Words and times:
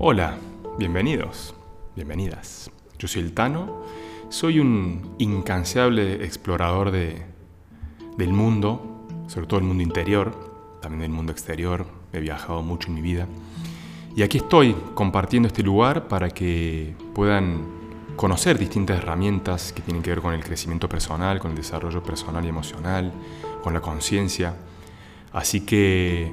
Hola, 0.00 0.38
bienvenidos, 0.78 1.56
bienvenidas. 1.96 2.70
Yo 3.00 3.08
soy 3.08 3.22
el 3.22 3.32
Tano, 3.32 3.82
soy 4.28 4.60
un 4.60 5.16
incansable 5.18 6.24
explorador 6.24 6.92
de, 6.92 7.26
del 8.16 8.32
mundo, 8.32 9.08
sobre 9.26 9.48
todo 9.48 9.58
el 9.58 9.66
mundo 9.66 9.82
interior, 9.82 10.78
también 10.80 11.00
del 11.00 11.10
mundo 11.10 11.32
exterior, 11.32 11.84
he 12.12 12.20
viajado 12.20 12.62
mucho 12.62 12.90
en 12.90 12.94
mi 12.94 13.02
vida. 13.02 13.26
Y 14.14 14.22
aquí 14.22 14.38
estoy 14.38 14.76
compartiendo 14.94 15.48
este 15.48 15.64
lugar 15.64 16.06
para 16.06 16.30
que 16.30 16.94
puedan 17.12 17.66
conocer 18.14 18.56
distintas 18.56 18.98
herramientas 18.98 19.72
que 19.72 19.82
tienen 19.82 20.04
que 20.04 20.10
ver 20.10 20.20
con 20.20 20.32
el 20.32 20.44
crecimiento 20.44 20.88
personal, 20.88 21.40
con 21.40 21.50
el 21.50 21.56
desarrollo 21.56 22.04
personal 22.04 22.44
y 22.44 22.48
emocional, 22.48 23.12
con 23.64 23.74
la 23.74 23.80
conciencia. 23.80 24.54
Así 25.32 25.62
que, 25.62 26.30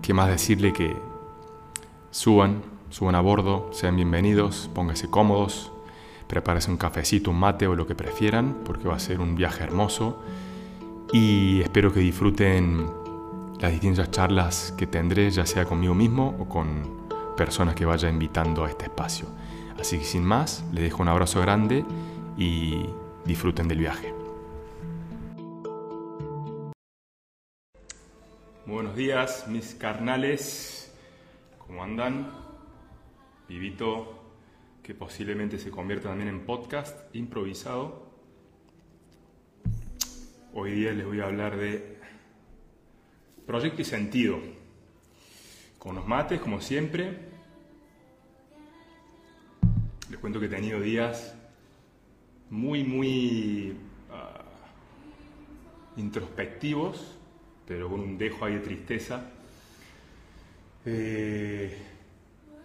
¿qué 0.00 0.14
más 0.14 0.30
decirle 0.30 0.72
que 0.72 1.13
suban, 2.14 2.62
suban 2.90 3.16
a 3.16 3.20
bordo, 3.20 3.70
sean 3.72 3.96
bienvenidos, 3.96 4.70
pónganse 4.72 5.10
cómodos, 5.10 5.72
prepárense 6.28 6.70
un 6.70 6.76
cafecito, 6.76 7.32
un 7.32 7.40
mate 7.40 7.66
o 7.66 7.74
lo 7.74 7.88
que 7.88 7.96
prefieran, 7.96 8.58
porque 8.64 8.86
va 8.86 8.94
a 8.94 9.00
ser 9.00 9.18
un 9.18 9.34
viaje 9.34 9.64
hermoso. 9.64 10.22
Y 11.12 11.60
espero 11.62 11.92
que 11.92 11.98
disfruten 11.98 12.86
las 13.58 13.72
distintas 13.72 14.12
charlas 14.12 14.72
que 14.78 14.86
tendré, 14.86 15.28
ya 15.32 15.44
sea 15.44 15.64
conmigo 15.64 15.92
mismo 15.96 16.36
o 16.38 16.48
con 16.48 17.08
personas 17.36 17.74
que 17.74 17.84
vaya 17.84 18.08
invitando 18.08 18.64
a 18.64 18.68
este 18.68 18.84
espacio. 18.84 19.26
Así 19.80 19.98
que 19.98 20.04
sin 20.04 20.24
más, 20.24 20.64
les 20.72 20.84
dejo 20.84 21.02
un 21.02 21.08
abrazo 21.08 21.40
grande 21.40 21.84
y 22.38 22.86
disfruten 23.24 23.66
del 23.66 23.78
viaje. 23.78 24.14
Buenos 28.66 28.94
días, 28.94 29.46
mis 29.48 29.74
carnales. 29.74 30.83
¿Cómo 31.66 31.82
andan? 31.82 32.30
Vivito, 33.48 34.22
que 34.82 34.94
posiblemente 34.94 35.58
se 35.58 35.70
convierta 35.70 36.10
también 36.10 36.28
en 36.28 36.44
podcast 36.44 37.14
improvisado. 37.14 38.10
Hoy 40.52 40.72
día 40.72 40.92
les 40.92 41.06
voy 41.06 41.20
a 41.20 41.24
hablar 41.24 41.56
de 41.56 41.98
proyecto 43.46 43.82
y 43.82 43.84
sentido. 43.84 44.38
Con 45.78 45.94
los 45.94 46.06
mates, 46.06 46.40
como 46.40 46.60
siempre. 46.60 47.18
Les 50.10 50.18
cuento 50.20 50.38
que 50.38 50.46
he 50.46 50.50
tenido 50.50 50.80
días 50.80 51.34
muy, 52.50 52.84
muy 52.84 53.76
ah, 54.10 54.44
introspectivos 55.96 57.18
pero 57.66 57.88
con 57.88 58.00
un 58.00 58.18
dejo 58.18 58.44
ahí 58.44 58.54
de 58.54 58.60
tristeza. 58.60 59.30
Eh, 60.86 61.82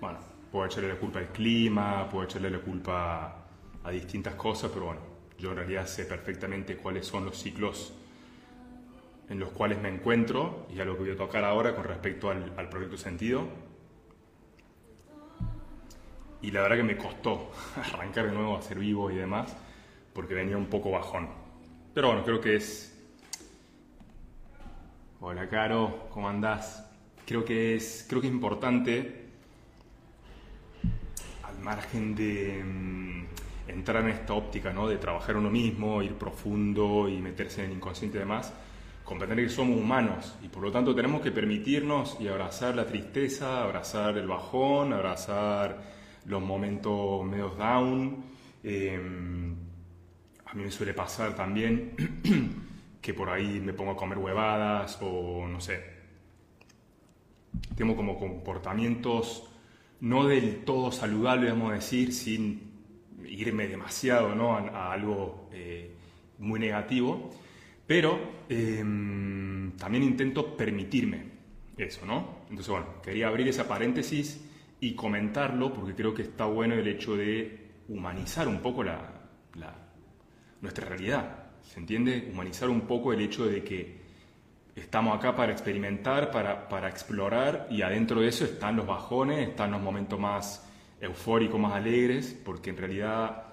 bueno, 0.02 0.20
puedo 0.52 0.66
echarle 0.66 0.90
la 0.90 1.00
culpa 1.00 1.20
al 1.20 1.30
clima, 1.30 2.10
puedo 2.10 2.26
echarle 2.26 2.50
la 2.50 2.60
culpa 2.60 3.46
a 3.82 3.92
distintas 3.92 4.36
cosas, 4.36 4.72
pero 4.74 4.88
bueno, 4.88 5.02
yo 5.38 5.52
en 5.52 5.58
realidad 5.58 5.86
sé 5.86 6.04
perfectamente 6.06 6.76
cuáles 6.76 7.08
son 7.08 7.24
los 7.26 7.38
ciclos 7.38 7.94
en 9.30 9.40
los 9.40 9.52
cuales 9.52 9.80
me 9.80 9.88
encuentro 9.88 10.68
y 10.74 10.80
a 10.82 10.86
lo 10.86 10.96
que 10.96 11.04
voy 11.04 11.12
a 11.12 11.16
tocar 11.16 11.46
ahora 11.46 11.74
con 11.76 11.86
respecto 11.86 12.30
al, 12.30 12.52
al 12.58 12.68
proyecto 12.68 12.98
Sentido. 12.98 13.48
Y 16.42 16.52
la 16.52 16.62
verdad 16.62 16.78
que 16.78 16.84
me 16.84 16.98
costó 16.98 17.52
arrancar 17.94 18.26
de 18.26 18.34
nuevo 18.34 18.58
a 18.58 18.62
ser 18.62 18.80
vivo 18.80 19.10
y 19.12 19.16
demás, 19.16 19.56
porque 20.14 20.34
venía 20.34 20.58
un 20.58 20.68
poco 20.68 20.92
bajón. 20.92 21.30
Pero 21.94 22.08
bueno, 22.08 22.24
creo 22.26 22.42
que 22.42 22.56
es 22.56 22.98
Hola 25.22 25.48
Caro, 25.48 26.08
¿cómo 26.12 26.28
andás? 26.28 26.89
Creo 27.30 27.46
que 27.46 27.76
es, 27.76 28.08
creo 28.10 28.22
que 28.22 28.28
es 28.28 28.34
importante, 28.34 29.26
al 31.44 31.60
margen 31.60 32.16
de 32.16 32.64
mm, 32.64 33.70
entrar 33.70 34.02
en 34.02 34.10
esta 34.10 34.34
óptica, 34.34 34.74
¿no? 34.74 34.88
de 34.88 34.98
trabajar 34.98 35.38
uno 35.38 35.52
mismo, 35.52 36.02
ir 36.02 36.16
profundo 36.16 37.08
y 37.08 37.20
meterse 37.20 37.64
en 37.64 37.70
el 37.70 37.78
inconsciente 37.78 38.18
y 38.18 38.22
demás, 38.22 38.52
comprender 39.04 39.46
que 39.46 39.50
somos 39.50 39.78
humanos 39.78 40.40
y 40.42 40.48
por 40.48 40.64
lo 40.64 40.72
tanto 40.72 40.96
tenemos 40.96 41.22
que 41.22 41.30
permitirnos 41.30 42.18
y 42.20 42.28
abrazar 42.28 42.74
la 42.74 42.88
tristeza, 42.88 43.62
abrazar 43.62 44.18
el 44.18 44.26
bajón, 44.26 44.92
abrazar 44.92 45.84
los 46.26 46.42
momentos 46.42 47.24
medio 47.26 47.50
down. 47.50 48.24
Em, 48.64 49.56
a 50.48 50.56
mí 50.56 50.64
me 50.64 50.72
suele 50.72 50.96
pasar 50.96 51.36
también 51.36 51.94
que 53.00 53.14
por 53.14 53.30
ahí 53.30 53.60
me 53.60 53.74
pongo 53.74 53.92
a 53.92 53.96
comer 53.96 54.18
huevadas 54.18 54.98
o 55.04 55.48
no 55.48 55.62
sé. 55.62 55.99
Tengo 57.76 57.96
como 57.96 58.18
comportamientos 58.18 59.50
no 60.02 60.28
del 60.28 60.64
todo 60.64 60.92
saludables, 60.92 61.52
vamos 61.52 61.72
a 61.72 61.76
decir, 61.76 62.14
sin 62.14 62.70
irme 63.28 63.68
demasiado 63.68 64.34
¿no? 64.36 64.56
a, 64.56 64.94
algo 64.94 65.50
eh, 65.52 65.94
muy 66.40 66.60
negativo, 66.60 67.30
pero 67.86 68.20
em, 68.50 69.72
también 69.78 70.04
intento 70.04 70.56
permitirme 70.56 71.24
eso, 71.78 72.06
¿no? 72.06 72.40
Entonces, 72.50 72.70
bueno, 72.70 73.02
quería 73.02 73.28
abrir 73.28 73.48
esa 73.48 73.68
paréntesis 73.68 74.46
y 74.80 74.94
comentarlo 74.94 75.74
porque 75.74 75.96
creo 75.96 76.14
que 76.14 76.24
está 76.24 76.46
bueno 76.46 76.76
el 76.76 76.88
hecho 76.88 77.16
de 77.16 77.70
humanizar 77.88 78.48
un 78.48 78.60
poco 78.60 78.84
la, 78.84 79.14
nuestra 80.62 80.86
realidad. 80.88 81.52
¿Se 81.62 81.80
entiende? 81.80 82.30
Humanizar 82.32 82.70
un 82.70 82.82
poco 82.82 83.14
el 83.14 83.22
hecho 83.22 83.46
de 83.46 83.64
que 83.64 83.99
estamos 84.76 85.18
acá 85.18 85.36
para 85.36 85.52
experimentar, 85.52 86.32
para, 86.32 86.68
para 86.70 86.90
explorar, 86.90 87.68
y 87.70 87.82
adentro 87.82 88.22
de 88.22 88.28
eso 88.28 88.46
están 88.46 88.76
los 88.76 88.88
bajones, 88.88 89.50
están 89.50 89.72
los 89.72 89.82
momentos 89.82 90.20
más 90.20 90.66
eufóricos, 91.02 91.60
más 91.60 91.74
alegres, 91.74 92.38
porque 92.44 92.70
en 92.70 92.78
realidad 92.78 93.44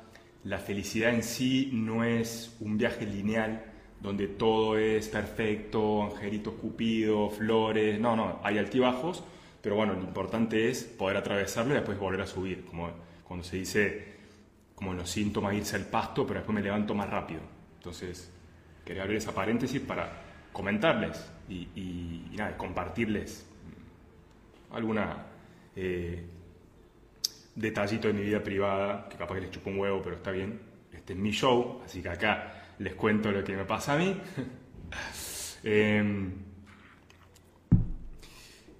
la 0.44 0.58
felicidad 0.58 1.12
en 1.12 1.22
sí 1.22 1.70
no 1.72 2.04
es 2.04 2.56
un 2.60 2.78
viaje 2.78 3.06
lineal 3.06 3.64
donde 4.00 4.28
todo 4.28 4.78
es 4.78 5.08
perfecto, 5.08 6.04
angelitos 6.04 6.54
cupidos, 6.54 7.34
flores, 7.34 7.98
no, 7.98 8.14
no, 8.14 8.40
hay 8.42 8.58
altibajos, 8.58 9.24
pero 9.60 9.74
bueno, 9.74 9.94
lo 9.94 10.02
importante 10.02 10.68
es 10.68 10.84
poder 10.84 11.16
atravesarlo 11.16 11.72
y 11.72 11.76
después 11.76 11.98
volver 11.98 12.20
a 12.20 12.26
subir, 12.26 12.64
como 12.66 12.90
cuando 13.24 13.44
se 13.44 13.56
dice, 13.56 14.14
como 14.74 14.94
los 14.94 15.10
síntomas, 15.10 15.54
irse 15.54 15.74
al 15.76 15.86
pasto, 15.86 16.26
pero 16.26 16.40
después 16.40 16.54
me 16.54 16.62
levanto 16.62 16.94
más 16.94 17.10
rápido. 17.10 17.40
Entonces, 17.78 18.32
quería 18.84 19.02
abrir 19.02 19.18
esa 19.18 19.34
paréntesis 19.34 19.80
para 19.80 20.25
comentarles 20.56 21.30
y, 21.50 22.32
nada, 22.32 22.56
compartirles 22.56 23.46
alguna 24.72 25.26
eh, 25.76 26.24
detallito 27.54 28.08
de 28.08 28.14
mi 28.14 28.22
vida 28.22 28.42
privada, 28.42 29.06
que 29.06 29.18
capaz 29.18 29.34
que 29.34 29.42
les 29.42 29.50
chupo 29.50 29.68
un 29.68 29.78
huevo, 29.78 30.00
pero 30.02 30.16
está 30.16 30.30
bien. 30.30 30.58
Este 30.90 31.12
es 31.12 31.18
mi 31.18 31.30
show, 31.30 31.82
así 31.84 32.00
que 32.00 32.08
acá 32.08 32.74
les 32.78 32.94
cuento 32.94 33.30
lo 33.30 33.44
que 33.44 33.54
me 33.54 33.66
pasa 33.66 33.92
a 33.92 33.98
mí. 33.98 34.16
Em, 35.68 36.32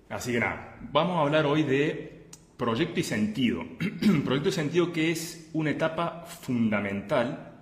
así 0.08 0.30
que 0.30 0.38
nada, 0.38 0.78
vamos 0.92 1.18
a 1.18 1.22
hablar 1.22 1.44
hoy 1.46 1.64
de 1.64 2.28
proyecto 2.56 3.00
y 3.00 3.02
sentido. 3.02 3.64
proyecto 4.24 4.50
y 4.50 4.52
sentido 4.52 4.92
que 4.92 5.10
es 5.10 5.50
una 5.52 5.70
etapa 5.70 6.24
fundamental 6.26 7.54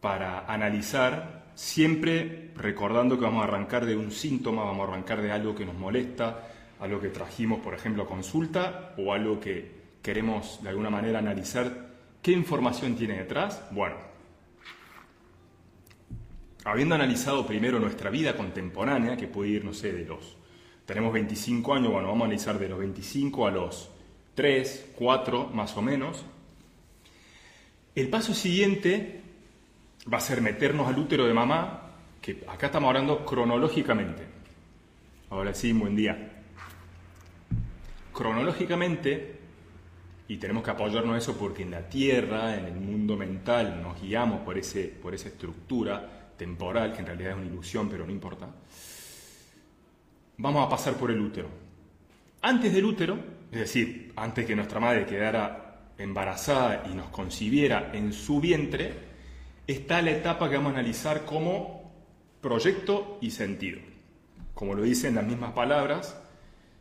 para 0.00 0.44
analizar, 0.52 1.41
siempre 1.54 2.50
recordando 2.56 3.18
que 3.18 3.24
vamos 3.24 3.42
a 3.42 3.48
arrancar 3.48 3.86
de 3.86 3.96
un 3.96 4.10
síntoma, 4.10 4.64
vamos 4.64 4.88
a 4.88 4.92
arrancar 4.92 5.22
de 5.22 5.32
algo 5.32 5.54
que 5.54 5.66
nos 5.66 5.76
molesta, 5.76 6.48
algo 6.80 7.00
que 7.00 7.08
trajimos, 7.08 7.60
por 7.60 7.74
ejemplo, 7.74 8.02
a 8.02 8.06
consulta 8.06 8.94
o 8.98 9.12
algo 9.12 9.38
que 9.38 9.82
queremos 10.02 10.62
de 10.62 10.68
alguna 10.68 10.90
manera 10.90 11.20
analizar 11.20 11.92
qué 12.20 12.32
información 12.32 12.96
tiene 12.96 13.18
detrás. 13.18 13.62
Bueno, 13.70 13.96
habiendo 16.64 16.94
analizado 16.94 17.46
primero 17.46 17.78
nuestra 17.78 18.10
vida 18.10 18.36
contemporánea, 18.36 19.16
que 19.16 19.28
puede 19.28 19.50
ir, 19.50 19.64
no 19.64 19.72
sé, 19.72 19.92
de 19.92 20.04
los... 20.04 20.36
Tenemos 20.84 21.12
25 21.12 21.74
años, 21.74 21.92
bueno, 21.92 22.08
vamos 22.08 22.22
a 22.22 22.24
analizar 22.26 22.58
de 22.58 22.68
los 22.68 22.78
25 22.78 23.46
a 23.46 23.50
los 23.50 23.90
3, 24.34 24.92
4 24.96 25.50
más 25.54 25.76
o 25.76 25.82
menos. 25.82 26.24
El 27.94 28.08
paso 28.08 28.34
siguiente 28.34 29.21
va 30.10 30.18
a 30.18 30.20
ser 30.20 30.40
meternos 30.40 30.88
al 30.88 30.98
útero 30.98 31.26
de 31.26 31.34
mamá, 31.34 31.90
que 32.20 32.44
acá 32.48 32.66
estamos 32.66 32.88
hablando 32.88 33.24
cronológicamente. 33.24 34.22
Ahora 35.30 35.54
sí, 35.54 35.72
buen 35.72 35.96
día. 35.96 36.44
Cronológicamente, 38.12 39.38
y 40.28 40.36
tenemos 40.36 40.62
que 40.62 40.70
apoyarnos 40.70 41.16
eso 41.16 41.36
porque 41.36 41.62
en 41.62 41.70
la 41.70 41.88
Tierra, 41.88 42.56
en 42.56 42.66
el 42.66 42.74
mundo 42.74 43.16
mental, 43.16 43.80
nos 43.82 44.00
guiamos 44.00 44.40
por, 44.40 44.58
ese, 44.58 44.84
por 44.88 45.14
esa 45.14 45.28
estructura 45.28 46.32
temporal, 46.36 46.92
que 46.92 47.00
en 47.00 47.06
realidad 47.06 47.32
es 47.32 47.36
una 47.38 47.46
ilusión, 47.46 47.88
pero 47.88 48.04
no 48.04 48.12
importa. 48.12 48.48
Vamos 50.38 50.66
a 50.66 50.68
pasar 50.68 50.94
por 50.94 51.10
el 51.10 51.20
útero. 51.20 51.48
Antes 52.42 52.72
del 52.72 52.84
útero, 52.84 53.18
es 53.50 53.60
decir, 53.60 54.12
antes 54.16 54.44
que 54.44 54.56
nuestra 54.56 54.80
madre 54.80 55.06
quedara 55.06 55.92
embarazada 55.96 56.84
y 56.90 56.94
nos 56.94 57.08
concibiera 57.10 57.90
en 57.92 58.12
su 58.12 58.40
vientre, 58.40 59.11
está 59.66 60.02
la 60.02 60.10
etapa 60.10 60.48
que 60.48 60.56
vamos 60.56 60.72
a 60.72 60.78
analizar 60.78 61.24
como 61.24 61.92
proyecto 62.40 63.18
y 63.20 63.30
sentido. 63.30 63.80
Como 64.54 64.74
lo 64.74 64.82
dicen 64.82 65.14
las 65.14 65.24
mismas 65.24 65.52
palabras, 65.52 66.20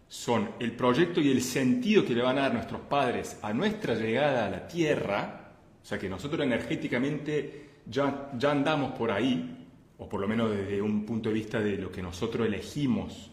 son 0.08 0.50
el 0.60 0.74
proyecto 0.74 1.22
y 1.22 1.32
el 1.32 1.42
sentido 1.42 2.04
que 2.04 2.14
le 2.14 2.22
van 2.22 2.38
a 2.38 2.42
dar 2.42 2.54
nuestros 2.54 2.82
padres 2.82 3.40
a 3.42 3.54
nuestra 3.54 3.96
llegada 3.96 4.46
a 4.46 4.50
la 4.50 4.68
Tierra, 4.68 5.54
o 5.82 5.86
sea 5.86 5.98
que 5.98 6.10
nosotros 6.10 6.46
energéticamente 6.46 7.70
ya, 7.86 8.30
ya 8.38 8.52
andamos 8.52 8.92
por 8.92 9.12
ahí, 9.12 9.68
o 9.98 10.10
por 10.10 10.20
lo 10.20 10.28
menos 10.28 10.52
desde 10.52 10.82
un 10.82 11.06
punto 11.06 11.30
de 11.30 11.36
vista 11.36 11.62
de 11.62 11.78
lo 11.78 11.92
que 11.92 12.02
nosotros 12.02 12.46
elegimos 12.46 13.32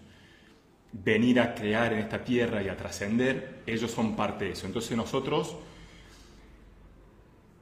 venir 0.93 1.41
a 1.41 1.55
crear 1.55 1.93
en 1.93 2.01
esta 2.01 2.23
Tierra 2.23 2.63
y 2.63 2.69
a 2.69 2.77
trascender, 2.77 3.63
ellos 3.67 3.91
son 3.91 4.15
parte 4.15 4.45
de 4.47 4.53
eso. 4.53 4.67
Entonces 4.67 4.97
nosotros 4.97 5.57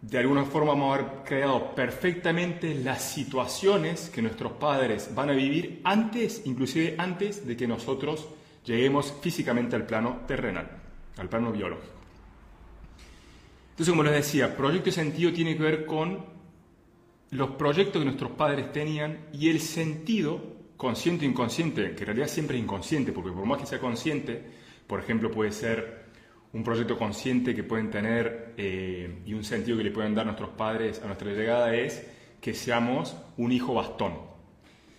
de 0.09 0.19
alguna 0.19 0.45
forma 0.45 0.73
vamos 0.73 0.93
a 0.93 0.95
haber 1.01 1.25
creado 1.25 1.75
perfectamente 1.75 2.75
las 2.75 3.03
situaciones 3.03 4.09
que 4.09 4.23
nuestros 4.23 4.53
padres 4.53 5.13
van 5.13 5.31
a 5.31 5.33
vivir 5.33 5.81
antes, 5.83 6.43
inclusive 6.45 6.95
antes 6.97 7.45
de 7.45 7.57
que 7.57 7.67
nosotros 7.67 8.29
lleguemos 8.65 9.13
físicamente 9.21 9.75
al 9.75 9.85
plano 9.85 10.21
terrenal, 10.29 10.71
al 11.17 11.29
plano 11.29 11.51
biológico. 11.51 11.93
Entonces, 13.71 13.91
como 13.91 14.05
les 14.05 14.13
decía, 14.13 14.57
proyecto 14.57 14.91
y 14.91 14.93
sentido 14.93 15.33
tiene 15.33 15.57
que 15.57 15.63
ver 15.63 15.87
con 15.87 16.25
los 17.31 17.51
proyectos 17.51 18.01
que 18.01 18.07
nuestros 18.07 18.31
padres 18.31 18.73
tenían 18.73 19.27
y 19.33 19.49
el 19.49 19.61
sentido 19.61 20.41
consciente 20.77 21.25
e 21.25 21.29
inconsciente, 21.29 21.97
que 21.97 22.03
en 22.03 22.07
realidad 22.07 22.29
siempre 22.29 22.57
es 22.57 22.63
inconsciente, 22.63 23.11
porque 23.11 23.33
por 23.33 23.45
más 23.45 23.59
que 23.59 23.67
sea 23.67 23.81
consciente, 23.81 24.41
por 24.87 25.01
ejemplo, 25.01 25.33
puede 25.33 25.51
ser 25.51 26.06
un 26.53 26.63
proyecto 26.63 26.97
consciente 26.97 27.55
que 27.55 27.65
pueden 27.65 27.91
tener 27.91 28.55
eh, 28.57 29.23
y 29.27 29.35
un 29.35 29.45
sentido 29.45 29.77
que 29.77 29.85
le 29.85 29.91
pueden 29.91 30.15
dar 30.15 30.25
nuestros 30.25 30.51
padres 30.51 31.01
a 31.03 31.07
nuestra 31.07 31.31
llegada 31.33 31.75
es 31.75 32.07
que 32.41 32.55
seamos 32.55 33.17
un 33.37 33.53
hijo 33.53 33.75
bastón. 33.75 34.15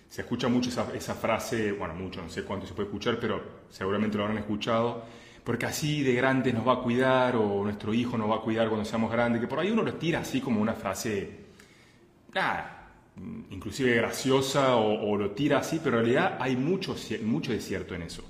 Se 0.08 0.22
escucha 0.22 0.48
mucho 0.48 0.70
esa, 0.94 1.14
frase, 1.14 1.72
bueno, 1.72 1.94
mucho, 1.94 2.22
no 2.22 2.30
sé 2.30 2.42
cuánto 2.42 2.66
se 2.66 2.74
puede 2.74 2.88
escuchar, 2.88 3.18
pero 3.20 3.42
seguramente 3.68 4.16
lo 4.16 4.24
habrán 4.24 4.38
escuchado, 4.38 5.04
porque 5.44 5.66
así 5.66 6.02
de 6.02 6.14
grande 6.14 6.52
nos 6.52 6.66
va 6.66 6.74
a 6.74 6.80
cuidar 6.80 7.36
o 7.36 7.62
nuestro 7.62 7.92
hijo 7.92 8.16
nos 8.16 8.30
va 8.30 8.36
a 8.36 8.40
cuidar 8.40 8.68
cuando 8.68 8.84
seamos 8.84 9.10
grandes, 9.10 9.40
que 9.40 9.48
por 9.48 9.58
ahí 9.58 9.70
uno 9.70 9.82
lo 9.82 9.94
tira 9.94 10.20
así 10.20 10.40
como 10.40 10.60
una 10.62 10.74
frase, 10.74 11.48
inclusive 13.50 13.94
graciosa 13.96 14.76
o, 14.76 15.16
lo 15.16 15.32
tira 15.32 15.58
así, 15.58 15.80
pero 15.82 15.98
en 15.98 16.04
realidad 16.04 16.38
hay 16.40 16.56
mucho, 16.56 16.96
mucho 17.22 17.52
de 17.52 17.60
cierto 17.60 17.94
en 17.94 18.02
eso. 18.02 18.24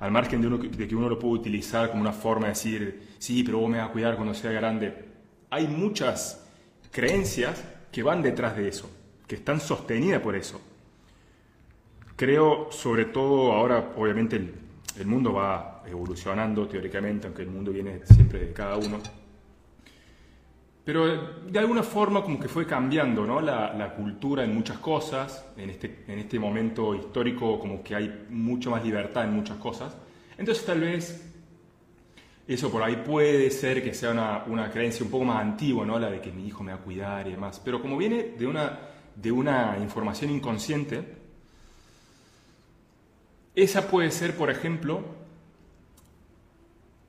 Al 0.00 0.10
margen 0.10 0.40
de, 0.42 0.88
que 0.88 0.96
uno 0.96 1.08
lo 1.08 1.18
puede 1.18 1.34
utilizar 1.34 1.90
como 1.90 2.02
una 2.02 2.12
forma 2.12 2.46
de 2.46 2.52
decir, 2.52 3.08
sí, 3.18 3.42
pero 3.42 3.58
vos 3.58 3.70
me 3.70 3.78
vas 3.78 3.88
a 3.88 3.92
cuidar 3.92 4.16
cuando 4.16 4.34
sea 4.34 4.50
grande, 4.50 4.94
hay 5.50 5.68
muchas 5.68 6.44
creencias 6.90 7.62
que 7.92 8.02
van 8.02 8.22
detrás 8.22 8.56
de 8.56 8.68
eso, 8.68 8.90
que 9.26 9.36
están 9.36 9.60
sostenidas 9.60 10.20
por 10.20 10.34
eso. 10.34 10.60
Creo, 12.16 12.68
sobre 12.70 13.06
todo, 13.06 13.52
ahora 13.52 13.92
obviamente 13.96 14.36
el, 14.36 15.06
mundo 15.06 15.32
va 15.32 15.82
evolucionando 15.86 16.66
teóricamente, 16.68 17.26
aunque 17.26 17.42
el 17.42 17.50
mundo 17.50 17.72
viene 17.72 18.00
siempre 18.04 18.40
de 18.40 18.52
cada 18.52 18.76
uno. 18.76 18.98
Pero 20.84 21.40
de 21.46 21.58
alguna 21.58 21.82
forma 21.82 22.22
como 22.22 22.38
que 22.38 22.46
fue 22.46 22.66
cambiando 22.66 23.24
¿no? 23.24 23.40
la, 23.40 23.94
cultura 23.96 24.44
en 24.44 24.54
muchas 24.54 24.78
cosas, 24.78 25.46
en 25.56 25.70
este, 25.70 26.04
en 26.06 26.18
este 26.18 26.38
momento 26.38 26.94
histórico 26.94 27.58
como 27.58 27.82
que 27.82 27.94
hay 27.94 28.26
mucho 28.28 28.70
más 28.70 28.84
libertad 28.84 29.24
en 29.24 29.32
muchas 29.32 29.56
cosas. 29.56 29.96
Entonces 30.36 30.66
tal 30.66 30.80
vez 30.80 31.32
eso 32.46 32.70
por 32.70 32.82
ahí 32.82 32.96
puede 32.96 33.50
ser 33.50 33.82
que 33.82 33.94
sea 33.94 34.10
una, 34.10 34.44
una, 34.46 34.70
creencia 34.70 35.02
un 35.04 35.10
poco 35.10 35.24
más 35.24 35.40
antigua, 35.40 35.86
¿no? 35.86 35.98
la 35.98 36.10
de 36.10 36.20
que 36.20 36.30
mi 36.30 36.46
hijo 36.46 36.62
me 36.62 36.72
va 36.72 36.78
a 36.78 36.82
cuidar 36.82 37.26
y 37.26 37.30
demás. 37.30 37.62
Pero 37.64 37.80
como 37.80 37.96
viene 37.96 38.34
de 38.38 38.46
una, 38.46 38.78
de 39.16 39.32
una 39.32 39.78
información 39.80 40.30
inconsciente, 40.30 41.02
esa 43.54 43.88
puede 43.88 44.10
ser, 44.10 44.36
por 44.36 44.50
ejemplo, 44.50 45.02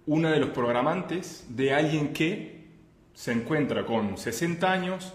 una 0.06 0.32
de 0.32 0.40
los 0.40 0.50
programantes 0.50 1.46
de 1.50 1.74
alguien 1.74 2.14
que 2.14 2.55
se 3.16 3.32
encuentra 3.32 3.84
con 3.88 4.20
60 4.20 4.72
años 4.72 5.14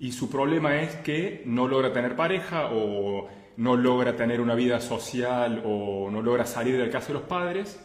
y 0.00 0.12
su 0.12 0.30
problema 0.30 0.80
es 0.80 0.94
que 0.96 1.42
no 1.44 1.68
logra 1.68 1.92
tener 1.92 2.16
pareja 2.16 2.70
o 2.72 3.28
no 3.58 3.76
logra 3.76 4.16
tener 4.16 4.40
una 4.40 4.54
vida 4.54 4.80
social 4.80 5.62
o 5.66 6.08
no 6.10 6.22
logra 6.22 6.46
salir 6.46 6.78
del 6.78 6.88
caso 6.88 7.08
de 7.08 7.14
los 7.14 7.24
padres 7.24 7.78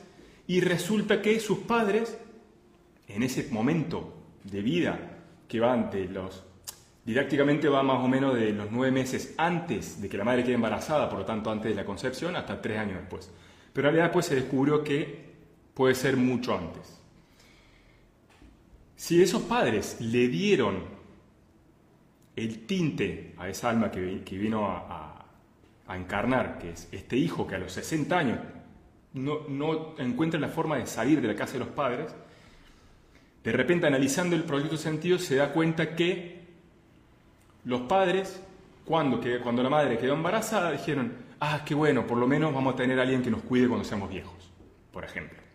y 0.48 0.62
resulta 0.62 1.22
que 1.22 1.42
sus 1.42 1.60
padres 1.60 2.18
en 3.10 3.24
ese 3.24 3.50
momento 3.52 4.14
de 4.46 4.62
vida 4.62 5.00
que 5.50 5.60
van 5.60 5.92
de 5.92 6.06
los 6.06 6.48
Didácticamente 7.08 7.70
va 7.70 7.84
más 7.84 8.04
o 8.04 8.08
menos 8.10 8.36
de 8.36 8.52
los 8.52 8.70
nueve 8.70 8.92
meses 8.92 9.34
antes 9.38 10.02
de 10.02 10.10
que 10.10 10.18
la 10.18 10.26
madre 10.26 10.44
quede 10.44 10.56
embarazada, 10.56 11.08
por 11.08 11.20
lo 11.20 11.26
tanto 11.26 11.50
antes 11.50 11.72
de 11.72 11.76
la 11.76 11.86
concepción, 11.86 12.36
hasta 12.36 12.62
tres 12.62 12.78
años 12.78 13.00
después. 13.00 13.32
Pero 13.72 13.88
en 13.88 13.94
realidad 13.94 14.08
después 14.08 14.26
se 14.26 14.36
descubrió 14.36 14.84
que 14.84 15.34
puede 15.74 15.96
ser 15.96 16.18
mucho 16.18 16.58
antes. 16.58 16.97
Si 18.98 19.22
esos 19.22 19.44
padres 19.44 19.98
le 20.02 20.28
dieron 20.28 20.84
el 22.36 22.66
tinte 22.66 23.36
a 23.38 23.48
esa 23.48 23.70
alma 23.70 23.92
que, 23.92 24.02
vino 24.32 24.66
a, 24.66 25.14
encarnar, 25.90 26.58
que 26.58 26.72
es 26.72 26.90
este 26.92 27.16
hijo 27.16 27.48
que 27.48 27.56
a 27.56 27.60
los 27.60 27.72
60 27.74 28.18
años 28.18 28.40
no, 29.14 29.96
encuentra 30.00 30.40
la 30.40 30.50
forma 30.50 30.78
de 30.78 30.88
salir 30.88 31.22
de 31.22 31.28
la 31.28 31.36
casa 31.36 31.54
de 31.54 31.60
los 31.60 31.70
padres, 31.70 32.14
de 33.44 33.52
repente 33.52 33.86
analizando 33.86 34.36
el 34.36 34.44
proyecto 34.44 34.78
sentido 34.78 35.20
se 35.20 35.36
da 35.36 35.54
cuenta 35.54 35.96
que 35.96 36.48
los 37.66 37.82
padres, 37.82 38.42
cuando, 38.84 39.22
cuando 39.44 39.62
la 39.62 39.70
madre 39.70 40.00
quedó 40.00 40.16
embarazada, 40.16 40.72
dijeron, 40.72 41.14
ah, 41.40 41.62
qué 41.64 41.76
bueno, 41.76 42.08
por 42.08 42.18
lo 42.18 42.28
menos 42.28 42.52
vamos 42.52 42.74
a 42.74 42.78
tener 42.78 42.98
a 43.00 43.04
alguien 43.04 43.22
que 43.22 43.30
nos 43.30 43.44
cuide 43.44 43.68
cuando 43.68 43.86
seamos 43.86 44.10
viejos, 44.10 44.52
por 44.92 45.06
ejemplo. 45.06 45.47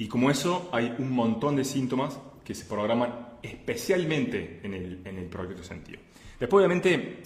Y 0.00 0.08
como 0.08 0.30
eso, 0.30 0.70
hay 0.72 0.94
un 0.98 1.12
montón 1.12 1.56
de 1.56 1.62
síntomas 1.62 2.18
que 2.42 2.54
se 2.54 2.64
programan 2.64 3.36
especialmente 3.42 4.60
en 4.62 4.72
el, 4.72 5.02
en 5.04 5.18
el 5.18 5.26
proyecto 5.26 5.62
sentido. 5.62 6.00
Después, 6.40 6.64
obviamente, 6.64 7.22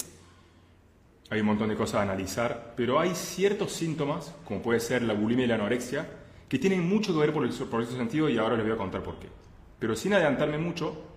hay 1.30 1.38
un 1.40 1.46
montón 1.46 1.68
de 1.68 1.76
cosas 1.76 2.00
a 2.00 2.02
analizar, 2.02 2.74
pero 2.76 2.98
hay 2.98 3.14
ciertos 3.14 3.70
síntomas, 3.70 4.34
como 4.44 4.60
puede 4.60 4.80
ser 4.80 5.02
la 5.02 5.14
bulimia 5.14 5.44
y 5.44 5.48
la 5.48 5.54
anorexia, 5.54 6.04
que 6.48 6.58
tienen 6.58 6.88
mucho 6.88 7.12
que 7.12 7.20
ver 7.20 7.32
por 7.32 7.46
el 7.46 7.52
proyecto 7.52 7.96
sentido 7.96 8.28
y 8.28 8.38
ahora 8.38 8.56
les 8.56 8.64
voy 8.64 8.74
a 8.74 8.76
contar 8.76 9.04
por 9.04 9.20
qué. 9.20 9.28
Pero 9.78 9.94
sin 9.94 10.12
adelantarme 10.12 10.58
mucho, 10.58 11.10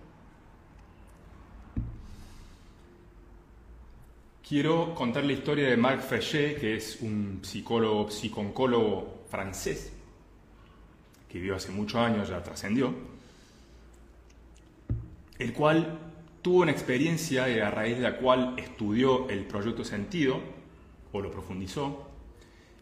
Quiero 4.48 4.94
contar 4.94 5.24
la 5.24 5.34
historia 5.34 5.68
de 5.68 5.76
Marc 5.76 6.00
Frechet, 6.00 6.58
que 6.58 6.76
es 6.76 7.02
un 7.02 7.40
psicólogo, 7.42 8.10
psiconcólogo 8.10 9.26
francés, 9.28 9.92
que 11.28 11.38
vivió 11.38 11.56
hace 11.56 11.70
muchos 11.70 12.00
años, 12.00 12.28
ya 12.28 12.42
trascendió, 12.42 12.94
el 15.38 15.52
cual 15.52 15.98
tuvo 16.42 16.62
una 16.62 16.72
experiencia 16.72 17.44
a 17.44 17.70
raíz 17.70 17.96
de 17.96 18.02
la 18.02 18.16
cual 18.16 18.54
estudió 18.58 19.28
el 19.28 19.44
proyecto 19.44 19.84
sentido, 19.84 20.40
o 21.12 21.20
lo 21.20 21.30
profundizó, 21.30 22.08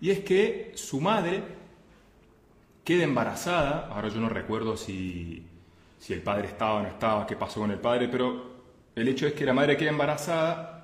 y 0.00 0.10
es 0.10 0.20
que 0.20 0.72
su 0.74 1.00
madre 1.00 1.42
queda 2.84 3.04
embarazada, 3.04 3.88
ahora 3.88 4.08
yo 4.08 4.20
no 4.20 4.28
recuerdo 4.28 4.76
si, 4.76 5.44
si 5.98 6.12
el 6.12 6.22
padre 6.22 6.48
estaba 6.48 6.74
o 6.74 6.82
no 6.82 6.88
estaba, 6.88 7.26
qué 7.26 7.36
pasó 7.36 7.60
con 7.60 7.70
el 7.70 7.78
padre, 7.78 8.08
pero 8.08 8.56
el 8.94 9.08
hecho 9.08 9.26
es 9.26 9.32
que 9.32 9.44
la 9.44 9.52
madre 9.52 9.76
queda 9.76 9.90
embarazada 9.90 10.76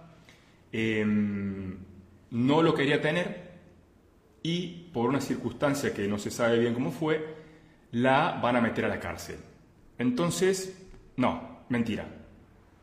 Em, 0.72 1.76
no 2.30 2.62
lo 2.62 2.72
quería 2.72 3.02
tener 3.02 3.52
y 4.42 4.88
por 4.94 5.10
una 5.10 5.20
circunstancia 5.20 5.92
que 5.92 6.08
no 6.08 6.18
se 6.18 6.30
sabe 6.30 6.58
bien 6.58 6.72
cómo 6.72 6.90
fue, 6.90 7.41
la 7.92 8.38
van 8.42 8.56
a 8.56 8.60
meter 8.60 8.84
a 8.84 8.88
la 8.88 8.98
cárcel. 8.98 9.38
Entonces, 9.98 10.76
no, 11.16 11.64
mentira, 11.68 12.06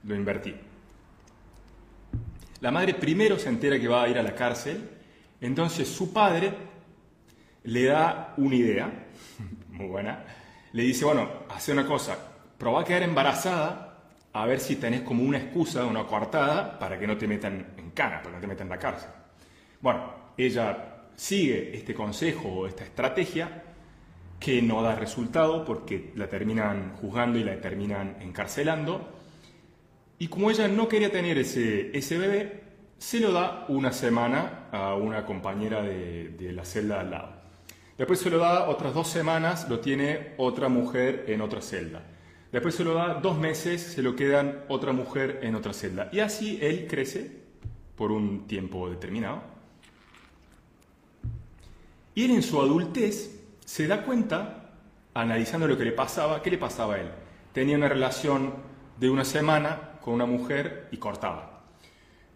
lo 0.04 0.16
invertí. 0.16 0.56
La 2.62 2.72
madre 2.72 2.94
primero 2.94 3.38
se 3.40 3.50
entera 3.50 3.80
que 3.80 3.88
va 3.88 4.04
a 4.04 4.10
ir 4.10 4.18
a 4.18 4.24
la 4.24 4.36
cárcel, 4.36 4.90
entonces 5.42 5.88
su 5.88 6.14
padre 6.14 6.54
le 7.64 7.86
da 7.86 8.34
una 8.38 8.56
idea, 8.56 9.08
muy 9.70 9.88
buena, 9.88 10.24
le 10.74 10.84
dice, 10.84 11.06
bueno, 11.06 11.28
hace 11.50 11.72
una 11.72 11.86
cosa, 11.86 12.18
probá 12.58 12.82
a 12.82 12.84
quedar 12.84 13.04
embarazada 13.04 13.86
a 14.32 14.46
ver 14.46 14.60
si 14.60 14.76
tenés 14.76 15.02
como 15.02 15.24
una 15.24 15.40
excusa, 15.40 15.86
una 15.86 16.06
coartada, 16.06 16.78
para 16.78 17.00
que 17.00 17.08
no 17.08 17.18
te 17.18 17.28
metan 17.28 17.74
en 17.78 17.92
cana, 17.92 18.22
para 18.22 18.32
que 18.32 18.36
no 18.36 18.42
te 18.42 18.48
metan 18.48 18.68
en 18.68 18.72
la 18.72 18.78
cárcel. 18.78 19.10
Bueno, 19.82 20.14
ella 20.38 21.08
sigue 21.16 21.76
este 21.76 21.96
consejo 21.96 22.48
o 22.48 22.68
esta 22.68 22.84
estrategia 22.84 23.69
que 24.40 24.62
no 24.62 24.82
da 24.82 24.96
resultado 24.96 25.66
porque 25.66 26.12
la 26.16 26.30
terminan 26.30 26.96
juzgando 26.96 27.38
y 27.38 27.44
la 27.44 27.60
terminan 27.60 28.18
encarcelando. 28.22 29.10
Y 30.18 30.28
como 30.28 30.50
ella 30.50 30.68
no 30.68 30.88
quería 30.88 31.12
tener 31.12 31.38
ese, 31.38 31.96
ese 31.98 32.18
bebé, 32.18 32.64
se 32.98 33.20
lo 33.20 33.32
da 33.32 33.66
una 33.70 33.92
semana 33.92 34.68
a 34.72 34.96
una 34.96 35.26
compañera 35.26 35.82
de, 35.82 36.30
de 36.30 36.52
la 36.52 36.66
celda 36.66 37.00
al 37.00 37.12
lado. 37.12 37.40
Después 37.98 38.20
se 38.20 38.30
lo 38.30 38.38
da 38.38 38.70
otras 38.70 38.94
dos 38.94 39.10
semanas, 39.10 39.68
lo 39.70 39.80
tiene 39.80 40.34
otra 40.38 40.70
mujer 40.70 41.26
en 41.28 41.42
otra 41.42 41.62
celda. 41.62 42.04
Después 42.52 42.76
se 42.76 42.84
lo 42.84 42.94
da 42.94 43.16
dos 43.16 43.38
meses, 43.38 43.82
se 43.82 44.02
lo 44.02 44.16
quedan 44.16 44.64
otra 44.70 44.92
mujer 44.94 45.40
en 45.44 45.56
otra 45.56 45.74
celda. 45.74 46.10
Y 46.12 46.20
así 46.20 46.58
él 46.62 46.88
crece 46.90 47.30
por 47.96 48.12
un 48.12 48.48
tiempo 48.48 48.90
determinado. 48.90 49.44
Y 52.16 52.26
él 52.26 52.32
en 52.32 52.42
su 52.42 52.60
adultez 52.60 53.39
se 53.70 53.86
da 53.86 54.02
cuenta, 54.02 54.72
analizando 55.14 55.68
lo 55.68 55.78
que 55.78 55.86
le 55.86 55.92
pasaba, 55.92 56.42
¿qué 56.42 56.50
le 56.50 56.58
pasaba 56.58 56.96
a 56.96 57.02
él? 57.02 57.08
Tenía 57.54 57.78
una 57.78 57.88
relación 57.88 58.52
de 59.00 59.12
una 59.12 59.24
semana 59.24 59.92
con 60.02 60.16
una 60.16 60.26
mujer 60.26 60.88
y 60.92 60.98
cortaba. 60.98 61.62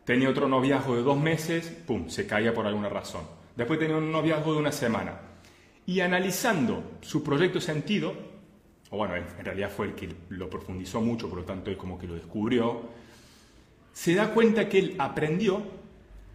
Tenía 0.05 0.29
otro 0.29 0.47
noviazgo 0.47 0.95
de 0.95 1.01
dos 1.01 1.17
meses, 1.17 1.69
¡pum!, 1.87 2.07
se 2.07 2.27
caía 2.27 2.53
por 2.53 2.67
alguna 2.67 2.87
razón. 2.87 3.23
Después 3.55 3.79
tenía 3.79 3.97
un 3.97 4.11
noviazgo 4.11 4.53
de 4.53 4.59
una 4.59 4.71
semana. 4.71 5.21
Y 5.87 6.01
analizando 6.01 6.99
su 7.01 7.23
proyecto 7.23 7.59
sentido, 7.59 8.13
o 8.91 8.97
bueno, 8.97 9.15
en 9.15 9.43
realidad 9.43 9.71
fue 9.75 9.87
el 9.87 9.95
que 9.95 10.13
lo 10.29 10.51
profundizó 10.51 11.01
mucho, 11.01 11.29
por 11.29 11.39
lo 11.39 11.45
tanto 11.45 11.71
es 11.71 11.77
como 11.77 11.97
que 11.97 12.05
lo 12.05 12.13
descubrió, 12.13 12.79
se 13.91 14.13
da 14.13 14.35
cuenta 14.35 14.69
que 14.69 14.77
él 14.77 14.95
aprendió 14.99 15.63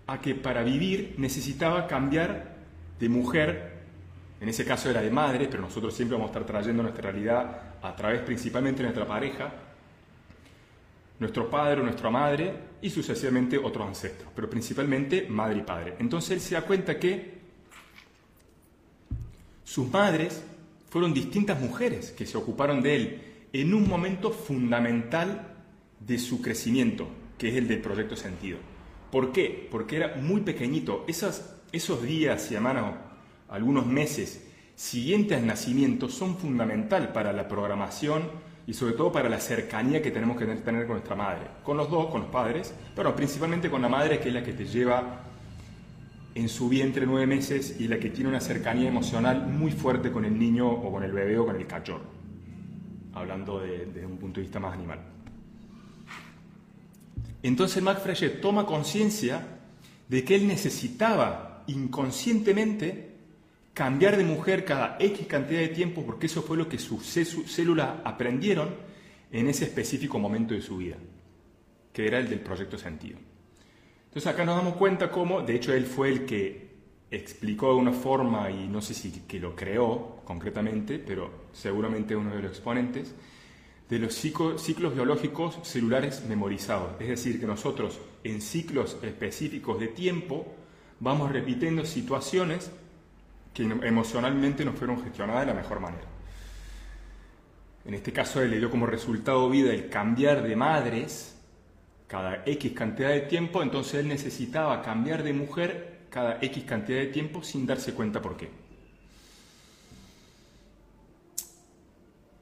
a 0.09 0.21
que 0.21 0.35
para 0.35 0.64
vivir 0.64 1.14
necesitaba 1.19 1.87
cambiar 1.87 2.57
de 2.99 3.09
mujer, 3.09 3.77
en 4.40 4.49
ese 4.49 4.64
caso 4.64 4.88
era 4.88 5.02
de 5.02 5.11
madre, 5.11 5.49
pero 5.50 5.62
nosotros 5.62 5.95
siempre 5.95 6.16
vamos 6.16 6.30
a 6.30 6.33
estar 6.33 6.47
trayendo 6.47 6.83
nuestra 6.83 7.11
realidad 7.11 7.62
a 7.83 7.97
través 7.97 8.21
principalmente 8.21 8.78
de 8.78 8.85
nuestra 8.85 9.07
pareja, 9.07 9.52
nuestro 11.18 11.50
padre 11.50 11.80
o 11.80 11.85
nuestra 11.85 12.11
madre 12.11 12.54
y 12.80 12.90
sucesivamente 12.90 13.59
otros 13.59 13.88
ancestros, 13.88 14.30
pero 14.35 14.49
principalmente 14.49 15.26
madre 15.28 15.59
y 15.59 15.62
padre. 15.62 15.97
Entonces 15.99 16.30
él 16.30 16.40
se 16.40 16.54
da 16.54 16.62
cuenta 16.62 16.99
que 16.99 17.38
sus 19.64 19.90
madres 19.90 20.45
fueron 20.88 21.12
distintas 21.12 21.61
mujeres 21.61 22.12
que 22.12 22.25
se 22.25 22.38
ocuparon 22.38 22.80
de 22.80 22.97
él 22.97 23.23
en 23.52 23.75
un 23.75 23.88
momento 23.88 24.30
fundamental 24.30 25.57
de 25.99 26.18
su 26.18 26.40
crecimiento, 26.40 27.09
que 27.37 27.49
es 27.49 27.57
el 27.57 27.66
del 27.66 27.80
proyecto 27.80 28.14
sentido. 28.14 28.59
¿Por 29.11 29.33
qué? 29.33 29.68
Porque 29.71 29.97
era 29.97 30.16
muy 30.16 30.42
pequeñito. 30.42 31.04
esos 31.09 32.02
días, 32.02 32.42
semanas, 32.42 32.95
algunos 33.49 33.87
meses 33.87 34.45
siguientes 34.75 35.37
al 35.37 35.47
nacimiento 35.47 36.09
son 36.09 36.37
fundamental 36.37 37.12
para 37.12 37.33
la 37.33 37.49
programación 37.49 38.23
y 38.67 38.75
sobre 38.75 38.93
todo 38.93 39.11
para 39.11 39.28
la 39.28 39.40
cercanía 39.40 40.02
que 40.02 40.11
tenemos 40.11 40.37
que 40.37 40.45
tener 40.45 40.87
con 40.87 40.97
nuestra 40.97 41.17
madre. 41.17 41.47
Con 41.64 41.76
los 41.76 41.90
dos, 41.90 42.07
con 42.07 42.23
los 42.23 42.31
padres, 42.31 42.75
pero 42.95 43.17
principalmente 43.17 43.71
con 43.71 43.81
la 43.81 43.88
madre 43.88 44.21
que 44.21 44.28
es 44.28 44.35
la 44.35 44.43
que 44.43 44.52
te 44.52 44.67
lleva 44.67 45.25
en 46.35 46.49
su 46.49 46.69
vientre 46.69 47.07
nueve 47.07 47.26
meses 47.26 47.81
y 47.81 47.88
la 47.88 47.99
que 47.99 48.11
tiene 48.11 48.28
una 48.28 48.40
cercanía 48.40 48.88
emocional 48.88 49.47
muy 49.47 49.73
fuerte 49.73 50.12
con 50.12 50.25
el 50.25 50.38
niño 50.38 50.71
o 50.71 50.93
con 50.93 51.02
el 51.02 51.12
bebé 51.12 51.38
o 51.38 51.47
con 51.47 51.57
el 51.57 51.67
cachorro, 51.67 52.05
hablando 53.14 53.61
desde 53.61 54.07
un 54.07 54.19
punto 54.19 54.38
de 54.38 54.43
vista 54.43 54.61
más 54.61 54.75
animal. 54.75 55.00
Entonces 57.43 57.83
Mac 57.83 58.00
Frechet 58.00 58.40
toma 58.40 58.67
conciencia 58.67 59.59
de 60.09 60.25
que 60.25 60.35
él 60.35 60.47
necesitaba 60.47 61.64
inconscientemente 61.67 63.08
cambiar 63.78 64.16
de 64.16 64.25
mujer 64.25 64.64
cada 64.64 64.97
X 64.99 65.28
cantidad 65.28 65.61
de 65.61 65.68
tiempo 65.68 66.02
porque 66.04 66.26
eso 66.26 66.42
fue 66.42 66.56
lo 66.56 66.68
que 66.68 66.80
sus 66.80 67.06
células 67.06 68.00
aprendieron 68.02 68.75
en 69.30 69.47
ese 69.47 69.66
específico 69.66 70.18
momento 70.18 70.52
de 70.52 70.62
su 70.62 70.78
vida, 70.78 70.97
que 71.92 72.08
era 72.08 72.18
el 72.18 72.28
del 72.28 72.40
proyecto 72.40 72.76
sentido. 72.76 73.20
Entonces 74.06 74.26
acá 74.26 74.44
nos 74.44 74.56
damos 74.56 74.75
cuenta 74.75 75.12
cómo, 75.12 75.42
de 75.42 75.54
hecho 75.54 75.73
él 75.73 75.87
fue 75.87 76.08
el 76.08 76.26
que 76.26 76.70
explicó 77.08 77.68
de 77.73 77.78
una 77.78 77.92
forma, 77.92 78.50
y 78.50 78.66
no 78.66 78.82
sé 78.82 78.94
si 78.94 79.12
que 79.12 79.38
lo 79.38 79.54
creó 79.54 80.23
concretamente, 80.25 80.99
pero 80.99 81.30
seguramente 81.52 82.16
uno 82.16 82.35
de 82.35 82.42
los 82.42 82.50
exponentes, 82.50 83.14
de 83.88 83.99
los 84.00 84.12
ciclos 84.12 84.92
biológicos 84.92 85.61
celulares 85.62 86.25
memorizados. 86.28 87.00
Es 87.00 87.06
decir, 87.06 87.38
que 87.38 87.47
nosotros 87.47 88.00
en 88.25 88.40
ciclos 88.42 88.99
específicos 89.04 89.78
de 89.78 89.87
tiempo 89.87 90.52
vamos 90.99 91.30
repitiendo 91.30 91.85
situaciones 91.85 92.73
que 93.59 93.87
emocionalmente 93.87 94.65
nos 94.65 94.77
fueron 94.77 95.03
gestionadas 95.03 95.41
de 95.41 95.53
la 95.53 95.55
mejor 95.55 95.81
manera. 95.81 96.05
En 97.85 97.95
este 97.95 98.12
caso, 98.12 98.43
él 98.43 98.50
le 98.50 98.59
dio 98.59 98.71
como 98.71 98.87
resultado 98.87 99.49
vida 99.49 99.73
el 99.73 99.88
cambiar 99.88 100.43
de 100.43 100.55
madres 100.57 101.35
cada 102.07 102.43
X 102.47 102.73
cantidad 102.73 103.11
de 103.11 103.21
tiempo, 103.23 103.62
entonces 103.62 104.00
él 104.00 104.09
necesitaba 104.09 104.83
cambiar 104.83 105.23
de 105.23 105.33
mujer 105.33 106.07
cada 106.11 106.38
X 106.41 106.65
cantidad 106.65 106.99
de 106.99 107.07
tiempo 107.07 107.43
sin 107.43 107.67
darse 107.67 107.95
cuenta 107.95 108.23
por 108.23 108.37
qué. 108.37 108.50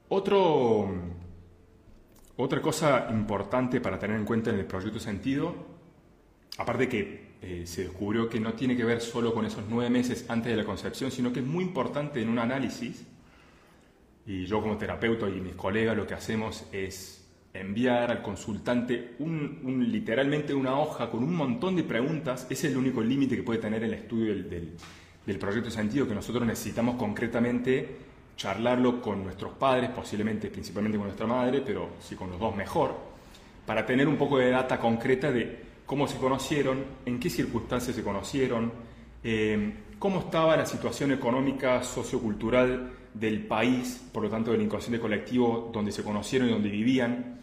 Otro 0.09 0.89
otra 2.39 2.61
cosa 2.61 3.07
importante 3.09 3.81
para 3.81 3.97
tener 3.97 4.15
en 4.15 4.23
cuenta 4.23 4.51
en 4.51 4.59
el 4.59 4.65
proyecto 4.65 4.99
Sentido, 4.99 5.55
aparte 6.59 6.87
que 6.87 7.26
eh, 7.41 7.63
se 7.65 7.83
descubrió 7.83 8.29
que 8.29 8.39
no 8.39 8.53
tiene 8.53 8.75
que 8.75 8.83
ver 8.83 9.01
solo 9.01 9.33
con 9.33 9.45
esos 9.45 9.63
nueve 9.69 9.89
meses 9.89 10.25
antes 10.27 10.51
de 10.51 10.57
la 10.57 10.65
concepción, 10.65 11.11
sino 11.11 11.31
que 11.31 11.39
es 11.39 11.45
muy 11.45 11.63
importante 11.63 12.21
en 12.21 12.29
un 12.29 12.39
análisis, 12.39 13.05
y 14.25 14.45
yo 14.45 14.61
como 14.61 14.77
terapeuta 14.77 15.29
y 15.29 15.39
mis 15.39 15.55
colegas 15.55 15.95
lo 15.95 16.05
que 16.05 16.13
hacemos 16.13 16.65
es 16.71 17.25
enviar 17.53 18.11
al 18.11 18.21
consultante 18.21 19.15
un, 19.19 19.87
literalmente 19.89 20.53
una 20.53 20.79
hoja 20.79 21.09
con 21.09 21.23
un 21.23 21.33
montón 21.35 21.75
de 21.75 21.83
preguntas, 21.83 22.45
ese 22.49 22.67
es 22.67 22.73
el 22.73 22.77
único 22.77 23.01
límite 23.01 23.35
que 23.35 23.43
puede 23.43 23.59
tener 23.59 23.83
el 23.83 23.93
estudio 23.93 24.33
del, 24.33 24.49
del, 24.49 24.73
del 25.25 25.39
proyecto 25.39 25.69
sentido, 25.69 26.07
que 26.07 26.15
nosotros 26.15 26.45
necesitamos 26.45 26.95
concretamente 26.95 27.97
charlarlo 28.35 29.01
con 29.01 29.23
nuestros 29.23 29.53
padres, 29.53 29.89
posiblemente 29.89 30.49
principalmente 30.49 30.97
con 30.97 31.07
nuestra 31.07 31.25
madre, 31.25 31.61
pero 31.65 31.89
si 31.99 32.15
con 32.15 32.29
los 32.29 32.39
dos 32.39 32.55
mejor, 32.55 32.95
para 33.65 33.85
tener 33.85 34.07
un 34.07 34.17
poco 34.17 34.37
de 34.37 34.49
data 34.49 34.79
concreta 34.79 35.31
de 35.31 35.66
cómo 35.87 36.07
se 36.07 36.17
conocieron, 36.17 36.83
en 37.05 37.19
qué 37.19 37.29
circunstancias 37.31 37.95
se 37.95 38.03
conocieron, 38.03 38.71
eh, 39.23 39.73
cómo 39.97 40.19
estaba 40.19 40.55
la 40.55 40.65
situación 40.65 41.11
económica, 41.13 41.81
sociocultural 41.81 42.91
del 43.13 43.47
país, 43.47 43.99
por 44.11 44.21
lo 44.21 44.29
tanto 44.29 44.51
del 44.51 44.61
inconsciente 44.61 44.99
colectivo 44.99 45.71
donde 45.73 45.91
se 45.91 46.03
conocieron 46.03 46.49
y 46.49 46.51
donde 46.51 46.69
vivían. 46.69 47.39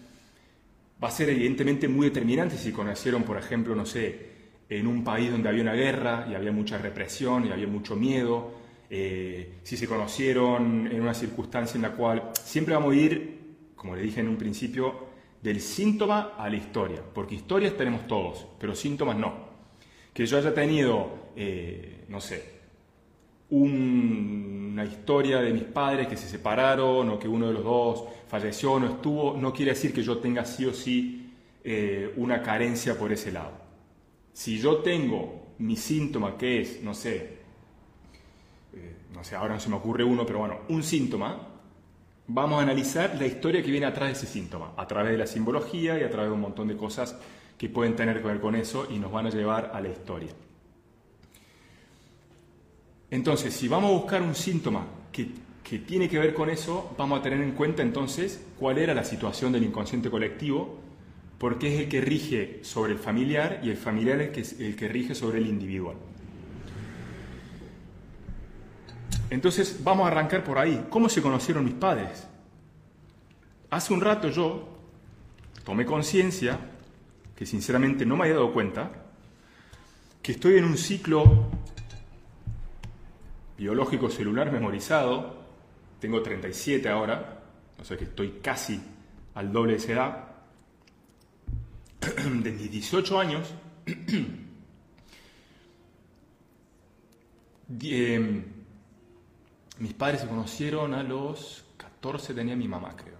Va 1.02 1.08
a 1.08 1.10
ser 1.10 1.30
evidentemente 1.30 1.88
muy 1.88 2.08
determinante 2.08 2.56
si 2.56 2.70
conocieron, 2.70 3.24
por 3.24 3.38
ejemplo, 3.38 3.74
no 3.74 3.86
sé, 3.86 4.34
en 4.68 4.86
un 4.86 5.02
país 5.02 5.30
donde 5.30 5.48
había 5.48 5.62
una 5.62 5.74
guerra 5.74 6.26
y 6.30 6.34
había 6.34 6.52
mucha 6.52 6.78
represión 6.78 7.46
y 7.46 7.50
había 7.50 7.66
mucho 7.66 7.96
miedo, 7.96 8.52
eh, 8.90 9.54
si 9.62 9.76
se 9.78 9.88
conocieron 9.88 10.86
en 10.86 11.00
una 11.00 11.14
circunstancia 11.14 11.76
en 11.76 11.82
la 11.82 11.92
cual 11.92 12.30
siempre 12.34 12.74
vamos 12.74 12.92
a 12.92 12.96
ir, 12.96 13.38
como 13.74 13.96
le 13.96 14.02
dije 14.02 14.20
en 14.20 14.28
un 14.28 14.36
principio, 14.36 15.13
del 15.44 15.60
síntoma 15.60 16.32
a 16.38 16.48
la 16.48 16.56
historia, 16.56 17.02
porque 17.12 17.34
historias 17.34 17.76
tenemos 17.76 18.06
todos, 18.06 18.46
pero 18.58 18.74
síntomas 18.74 19.18
no. 19.18 19.34
Que 20.14 20.24
yo 20.24 20.38
haya 20.38 20.54
tenido, 20.54 21.32
eh, 21.36 22.06
no 22.08 22.18
sé, 22.18 22.54
una 23.50 24.86
historia 24.86 25.42
de 25.42 25.52
mis 25.52 25.64
padres 25.64 26.08
que 26.08 26.16
se 26.16 26.28
separaron 26.28 27.10
o 27.10 27.18
que 27.18 27.28
uno 27.28 27.48
de 27.48 27.52
los 27.52 27.62
dos 27.62 28.04
falleció 28.26 28.72
o 28.72 28.80
no 28.80 28.86
estuvo, 28.86 29.36
no 29.36 29.52
quiere 29.52 29.72
decir 29.72 29.92
que 29.92 30.02
yo 30.02 30.16
tenga 30.16 30.46
sí 30.46 30.64
o 30.64 30.72
sí 30.72 31.34
eh, 31.62 32.14
una 32.16 32.40
carencia 32.40 32.98
por 32.98 33.12
ese 33.12 33.30
lado. 33.30 33.52
Si 34.32 34.58
yo 34.58 34.78
tengo 34.78 35.48
mi 35.58 35.76
síntoma 35.76 36.38
que 36.38 36.62
es, 36.62 36.82
no 36.82 36.94
sé, 36.94 37.36
no 39.12 39.22
sé, 39.22 39.36
ahora 39.36 39.52
no 39.52 39.60
se 39.60 39.68
me 39.68 39.76
ocurre 39.76 40.04
uno, 40.04 40.24
pero 40.24 40.38
bueno, 40.38 40.60
un 40.70 40.82
síntoma, 40.82 41.53
vamos 42.26 42.58
a 42.58 42.62
analizar 42.62 43.16
la 43.18 43.26
historia 43.26 43.62
que 43.62 43.70
viene 43.70 43.86
atrás 43.86 44.08
de 44.08 44.12
ese 44.12 44.26
síntoma, 44.26 44.72
a 44.76 44.86
través 44.86 45.12
de 45.12 45.18
la 45.18 45.26
simbología 45.26 45.98
y 45.98 46.02
a 46.02 46.10
través 46.10 46.30
de 46.30 46.34
un 46.34 46.40
montón 46.40 46.68
de 46.68 46.76
cosas 46.76 47.16
que 47.58 47.68
pueden 47.68 47.94
tener 47.94 48.20
que 48.20 48.28
ver 48.28 48.40
con 48.40 48.54
eso 48.56 48.86
y 48.90 48.98
nos 48.98 49.12
van 49.12 49.26
a 49.26 49.30
llevar 49.30 49.70
a 49.74 49.80
la 49.80 49.88
historia. 49.88 50.30
Entonces, 53.10 53.54
si 53.54 53.68
vamos 53.68 53.90
a 53.90 53.94
buscar 53.94 54.22
un 54.22 54.34
síntoma 54.34 54.86
que, 55.12 55.28
que 55.62 55.78
tiene 55.78 56.08
que 56.08 56.18
ver 56.18 56.34
con 56.34 56.50
eso, 56.50 56.94
vamos 56.98 57.20
a 57.20 57.22
tener 57.22 57.40
en 57.40 57.52
cuenta 57.52 57.82
entonces 57.82 58.44
cuál 58.58 58.78
era 58.78 58.94
la 58.94 59.04
situación 59.04 59.52
del 59.52 59.62
inconsciente 59.62 60.10
colectivo, 60.10 60.80
porque 61.38 61.74
es 61.74 61.80
el 61.80 61.88
que 61.88 62.00
rige 62.00 62.60
sobre 62.62 62.92
el 62.92 62.98
familiar 62.98 63.60
y 63.62 63.70
el 63.70 63.76
familiar 63.76 64.20
es 64.20 64.28
el 64.28 64.58
que, 64.58 64.66
el 64.66 64.76
que 64.76 64.88
rige 64.88 65.14
sobre 65.14 65.38
el 65.38 65.46
individual. 65.46 65.96
Entonces 69.30 69.82
vamos 69.82 70.04
a 70.04 70.08
arrancar 70.08 70.44
por 70.44 70.58
ahí. 70.58 70.86
¿Cómo 70.90 71.08
se 71.08 71.22
conocieron 71.22 71.64
mis 71.64 71.74
padres? 71.74 72.26
Hace 73.70 73.92
un 73.92 74.00
rato 74.00 74.28
yo 74.28 74.68
tomé 75.64 75.84
conciencia, 75.84 76.58
que 77.34 77.46
sinceramente 77.46 78.06
no 78.06 78.16
me 78.16 78.24
había 78.24 78.36
dado 78.36 78.52
cuenta, 78.52 78.90
que 80.22 80.32
estoy 80.32 80.58
en 80.58 80.64
un 80.64 80.76
ciclo 80.76 81.48
biológico 83.58 84.10
celular 84.10 84.52
memorizado, 84.52 85.42
tengo 86.00 86.22
37 86.22 86.88
ahora, 86.88 87.40
o 87.80 87.84
sea 87.84 87.96
que 87.96 88.04
estoy 88.04 88.40
casi 88.42 88.80
al 89.34 89.52
doble 89.52 89.72
de 89.72 89.78
esa 89.78 89.92
edad, 89.92 90.24
de 92.42 92.52
mis 92.52 92.70
18 92.70 93.18
años, 93.18 93.52
eh, 97.82 98.44
mis 99.78 99.94
padres 99.94 100.22
se 100.22 100.28
conocieron 100.28 100.94
a 100.94 101.02
los 101.02 101.64
14, 101.76 102.34
tenía 102.34 102.56
mi 102.56 102.68
mamá, 102.68 102.94
creo. 102.96 103.18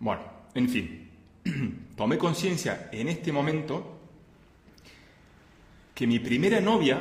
Bueno, 0.00 0.22
en 0.54 0.68
fin, 0.68 1.10
tomé 1.96 2.18
conciencia 2.18 2.88
en 2.92 3.08
este 3.08 3.32
momento 3.32 3.98
que 5.94 6.06
mi 6.06 6.18
primera 6.18 6.60
novia 6.60 7.00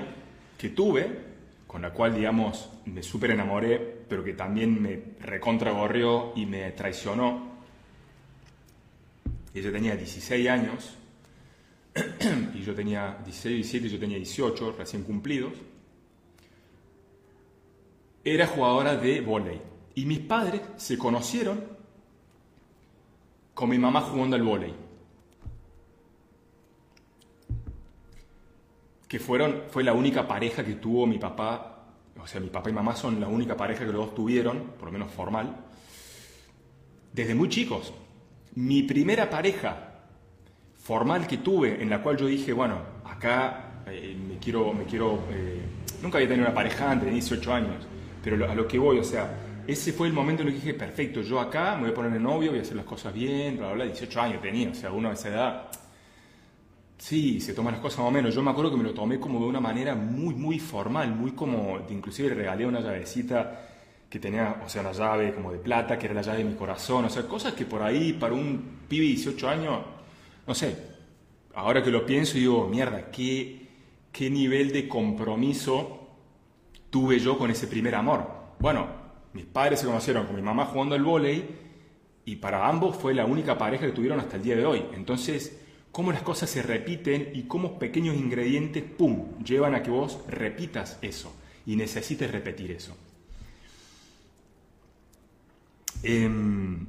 que 0.58 0.70
tuve 0.70 1.27
con 1.68 1.82
la 1.82 1.92
cual, 1.92 2.16
digamos, 2.16 2.70
me 2.86 3.04
súper 3.04 3.32
enamoré, 3.32 3.77
pero 3.77 4.24
que 4.24 4.34
también 4.34 4.82
me 4.82 5.00
recontragorrió 5.20 6.34
y 6.36 6.46
me 6.46 6.72
traicionó. 6.72 7.58
Ella 9.54 9.72
tenía 9.72 9.96
16 9.96 10.48
años 10.48 10.96
y 12.56 12.62
yo 12.62 12.74
tenía 12.74 13.18
16, 13.24 13.56
17, 13.56 13.89
yo 13.94 14.00
tenía 14.00 14.18
18 14.18 14.75
recién 14.77 15.04
cumplidos. 15.04 15.54
Era 18.29 18.46
jugadora 18.46 18.98
de 18.98 19.22
volei. 19.22 19.62
Y 19.96 20.05
mis 20.05 20.19
padres 20.19 20.60
se 20.75 20.98
conocieron 20.98 21.63
con 23.53 23.69
mi 23.69 23.77
mamá 23.77 24.01
jugando 24.01 24.36
al 24.36 24.43
volei. 24.43 24.74
Que 29.07 29.17
fueron, 29.17 29.63
fue 29.69 29.81
la 29.81 29.93
única 29.93 30.27
pareja 30.27 30.65
que 30.65 30.74
tuvo 30.74 31.07
mi 31.07 31.17
papá, 31.17 31.86
o 32.22 32.27
sea, 32.27 32.41
mi 32.41 32.50
papá 32.50 32.69
y 32.69 32.74
mamá 32.74 32.98
son 32.98 33.22
la 33.22 33.29
única 33.29 33.55
pareja 33.55 33.86
que 33.86 33.93
los 33.93 34.07
dos 34.07 34.15
tuvieron, 34.15 34.74
por 34.77 34.88
lo 34.88 34.91
menos 34.91 35.10
formal, 35.10 35.55
desde 37.13 37.34
muy 37.34 37.48
chicos. 37.48 37.93
Mi 38.55 38.84
primera 38.84 39.29
pareja 39.29 40.01
formal 40.75 41.27
que 41.27 41.38
tuve, 41.38 41.81
en 41.81 41.89
la 41.89 42.03
cual 42.03 42.17
yo 42.17 42.25
dije, 42.25 42.51
bueno, 42.51 42.81
acá 43.05 43.84
eh, 43.88 44.17
me 44.27 44.38
quiero, 44.38 44.74
me 44.74 44.84
quiero, 44.84 45.24
eh, 45.31 45.62
nunca 46.01 46.17
había 46.17 46.27
tenido 46.27 46.46
una 46.46 46.53
pareja 46.53 46.91
antes, 46.91 47.05
de 47.05 47.13
18 47.13 47.53
años, 47.53 47.88
pero 48.29 48.51
a 48.51 48.53
lo 48.53 48.67
que 48.67 48.77
voy, 48.77 49.00
o 49.00 49.05
sea, 49.05 49.63
ese 49.65 49.93
fue 49.93 50.07
el 50.07 50.13
momento 50.13 50.41
en 50.41 50.50
el 50.50 50.55
que 50.55 50.60
dije, 50.60 50.74
perfecto, 50.74 51.22
yo 51.22 51.39
acá 51.39 51.75
me 51.75 51.84
voy 51.84 51.91
a 51.91 51.93
poner 51.93 52.12
de 52.12 52.19
novio, 52.19 52.51
voy 52.51 52.60
a 52.60 52.62
hacer 52.62 52.75
las 52.75 52.84
cosas 52.84 53.13
bien, 53.13 53.55
bla, 53.55 53.67
bla, 53.67 53.75
bla, 53.75 53.86
18 53.86 54.22
años 54.22 54.41
tenía, 54.41 54.69
o 54.69 54.74
sea, 54.74 54.91
uno 54.91 55.10
a 55.10 55.13
esa 55.13 55.29
edad, 55.29 55.67
sí, 56.98 57.39
se 57.39 57.53
toma 57.53 57.72
las 57.72 57.79
cosas 57.79 58.00
más 58.00 58.10
o 58.10 58.12
menos. 58.12 58.36
Yo 58.36 58.43
me 58.43 58.51
acuerdo 58.51 58.72
que 58.72 58.75
me 58.75 58.84
lo 58.84 58.93
tomé 58.93 59.17
como 59.17 59.39
de 59.39 59.46
una 59.46 59.62
manera 59.62 59.96
muy, 59.96 60.36
muy 60.36 60.60
formal, 60.60 61.15
muy 61.15 61.31
como, 61.31 61.79
inclusive 61.89 62.34
regalé 62.34 62.65
una 62.65 62.81
llavecita 62.81 63.62
que 64.10 64.19
tenía, 64.19 64.62
o 64.65 64.67
sea, 64.67 64.81
una 64.81 64.91
llave 64.91 65.34
como 65.34 65.53
de 65.53 65.60
plata, 65.60 65.98
que 65.98 66.07
era 66.07 66.15
la 66.15 66.22
llave 66.22 66.39
de 66.39 66.50
mi 66.50 66.55
corazón, 66.55 67.05
o 67.05 67.10
sea, 67.10 67.24
cosas 67.24 67.53
que 67.53 67.63
por 67.63 67.81
ahí 67.81 68.12
para 68.12 68.34
un 68.34 68.81
pibe 68.89 69.05
de 69.05 69.12
18 69.13 69.48
años 69.48 69.79
no 70.46 70.53
sé, 70.53 70.75
ahora 71.53 71.81
que 71.81 71.91
lo 71.91 72.05
pienso 72.05 72.34
digo, 72.34 72.67
mierda, 72.67 73.10
¿qué, 73.10 73.67
qué 74.12 74.29
nivel 74.29 74.74
de 74.74 74.89
compromiso 74.89 75.97
tuve 76.89 77.20
yo 77.20 77.38
con 77.38 77.51
ese 77.51 77.67
primer 77.67 77.96
amor. 77.96 78.27
Bueno, 78.60 78.88
mis 79.34 79.46
padres 79.46 79.79
se 79.79 79.86
conocieron 79.86 80.25
con 80.25 80.36
mi 80.36 80.41
mamá 80.41 80.65
jugando 80.65 80.96
al 80.96 81.03
vóley 81.03 81.46
y 82.25 82.36
para 82.38 82.67
ambos 82.67 82.98
fue 82.98 83.13
la 83.13 83.25
única 83.25 83.58
pareja 83.58 83.86
que 83.86 83.91
tuvieron 83.91 84.20
hasta 84.20 84.38
el 84.38 84.44
día 84.44 84.56
de 84.56 84.65
hoy. 84.65 84.84
Entonces, 84.94 85.62
cómo 85.91 86.12
las 86.12 86.22
cosas 86.22 86.50
se 86.50 86.62
repiten 86.62 87.32
y 87.34 87.44
cómo 87.44 87.79
pequeños 87.79 88.15
ingredientes, 88.15 88.84
¡pum!, 88.84 89.38
llevan 89.44 89.75
a 89.75 89.84
que 89.84 89.91
vos 89.91 90.20
repitas 90.27 91.00
eso 91.01 91.34
y 91.65 91.75
necesites 91.75 92.32
repetir 92.32 92.72
eso. 92.72 92.96
Em, 96.03 96.86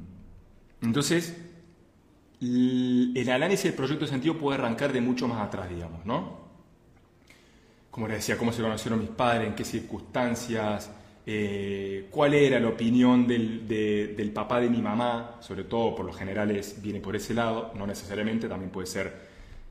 entonces, 0.83 1.37
el 2.41 3.29
análisis 3.31 3.65
del 3.65 3.75
proyecto 3.75 4.05
de 4.05 4.11
sentido 4.11 4.39
puede 4.39 4.59
arrancar 4.59 4.93
de 4.93 5.01
mucho 5.01 5.27
más 5.27 5.41
atrás, 5.41 5.69
digamos, 5.69 6.05
¿no? 6.07 6.48
Como 7.99 8.07
les 8.07 8.19
decía, 8.19 8.39
cómo 8.39 8.53
se 8.53 8.63
conocieron 8.63 9.01
mis 9.01 9.11
padres, 9.11 9.49
en 9.49 9.57
qué 9.57 9.65
circunstancias, 9.65 10.89
eh, 11.27 12.07
cuál 12.13 12.35
era 12.35 12.61
la 12.61 12.69
opinión 12.69 13.27
del, 13.27 14.31
papá 14.33 14.61
de 14.61 14.71
mi 14.71 14.81
mamá, 14.81 15.39
sobre 15.41 15.65
todo 15.65 15.97
por 15.97 16.07
lo 16.07 16.13
general 16.13 16.57
viene 16.81 17.01
por 17.01 17.17
ese 17.17 17.35
lado, 17.35 17.73
no 17.75 17.89
necesariamente, 17.89 18.49
también 18.49 18.71
puede 18.71 18.87
ser 18.87 19.13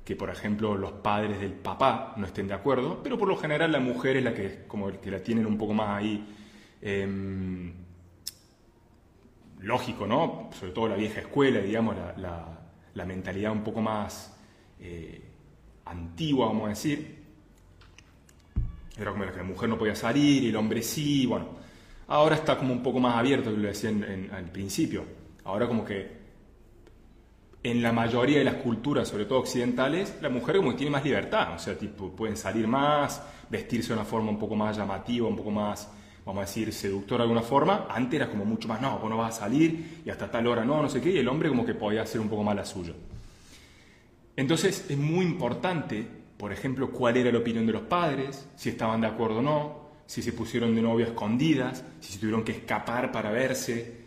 que, 0.03 0.17
por 0.17 0.29
ejemplo, 0.29 0.75
los 0.75 0.91
padres 0.91 1.39
del 1.39 1.53
papá 1.53 2.15
no 2.17 2.25
estén 2.25 2.49
de 2.49 2.53
acuerdo, 2.55 2.99
pero 3.01 3.17
por 3.17 3.29
lo 3.29 3.37
general 3.37 3.71
la 3.71 3.79
mujer 3.79 4.17
es 4.17 4.23
la 4.25 4.33
que, 4.33 4.65
como 4.67 4.91
que 4.99 5.09
la 5.09 5.23
tienen 5.23 5.45
un 5.45 5.57
poco 5.57 5.73
más 5.73 6.01
ahí. 6.01 6.27
Em, 6.81 7.71
lógico, 9.61 10.05
¿no? 10.05 10.49
Sobre 10.59 10.73
todo 10.73 10.89
la 10.89 10.95
vieja 10.95 11.21
escuela, 11.21 11.61
digamos, 11.61 11.95
la 12.17 12.57
la 12.97 13.05
mentalidad 13.05 13.51
un 13.51 13.63
poco 13.63 13.79
más 13.79 14.35
eh, 14.79 15.21
antigua, 15.85 16.47
vamos 16.47 16.65
a 16.65 16.69
decir. 16.69 17.16
Era 18.99 19.11
como 19.11 19.25
que 19.25 19.37
la 19.37 19.43
mujer 19.43 19.69
no 19.69 19.77
podía 19.77 19.95
salir 19.95 20.43
y 20.43 20.49
el 20.49 20.55
hombre 20.55 20.81
sí, 20.81 21.25
bueno. 21.25 21.47
Ahora 22.07 22.35
está 22.35 22.57
como 22.57 22.73
un 22.73 22.81
poco 22.81 22.99
más 22.99 23.15
abierto, 23.15 23.51
lo 23.51 23.67
decía 23.67 23.89
en, 23.89 24.29
al 24.33 24.45
principio. 24.45 25.03
Ahora 25.43 25.67
como 25.67 25.83
que 25.83 26.17
en 27.63 27.81
la 27.81 27.91
mayoría 27.91 28.39
de 28.39 28.45
las 28.45 28.55
culturas, 28.55 29.07
sobre 29.07 29.25
todo 29.25 29.39
occidentales, 29.39 30.15
la 30.21 30.29
mujer 30.29 30.57
como 30.57 30.71
que 30.71 30.77
tiene 30.77 30.91
más 30.91 31.03
libertad, 31.03 31.55
o 31.55 31.59
sea, 31.59 31.77
tipo, 31.77 32.09
pueden 32.11 32.37
salir 32.37 32.67
más, 32.67 33.21
vestirse 33.49 33.89
de 33.89 33.95
una 33.95 34.05
forma 34.05 34.29
un 34.29 34.39
poco 34.39 34.55
más 34.55 34.77
llamativa, 34.77 35.27
un 35.27 35.35
poco 35.35 35.51
más 35.51 35.89
vamos 36.27 36.43
a 36.43 36.45
decir, 36.45 36.73
seductor 36.73 37.19
de 37.19 37.23
alguna 37.23 37.41
forma, 37.41 37.87
antes 37.89 38.19
era 38.19 38.29
como 38.29 38.43
mucho 38.43 38.67
más, 38.67 38.81
no, 38.81 38.99
vos 38.99 39.09
no 39.09 39.15
vas 39.15 39.37
a 39.37 39.39
salir 39.39 40.01
y 40.05 40.09
hasta 40.09 40.29
tal 40.29 40.45
hora 40.47 40.65
no, 40.65 40.81
no 40.81 40.89
sé 40.89 40.99
qué, 40.99 41.09
y 41.09 41.17
el 41.19 41.27
hombre 41.29 41.47
como 41.47 41.65
que 41.65 41.73
podía 41.73 42.01
hacer 42.01 42.19
un 42.19 42.27
poco 42.27 42.43
más 42.43 42.53
la 42.53 42.65
suya. 42.65 42.91
Entonces 44.35 44.85
es 44.89 44.97
muy 44.97 45.25
importante, 45.25 46.05
por 46.37 46.53
ejemplo, 46.53 46.91
cuál 46.91 47.17
era 47.17 47.31
la 47.31 47.39
opinión 47.39 47.65
de 47.65 47.73
los 47.73 47.83
padres, 47.83 48.47
si 48.55 48.69
estaban 48.69 49.01
de 49.01 49.07
acuerdo 49.07 49.39
o 49.39 49.41
no, 49.41 49.87
si 50.05 50.21
se 50.21 50.33
pusieron 50.33 50.75
de 50.75 50.81
novio 50.81 51.05
escondidas, 51.05 51.83
si 51.99 52.19
tuvieron 52.19 52.43
que 52.43 52.51
escapar 52.51 53.11
para 53.11 53.31
verse. 53.31 54.05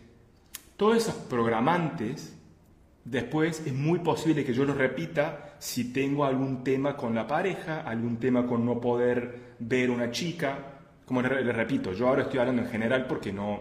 Todos 0.77 0.97
esos 0.97 1.15
programantes, 1.15 2.37
después 3.05 3.67
es 3.67 3.75
muy 3.75 3.99
posible 3.99 4.45
que 4.45 4.55
yo 4.55 4.65
los 4.65 4.77
repita 4.77 5.57
si 5.59 5.93
tengo 5.93 6.25
algún 6.25 6.63
tema 6.63 6.97
con 6.97 7.15
la 7.15 7.27
pareja, 7.27 7.81
algún 7.81 8.19
tema 8.19 8.47
con 8.47 8.65
no 8.65 8.81
poder 8.81 9.55
ver 9.59 9.91
una 9.91 10.11
chica, 10.11 10.79
como 11.05 11.21
le, 11.23 11.53
repito, 11.53 11.93
yo 11.93 12.09
ahora 12.09 12.23
estoy 12.23 12.39
hablando 12.39 12.63
en 12.63 12.69
general 12.69 13.07
porque 13.09 13.33
no, 13.33 13.61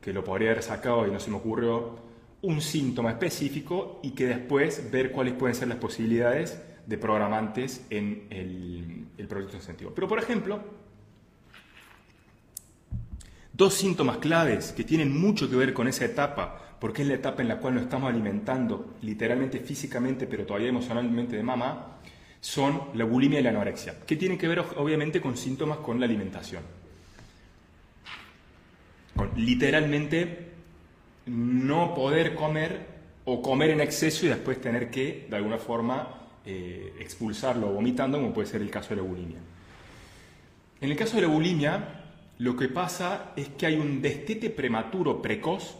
que 0.00 0.12
lo 0.12 0.22
podría 0.22 0.52
haber 0.52 0.62
sacado 0.62 1.06
y 1.06 1.10
no 1.10 1.18
se 1.18 1.30
me 1.30 1.36
ocurrió 1.36 2.06
un 2.40 2.60
síntoma 2.60 3.10
específico 3.10 3.98
y 4.04 4.12
que 4.12 4.26
después 4.26 4.90
ver 4.92 5.10
cuáles 5.10 5.34
pueden 5.34 5.56
ser 5.56 5.66
las 5.66 5.78
posibilidades 5.78 6.62
de 6.88 6.96
programantes 6.96 7.84
en 7.90 8.26
el, 8.30 9.04
el 9.18 9.28
proyecto 9.28 9.56
incentivo. 9.56 9.92
Pero, 9.94 10.08
por 10.08 10.18
ejemplo, 10.18 10.58
dos 13.52 13.74
síntomas 13.74 14.16
claves 14.16 14.72
que 14.72 14.84
tienen 14.84 15.14
mucho 15.20 15.50
que 15.50 15.56
ver 15.56 15.74
con 15.74 15.86
esa 15.86 16.06
etapa, 16.06 16.76
porque 16.80 17.02
es 17.02 17.08
la 17.08 17.14
etapa 17.14 17.42
en 17.42 17.48
la 17.48 17.58
cual 17.58 17.74
nos 17.74 17.82
estamos 17.82 18.08
alimentando 18.08 18.94
literalmente 19.02 19.60
físicamente, 19.60 20.26
pero 20.26 20.46
todavía 20.46 20.70
emocionalmente 20.70 21.36
de 21.36 21.42
mamá, 21.42 21.98
son 22.40 22.84
la 22.94 23.04
bulimia 23.04 23.40
y 23.40 23.42
la 23.42 23.50
anorexia, 23.50 24.00
que 24.06 24.16
tienen 24.16 24.38
que 24.38 24.48
ver 24.48 24.60
obviamente 24.76 25.20
con 25.20 25.36
síntomas 25.36 25.78
con 25.78 26.00
la 26.00 26.06
alimentación. 26.06 26.62
Con 29.14 29.30
literalmente 29.36 30.52
no 31.26 31.94
poder 31.94 32.34
comer 32.34 32.86
o 33.26 33.42
comer 33.42 33.70
en 33.70 33.82
exceso 33.82 34.24
y 34.24 34.30
después 34.30 34.58
tener 34.58 34.90
que, 34.90 35.26
de 35.28 35.36
alguna 35.36 35.58
forma, 35.58 36.17
eh, 36.50 36.94
expulsarlo 36.98 37.66
vomitando, 37.66 38.16
como 38.16 38.32
puede 38.32 38.48
ser 38.48 38.62
el 38.62 38.70
caso 38.70 38.88
de 38.90 38.96
la 38.96 39.02
bulimia. 39.02 39.36
En 40.80 40.90
el 40.90 40.96
caso 40.96 41.16
de 41.16 41.22
la 41.22 41.28
bulimia, 41.28 42.04
lo 42.38 42.56
que 42.56 42.68
pasa 42.68 43.32
es 43.36 43.50
que 43.50 43.66
hay 43.66 43.76
un 43.76 44.00
destete 44.00 44.48
prematuro 44.48 45.20
precoz, 45.20 45.76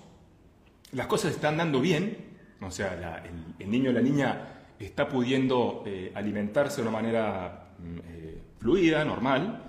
las 0.92 1.06
cosas 1.06 1.32
están 1.32 1.56
dando 1.56 1.80
bien, 1.80 2.18
o 2.60 2.70
sea, 2.70 3.24
el, 3.58 3.70
niño 3.70 3.88
o 3.88 3.92
la 3.94 4.02
niña 4.02 4.48
está 4.78 5.08
pudiendo 5.08 5.84
eh, 5.86 6.12
alimentarse 6.14 6.82
de 6.82 6.82
una 6.82 6.90
manera 6.90 7.68
mm, 7.78 7.98
eh, 8.06 8.38
fluida, 8.58 9.06
normal, 9.06 9.62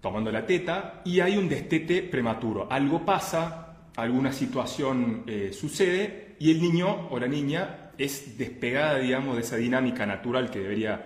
tomando 0.00 0.32
la 0.32 0.46
teta, 0.46 1.02
y 1.04 1.20
hay 1.20 1.36
un 1.36 1.46
destete 1.46 2.02
prematuro. 2.02 2.68
Algo 2.70 3.04
pasa, 3.04 3.90
alguna 3.96 4.32
situación 4.32 5.26
sucede, 5.52 6.36
y 6.38 6.52
el 6.52 6.62
niño 6.62 7.08
o 7.10 7.18
la 7.18 7.28
niña 7.28 7.85
es 7.98 8.36
despegada, 8.38 8.98
digamos, 8.98 9.36
de 9.36 9.42
esa 9.42 9.56
dinámica 9.56 10.06
natural 10.06 10.50
que 10.50 10.60
debería 10.60 11.04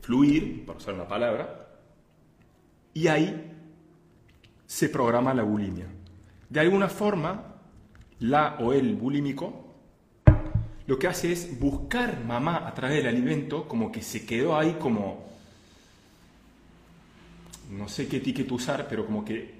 fluir, 0.00 0.64
por 0.66 0.76
usar 0.76 0.94
una 0.94 1.08
palabra, 1.08 1.68
y 2.92 3.08
ahí 3.08 3.52
se 4.66 4.88
programa 4.88 5.34
la 5.34 5.42
bulimia. 5.42 5.86
De 6.48 6.60
alguna 6.60 6.88
forma, 6.88 7.56
la 8.20 8.56
o 8.60 8.72
el 8.72 8.94
bulímico 8.94 9.60
lo 10.86 10.98
que 10.98 11.06
hace 11.06 11.32
es 11.32 11.58
buscar 11.58 12.22
mamá 12.24 12.68
a 12.68 12.74
través 12.74 12.98
del 12.98 13.06
alimento, 13.06 13.66
como 13.66 13.90
que 13.90 14.02
se 14.02 14.26
quedó 14.26 14.56
ahí 14.56 14.76
como, 14.78 15.26
no 17.70 17.88
sé 17.88 18.06
qué 18.06 18.18
etiqueta 18.18 18.52
usar, 18.52 18.86
pero 18.88 19.06
como 19.06 19.24
que 19.24 19.54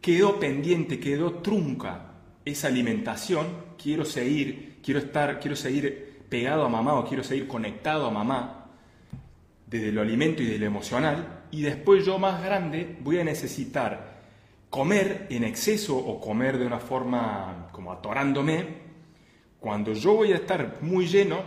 quedó 0.00 0.40
pendiente, 0.40 0.98
quedó 0.98 1.34
trunca 1.34 2.14
esa 2.44 2.66
alimentación, 2.66 3.46
quiero 3.80 4.04
seguir, 4.04 4.69
quiero 4.82 5.00
estar, 5.00 5.40
quiero 5.40 5.56
seguir 5.56 6.20
pegado 6.28 6.64
a 6.64 6.68
mamá 6.68 6.94
o 6.94 7.04
quiero 7.04 7.24
seguir 7.24 7.46
conectado 7.46 8.06
a 8.06 8.10
mamá 8.10 8.66
desde 9.66 9.92
lo 9.92 10.00
alimento 10.00 10.42
y 10.42 10.46
de 10.46 10.58
lo 10.58 10.66
emocional, 10.66 11.44
y 11.52 11.62
después 11.62 12.04
yo 12.04 12.18
más 12.18 12.42
grande 12.42 12.96
voy 13.00 13.18
a 13.18 13.24
necesitar 13.24 14.20
comer 14.68 15.26
en 15.30 15.44
exceso 15.44 15.96
o 15.96 16.20
comer 16.20 16.58
de 16.58 16.66
una 16.66 16.78
forma 16.78 17.68
como 17.72 17.92
atorándome 17.92 18.90
cuando 19.60 19.92
yo 19.92 20.14
voy 20.14 20.32
a 20.32 20.36
estar 20.36 20.78
muy 20.80 21.06
lleno, 21.06 21.42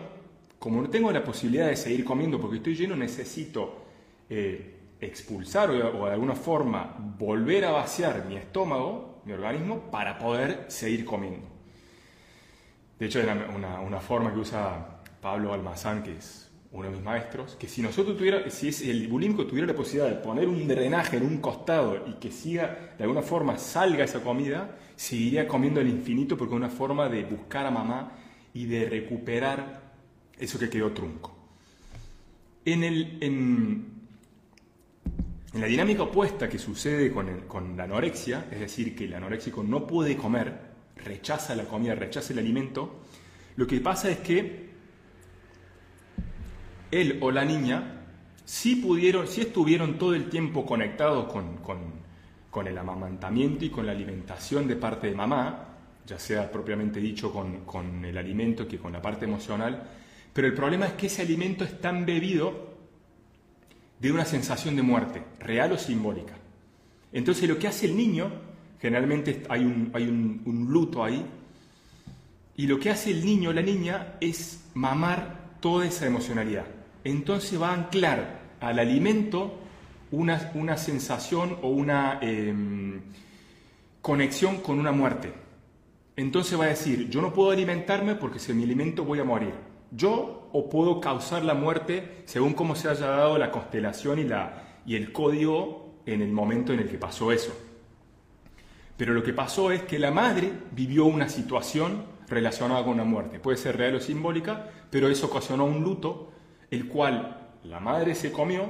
como 0.60 0.82
no 0.82 0.90
tengo 0.90 1.12
la 1.12 1.24
posibilidad 1.24 1.68
de 1.68 1.76
seguir 1.76 2.06
comiendo 2.06 2.40
porque 2.40 2.58
estoy 2.58 2.76
lleno, 2.76 2.96
necesito 2.96 3.84
eh, 4.30 4.76
expulsar 5.02 5.72
o, 5.72 6.06
de 6.06 6.12
alguna 6.12 6.36
forma 6.36 6.96
volver 7.18 7.66
a 7.66 7.72
vaciar 7.72 8.26
mi 8.26 8.38
estómago, 8.38 9.22
mi 9.26 9.34
organismo, 9.34 9.90
para 9.92 10.18
poder 10.20 10.66
seguir 10.68 11.04
comiendo. 11.04 11.53
De 13.00 13.08
hecho, 13.08 13.20
una, 13.56 13.80
una, 13.80 14.00
forma 14.00 14.32
que 14.34 14.40
usa 14.40 15.02
Pablo 15.22 15.54
Almazán, 15.54 16.04
que 16.04 16.18
es 16.18 16.52
uno 16.72 16.90
de 16.90 16.96
mis 16.96 17.04
maestros, 17.04 17.56
que 17.56 17.68
si 17.68 17.82
nosotros 17.82 18.18
tuviera, 18.18 18.50
si 18.50 18.90
el 18.90 19.08
bulímico 19.08 19.46
tuviera 19.46 19.68
la 19.68 19.76
posibilidad 19.76 20.10
de 20.10 20.22
poner 20.22 20.48
un 20.48 20.68
drenaje 20.68 21.18
en 21.18 21.24
un 21.24 21.38
costado 21.38 22.04
y 22.08 22.14
que 22.14 22.32
siga, 22.32 22.94
de 22.98 23.04
alguna 23.04 23.22
forma 23.22 23.58
salga 23.58 24.04
esa 24.04 24.22
comida, 24.22 24.78
seguiría 24.96 25.48
comiendo 25.48 25.80
al 25.80 25.88
infinito 25.88 26.38
porque 26.38 26.54
es 26.54 26.58
una 26.58 26.70
forma 26.70 27.10
de 27.10 27.24
buscar 27.26 27.66
a 27.66 27.72
mamá 27.72 28.12
y 28.54 28.66
de 28.66 28.90
recuperar 28.90 29.82
eso 30.40 30.60
que 30.60 30.70
quedó 30.70 30.92
trunco. 30.92 31.36
En, 32.66 32.84
el, 32.84 33.18
en, 33.22 33.86
en 35.54 35.62
la 35.62 35.68
dinámica 35.68 36.04
opuesta 36.04 36.50
que 36.50 36.58
sucede 36.58 37.12
con, 37.12 37.42
con, 37.42 37.76
la 37.78 37.84
anorexia, 37.84 38.48
es 38.52 38.60
decir, 38.60 38.96
que 38.96 39.06
el 39.06 39.14
anoréxico 39.14 39.64
no 39.64 39.86
puede 39.86 40.16
comer, 40.16 40.73
rechaza 40.98 41.56
la 41.56 41.66
comida, 41.66 41.96
rechaza 41.96 42.34
el 42.34 42.40
alimento, 42.40 43.02
lo 43.56 43.68
que 43.68 43.80
pasa 43.80 44.10
es 44.10 44.20
que 44.20 44.70
él 46.92 47.18
o 47.22 47.32
la 47.32 47.46
niña 47.46 48.02
sí 48.46 48.76
pudieron, 48.76 49.28
sí 49.28 49.42
estuvieron 49.42 49.98
todo 49.98 50.16
el 50.16 50.30
tiempo 50.30 50.66
conectados 50.66 51.32
con, 51.32 51.58
con, 51.58 51.80
con 52.50 52.68
el 52.68 52.78
amamantamiento 52.78 53.66
y 53.66 53.70
con 53.70 53.86
la 53.86 53.92
alimentación 53.92 54.68
de 54.68 54.76
parte 54.76 55.08
de 55.08 55.16
mamá, 55.16 55.70
ya 56.06 56.20
sea 56.20 56.52
propiamente 56.52 57.00
dicho 57.00 57.32
con, 57.32 57.66
con 57.66 58.04
el 58.06 58.18
alimento 58.18 58.68
que 58.68 58.78
con 58.78 58.94
la 58.94 59.02
parte 59.02 59.26
emocional, 59.26 59.84
pero 60.34 60.48
el 60.48 60.54
problema 60.54 60.88
es 60.88 60.94
que 60.94 61.08
ese 61.08 61.22
alimento 61.22 61.64
está 61.64 61.90
embebido 61.90 62.74
de 64.00 64.12
una 64.12 64.26
sensación 64.26 64.76
de 64.76 64.82
muerte, 64.82 65.24
real 65.40 65.72
o 65.72 65.78
simbólica. 65.78 66.34
Entonces 67.14 67.48
lo 67.48 67.58
que 67.58 67.68
hace 67.68 67.86
el 67.86 67.96
niño, 67.96 68.32
generalmente 68.84 69.44
hay 69.48 69.64
un, 69.64 69.92
hay 69.94 70.04
un, 70.04 70.68
luto 70.70 71.06
ahí, 71.06 71.26
y 72.58 72.68
lo 72.68 72.78
que 72.78 72.90
hace 72.90 73.12
el 73.12 73.26
niño 73.26 73.52
o 73.52 73.54
la 73.54 73.62
niña 73.62 74.18
es 74.20 74.66
mamar 74.74 75.56
toda 75.62 75.88
esa 75.88 76.06
emocionalidad. 76.06 76.66
Entonces 77.06 77.60
va 77.62 77.70
a 77.70 77.76
anclar 77.76 78.42
al 78.60 78.80
alimento 78.80 79.58
una, 80.12 80.52
una 80.54 80.76
sensación 80.76 81.58
o 81.62 81.70
una 81.70 82.20
em, 82.22 83.00
conexión 84.02 84.58
con 84.58 84.80
una 84.80 84.92
muerte. 84.92 85.32
Entonces 86.18 86.60
va 86.60 86.66
a 86.66 86.68
decir, 86.68 87.10
yo 87.10 87.22
no 87.22 87.34
puedo 87.34 87.52
alimentarme 87.52 88.16
porque 88.16 88.38
si 88.38 88.54
me 88.54 88.64
alimento 88.64 89.06
voy 89.06 89.20
a 89.20 89.24
morir 89.24 89.54
yo 89.96 90.50
o 90.52 90.70
puedo 90.70 91.00
causar 91.00 91.46
la 91.46 91.54
muerte 91.54 92.24
según 92.26 92.54
cómo 92.54 92.76
se 92.76 92.90
haya 92.90 93.08
dado 93.08 93.38
la 93.38 93.52
constelación 93.52 94.20
y, 94.20 94.24
la, 94.24 94.82
y 94.86 94.96
el 94.96 95.14
código 95.14 96.02
en 96.06 96.22
el 96.22 96.32
momento 96.32 96.74
en 96.74 96.80
el 96.80 96.90
que 96.90 96.98
pasó 96.98 97.32
eso. 97.32 97.56
Pero 98.98 99.14
lo 99.14 99.24
que 99.24 99.34
pasó 99.34 99.72
es 99.72 99.84
que 99.84 100.00
la 100.00 100.12
madre 100.12 100.52
vivió 100.72 101.06
una 101.06 101.30
situación 101.30 102.04
relacionada 102.28 102.84
con 102.84 102.94
una 102.94 103.04
muerte. 103.04 103.40
Puede 103.40 103.58
ser 103.58 103.78
real 103.78 103.96
o 103.96 104.00
simbólica, 104.00 104.70
pero 104.90 105.10
eso 105.10 105.28
ocasionó 105.28 105.66
un 105.66 105.84
luto, 105.84 106.32
el 106.70 106.88
cual 106.88 107.52
la 107.64 107.80
madre 107.80 108.16
se 108.16 108.32
comió 108.32 108.66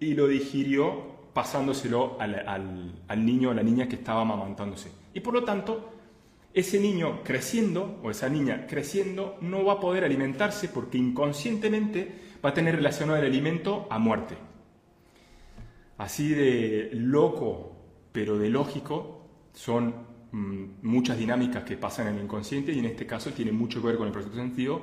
y 0.00 0.14
lo 0.14 0.26
digirió 0.26 1.18
pasándoselo 1.32 2.16
al, 2.20 2.94
al 3.06 3.26
niño 3.26 3.50
o 3.50 3.52
a 3.52 3.54
la 3.54 3.62
niña 3.62 3.88
que 3.88 3.96
estaba 3.96 4.22
amamantándose. 4.22 4.90
Y 5.14 5.20
por 5.20 5.34
lo 5.34 5.44
tanto, 5.44 5.92
ese 6.54 6.80
niño 6.80 7.22
creciendo 7.22 8.00
o 8.02 8.10
esa 8.10 8.28
niña 8.28 8.66
creciendo 8.66 9.36
no 9.40 9.64
va 9.64 9.74
a 9.74 9.80
poder 9.80 10.04
alimentarse 10.04 10.68
porque 10.68 10.98
inconscientemente 10.98 12.12
va 12.44 12.50
a 12.50 12.54
tener 12.54 12.76
relacionado 12.76 13.18
el 13.18 13.26
alimento 13.26 13.86
a 13.90 13.98
muerte. 13.98 14.36
Así 15.98 16.30
de 16.30 16.90
loco, 16.92 17.77
pero 18.12 18.38
de 18.38 18.48
lógico, 18.48 19.22
son 19.52 19.94
mm, 20.32 20.64
muchas 20.82 21.18
dinámicas 21.18 21.64
que 21.64 21.76
pasan 21.76 22.08
en 22.08 22.16
el 22.16 22.24
inconsciente 22.24 22.72
y 22.72 22.78
en 22.78 22.86
este 22.86 23.06
caso 23.06 23.30
tiene 23.30 23.52
mucho 23.52 23.80
que 23.80 23.88
ver 23.88 23.96
con 23.96 24.06
el 24.06 24.12
proceso 24.12 24.34
sentido 24.34 24.80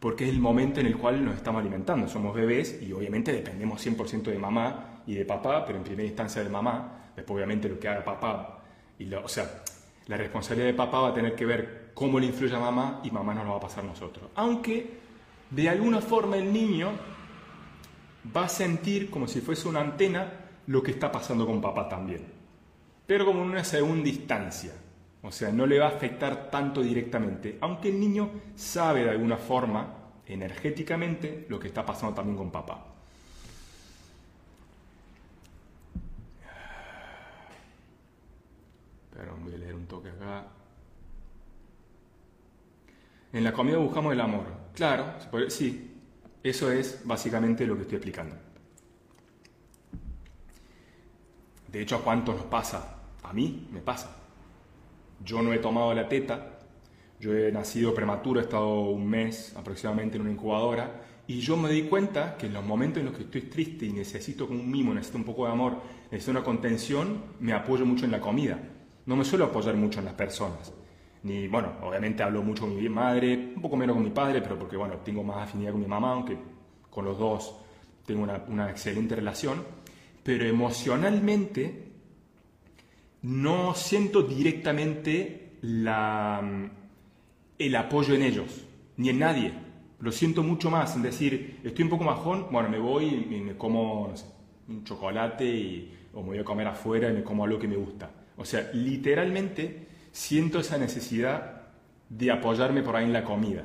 porque 0.00 0.24
es 0.24 0.30
el 0.30 0.40
momento 0.40 0.80
en 0.80 0.86
el 0.86 0.96
cual 0.96 1.24
nos 1.24 1.34
estamos 1.34 1.60
alimentando. 1.60 2.08
Somos 2.08 2.34
bebés 2.34 2.80
y 2.82 2.92
obviamente 2.92 3.32
dependemos 3.32 3.84
100% 3.84 4.22
de 4.24 4.38
mamá 4.38 5.02
y 5.06 5.14
de 5.14 5.24
papá, 5.24 5.64
pero 5.66 5.78
en 5.78 5.84
primera 5.84 6.06
instancia 6.06 6.42
de 6.42 6.48
mamá, 6.48 7.10
después 7.16 7.36
obviamente 7.36 7.68
lo 7.68 7.78
que 7.80 7.88
haga 7.88 8.04
papá, 8.04 8.62
y 8.98 9.06
lo, 9.06 9.24
o 9.24 9.28
sea, 9.28 9.62
la 10.06 10.16
responsabilidad 10.16 10.68
de 10.68 10.74
papá 10.74 11.00
va 11.00 11.08
a 11.08 11.14
tener 11.14 11.34
que 11.34 11.44
ver 11.44 11.90
cómo 11.94 12.20
le 12.20 12.26
influye 12.26 12.54
a 12.54 12.60
mamá 12.60 13.00
y 13.02 13.10
mamá 13.10 13.34
nos 13.34 13.44
lo 13.44 13.50
va 13.50 13.56
a 13.56 13.60
pasar 13.60 13.84
a 13.84 13.88
nosotros. 13.88 14.30
Aunque 14.36 14.98
de 15.50 15.68
alguna 15.68 16.00
forma 16.00 16.36
el 16.36 16.52
niño 16.52 16.90
va 18.36 18.44
a 18.44 18.48
sentir 18.48 19.10
como 19.10 19.26
si 19.26 19.40
fuese 19.40 19.68
una 19.68 19.80
antena 19.80 20.32
lo 20.66 20.82
que 20.82 20.92
está 20.92 21.10
pasando 21.10 21.46
con 21.46 21.60
papá 21.60 21.88
también. 21.88 22.37
Pero 23.08 23.24
como 23.24 23.40
en 23.42 23.48
una 23.48 23.64
segunda 23.64 24.06
instancia. 24.06 24.70
O 25.22 25.32
sea, 25.32 25.50
no 25.50 25.64
le 25.66 25.78
va 25.78 25.86
a 25.86 25.96
afectar 25.96 26.50
tanto 26.50 26.82
directamente. 26.82 27.56
Aunque 27.62 27.88
el 27.88 27.98
niño 27.98 28.30
sabe 28.54 29.04
de 29.04 29.08
alguna 29.08 29.38
forma, 29.38 29.94
energéticamente, 30.26 31.46
lo 31.48 31.58
que 31.58 31.68
está 31.68 31.86
pasando 31.86 32.14
también 32.14 32.36
con 32.36 32.50
papá. 32.50 32.84
Pero 39.14 39.36
voy 39.42 39.54
a 39.54 39.56
leer 39.56 39.74
un 39.74 39.86
toque 39.86 40.10
acá. 40.10 40.44
En 43.32 43.42
la 43.42 43.54
comida 43.54 43.78
buscamos 43.78 44.12
el 44.12 44.20
amor. 44.20 44.44
Claro, 44.74 45.14
sí, 45.48 45.98
eso 46.42 46.70
es 46.70 47.00
básicamente 47.06 47.66
lo 47.66 47.74
que 47.74 47.82
estoy 47.82 47.96
explicando. 47.96 48.36
De 51.68 51.80
hecho, 51.80 51.96
¿a 51.96 52.04
cuánto 52.04 52.34
nos 52.34 52.44
pasa? 52.44 52.96
A 53.28 53.32
mí 53.32 53.68
me 53.70 53.80
pasa. 53.80 54.16
Yo 55.24 55.42
no 55.42 55.52
he 55.52 55.58
tomado 55.58 55.92
la 55.94 56.08
teta, 56.08 56.58
yo 57.20 57.34
he 57.34 57.50
nacido 57.52 57.94
prematuro, 57.94 58.40
he 58.40 58.44
estado 58.44 58.80
un 58.90 59.06
mes 59.08 59.54
aproximadamente 59.56 60.16
en 60.16 60.22
una 60.22 60.30
incubadora 60.30 61.02
y 61.26 61.40
yo 61.40 61.56
me 61.56 61.70
di 61.70 61.82
cuenta 61.82 62.36
que 62.36 62.46
en 62.46 62.54
los 62.54 62.64
momentos 62.64 63.00
en 63.00 63.06
los 63.06 63.16
que 63.16 63.24
estoy 63.24 63.42
triste 63.42 63.86
y 63.86 63.92
necesito 63.92 64.46
un 64.46 64.70
mimo, 64.70 64.94
necesito 64.94 65.18
un 65.18 65.24
poco 65.24 65.46
de 65.46 65.52
amor, 65.52 65.78
necesito 66.10 66.30
una 66.30 66.44
contención, 66.44 67.24
me 67.40 67.52
apoyo 67.52 67.84
mucho 67.84 68.04
en 68.04 68.12
la 68.12 68.20
comida 68.20 68.58
no 69.08 69.16
me 69.16 69.24
suelo 69.24 69.46
apoyar 69.46 69.74
mucho 69.74 70.00
en 70.00 70.04
las 70.04 70.12
personas. 70.12 70.70
Ni, 71.22 71.48
bueno, 71.48 71.72
obviamente 71.82 72.22
hablo 72.22 72.42
mucho 72.42 72.64
con 72.64 72.76
mi 72.76 72.88
madre, 72.90 73.52
un 73.56 73.62
poco 73.62 73.74
menos 73.74 73.96
con 73.96 74.04
mi 74.04 74.10
padre, 74.10 74.42
pero 74.42 74.58
porque, 74.58 74.76
bueno, 74.76 74.96
tengo 74.98 75.24
más 75.24 75.48
afinidad 75.48 75.72
con 75.72 75.80
mi 75.80 75.86
mamá, 75.86 76.12
aunque 76.12 76.36
con 76.90 77.06
los 77.06 77.18
dos 77.18 77.56
tengo 78.04 78.24
una, 78.24 78.70
excelente 78.70 79.16
relación. 79.16 79.64
Pero 80.22 80.44
emocionalmente 80.44 81.87
no 83.28 83.74
siento 83.74 84.22
directamente 84.22 85.58
la, 85.60 86.70
el 87.58 87.76
apoyo 87.76 88.14
en 88.14 88.22
ellos, 88.22 88.64
ni 88.96 89.10
en 89.10 89.18
nadie. 89.18 89.52
Lo 90.00 90.12
siento 90.12 90.42
mucho 90.42 90.70
más, 90.70 90.96
en 90.96 91.02
decir, 91.02 91.60
estoy 91.62 91.82
un 91.82 91.90
poco 91.90 92.04
majón, 92.04 92.46
bueno, 92.50 92.70
me 92.70 92.78
voy 92.78 93.26
y 93.30 93.40
me 93.42 93.54
como 93.54 94.14
un 94.68 94.82
chocolate 94.82 95.44
y, 95.44 95.94
o 96.14 96.22
me 96.22 96.28
voy 96.28 96.38
a 96.38 96.44
comer 96.44 96.68
afuera 96.68 97.10
y 97.10 97.12
me 97.12 97.22
como 97.22 97.44
algo 97.44 97.58
que 97.58 97.68
me 97.68 97.76
gusta. 97.76 98.10
O 98.38 98.46
sea, 98.46 98.70
literalmente 98.72 99.88
siento 100.10 100.60
esa 100.60 100.78
necesidad 100.78 101.64
de 102.08 102.30
apoyarme 102.30 102.82
por 102.82 102.96
ahí 102.96 103.04
en 103.04 103.12
la 103.12 103.24
comida. 103.24 103.62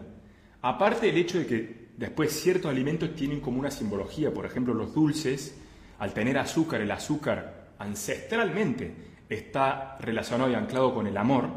Aparte 0.62 1.06
del 1.06 1.15
hecho 1.15 1.39
de 1.39 1.45
que 1.45 1.88
después 1.95 2.34
ciertos 2.34 2.69
alimentos 2.69 3.15
tienen 3.15 3.39
como 3.39 3.62
una 3.62 3.71
simbología, 3.71 4.34
por 4.34 4.45
ejemplo 4.45 4.73
los 4.73 4.93
dulces, 4.93 5.58
al 5.99 6.13
tener 6.13 6.38
azúcar, 6.38 6.82
el 6.82 6.91
azúcar 6.91 7.69
ancestralmente 7.80 9.12
está 9.29 9.97
relacionado 9.99 10.49
y 10.51 10.55
anclado 10.55 10.93
con 10.93 11.07
el 11.07 11.17
amor, 11.17 11.49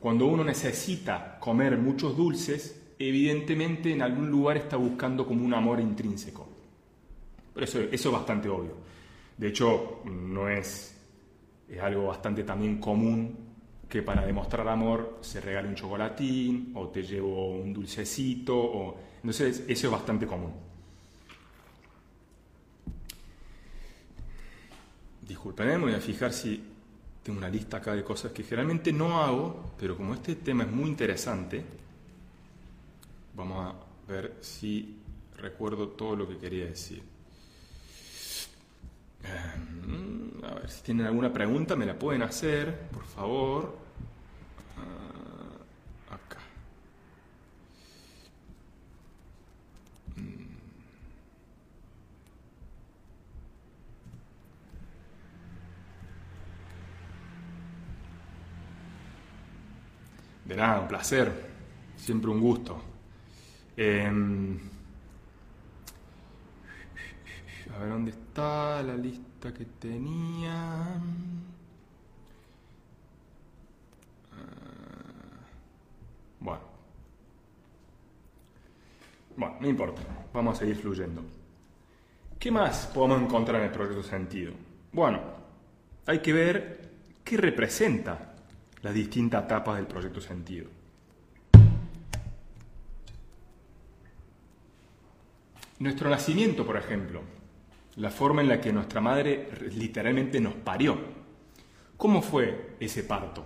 cuando 0.00 0.26
uno 0.26 0.42
necesita 0.44 1.38
comer 1.38 1.78
muchos 1.78 2.16
dulces, 2.16 2.94
evidentemente 2.98 3.92
en 3.92 4.02
algún 4.02 4.30
lugar 4.30 4.56
está 4.56 4.76
buscando 4.76 5.26
como 5.26 5.44
un 5.44 5.54
amor 5.54 5.80
intrínseco. 5.80 6.48
Pero 7.54 7.64
eso, 7.64 7.80
eso 7.80 8.08
es 8.08 8.12
bastante 8.12 8.48
obvio. 8.48 8.76
De 9.36 9.48
hecho, 9.48 10.00
no 10.04 10.48
es 10.48 10.92
es 11.72 11.80
algo 11.80 12.08
bastante 12.08 12.44
también 12.44 12.78
común 12.78 13.34
que 13.88 14.02
para 14.02 14.26
demostrar 14.26 14.68
amor 14.68 15.18
se 15.22 15.40
regale 15.40 15.68
un 15.68 15.74
chocolatín 15.74 16.72
o 16.74 16.88
te 16.88 17.02
llevo 17.02 17.52
un 17.52 17.72
dulcecito. 17.72 18.54
O... 18.54 18.96
Entonces 19.16 19.64
eso 19.66 19.86
es 19.86 19.92
bastante 19.92 20.26
común. 20.26 20.52
Disculpen, 25.32 25.66
me 25.66 25.78
voy 25.78 25.94
a 25.94 25.98
fijar 25.98 26.30
si 26.30 26.62
tengo 27.22 27.38
una 27.38 27.48
lista 27.48 27.78
acá 27.78 27.94
de 27.94 28.04
cosas 28.04 28.32
que 28.32 28.42
generalmente 28.42 28.92
no 28.92 29.22
hago, 29.22 29.72
pero 29.78 29.96
como 29.96 30.12
este 30.12 30.34
tema 30.34 30.64
es 30.64 30.70
muy 30.70 30.90
interesante, 30.90 31.64
vamos 33.34 33.74
a 33.74 34.12
ver 34.12 34.36
si 34.42 34.98
recuerdo 35.38 35.88
todo 35.88 36.16
lo 36.16 36.28
que 36.28 36.36
quería 36.36 36.66
decir. 36.66 37.02
Em, 39.24 40.44
a 40.44 40.52
ver, 40.56 40.70
si 40.70 40.82
tienen 40.82 41.06
alguna 41.06 41.32
pregunta 41.32 41.76
me 41.76 41.86
la 41.86 41.98
pueden 41.98 42.20
hacer, 42.20 42.90
por 42.90 43.06
favor. 43.06 43.78
De 60.54 60.60
un 60.60 60.86
placer. 60.86 61.32
Siempre 61.96 62.30
un 62.30 62.40
gusto. 62.40 62.78
Em, 63.74 64.58
a 67.74 67.78
ver 67.78 67.88
dónde 67.88 68.10
está 68.10 68.82
la 68.82 68.94
lista 68.94 69.54
que 69.54 69.64
tenía. 69.64 70.52
Ah, 74.30 74.50
bueno. 76.40 76.60
Bueno, 79.36 79.56
no 79.58 79.68
importa. 79.68 80.02
Vamos 80.34 80.56
a 80.56 80.58
seguir 80.58 80.76
fluyendo. 80.76 81.22
¿Qué 82.38 82.50
más 82.50 82.88
podemos 82.88 83.22
encontrar 83.22 83.60
en 83.60 83.68
el 83.68 83.72
proyecto 83.72 84.02
sentido? 84.02 84.52
Bueno, 84.92 85.18
hay 86.04 86.18
que 86.18 86.32
ver 86.34 86.90
qué 87.24 87.38
representa 87.38 88.31
las 88.82 88.94
distintas 88.94 89.44
etapas 89.44 89.76
del 89.76 89.86
proyecto 89.86 90.20
sentido. 90.20 90.68
Nuestro 95.78 96.10
nacimiento, 96.10 96.64
por 96.64 96.76
ejemplo, 96.76 97.22
la 97.96 98.10
forma 98.10 98.42
en 98.42 98.48
la 98.48 98.60
que 98.60 98.72
nuestra 98.72 99.00
madre 99.00 99.48
literalmente 99.74 100.40
nos 100.40 100.54
parió. 100.54 100.96
¿Cómo 101.96 102.22
fue 102.22 102.76
ese 102.80 103.04
parto? 103.04 103.44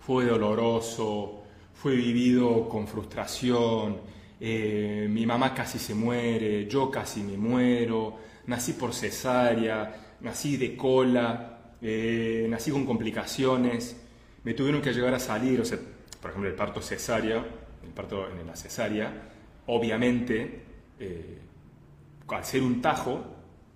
Fue 0.00 0.24
doloroso, 0.24 1.42
fue 1.74 1.94
vivido 1.94 2.68
con 2.68 2.86
frustración, 2.86 3.98
eh, 4.40 5.06
mi 5.10 5.26
mamá 5.26 5.52
casi 5.52 5.78
se 5.78 5.94
muere, 5.94 6.66
yo 6.66 6.90
casi 6.90 7.22
me 7.22 7.36
muero, 7.36 8.16
nací 8.46 8.72
por 8.72 8.94
cesárea, 8.94 10.16
nací 10.20 10.56
de 10.56 10.76
cola, 10.76 11.57
eh, 11.80 12.46
nací 12.48 12.70
con 12.70 12.84
complicaciones, 12.84 13.96
me 14.44 14.54
tuvieron 14.54 14.82
que 14.82 14.92
llegar 14.92 15.14
a 15.14 15.18
salir, 15.18 15.60
o 15.60 15.64
sea, 15.64 15.78
por 16.20 16.30
ejemplo, 16.30 16.50
el 16.50 16.56
parto 16.56 16.80
cesárea, 16.80 17.44
el 17.82 17.90
parto 17.90 18.28
en 18.28 18.46
la 18.46 18.56
cesárea, 18.56 19.12
obviamente, 19.66 20.62
eh, 20.98 21.38
al 22.28 22.44
ser 22.44 22.62
un 22.62 22.80
tajo, 22.82 23.24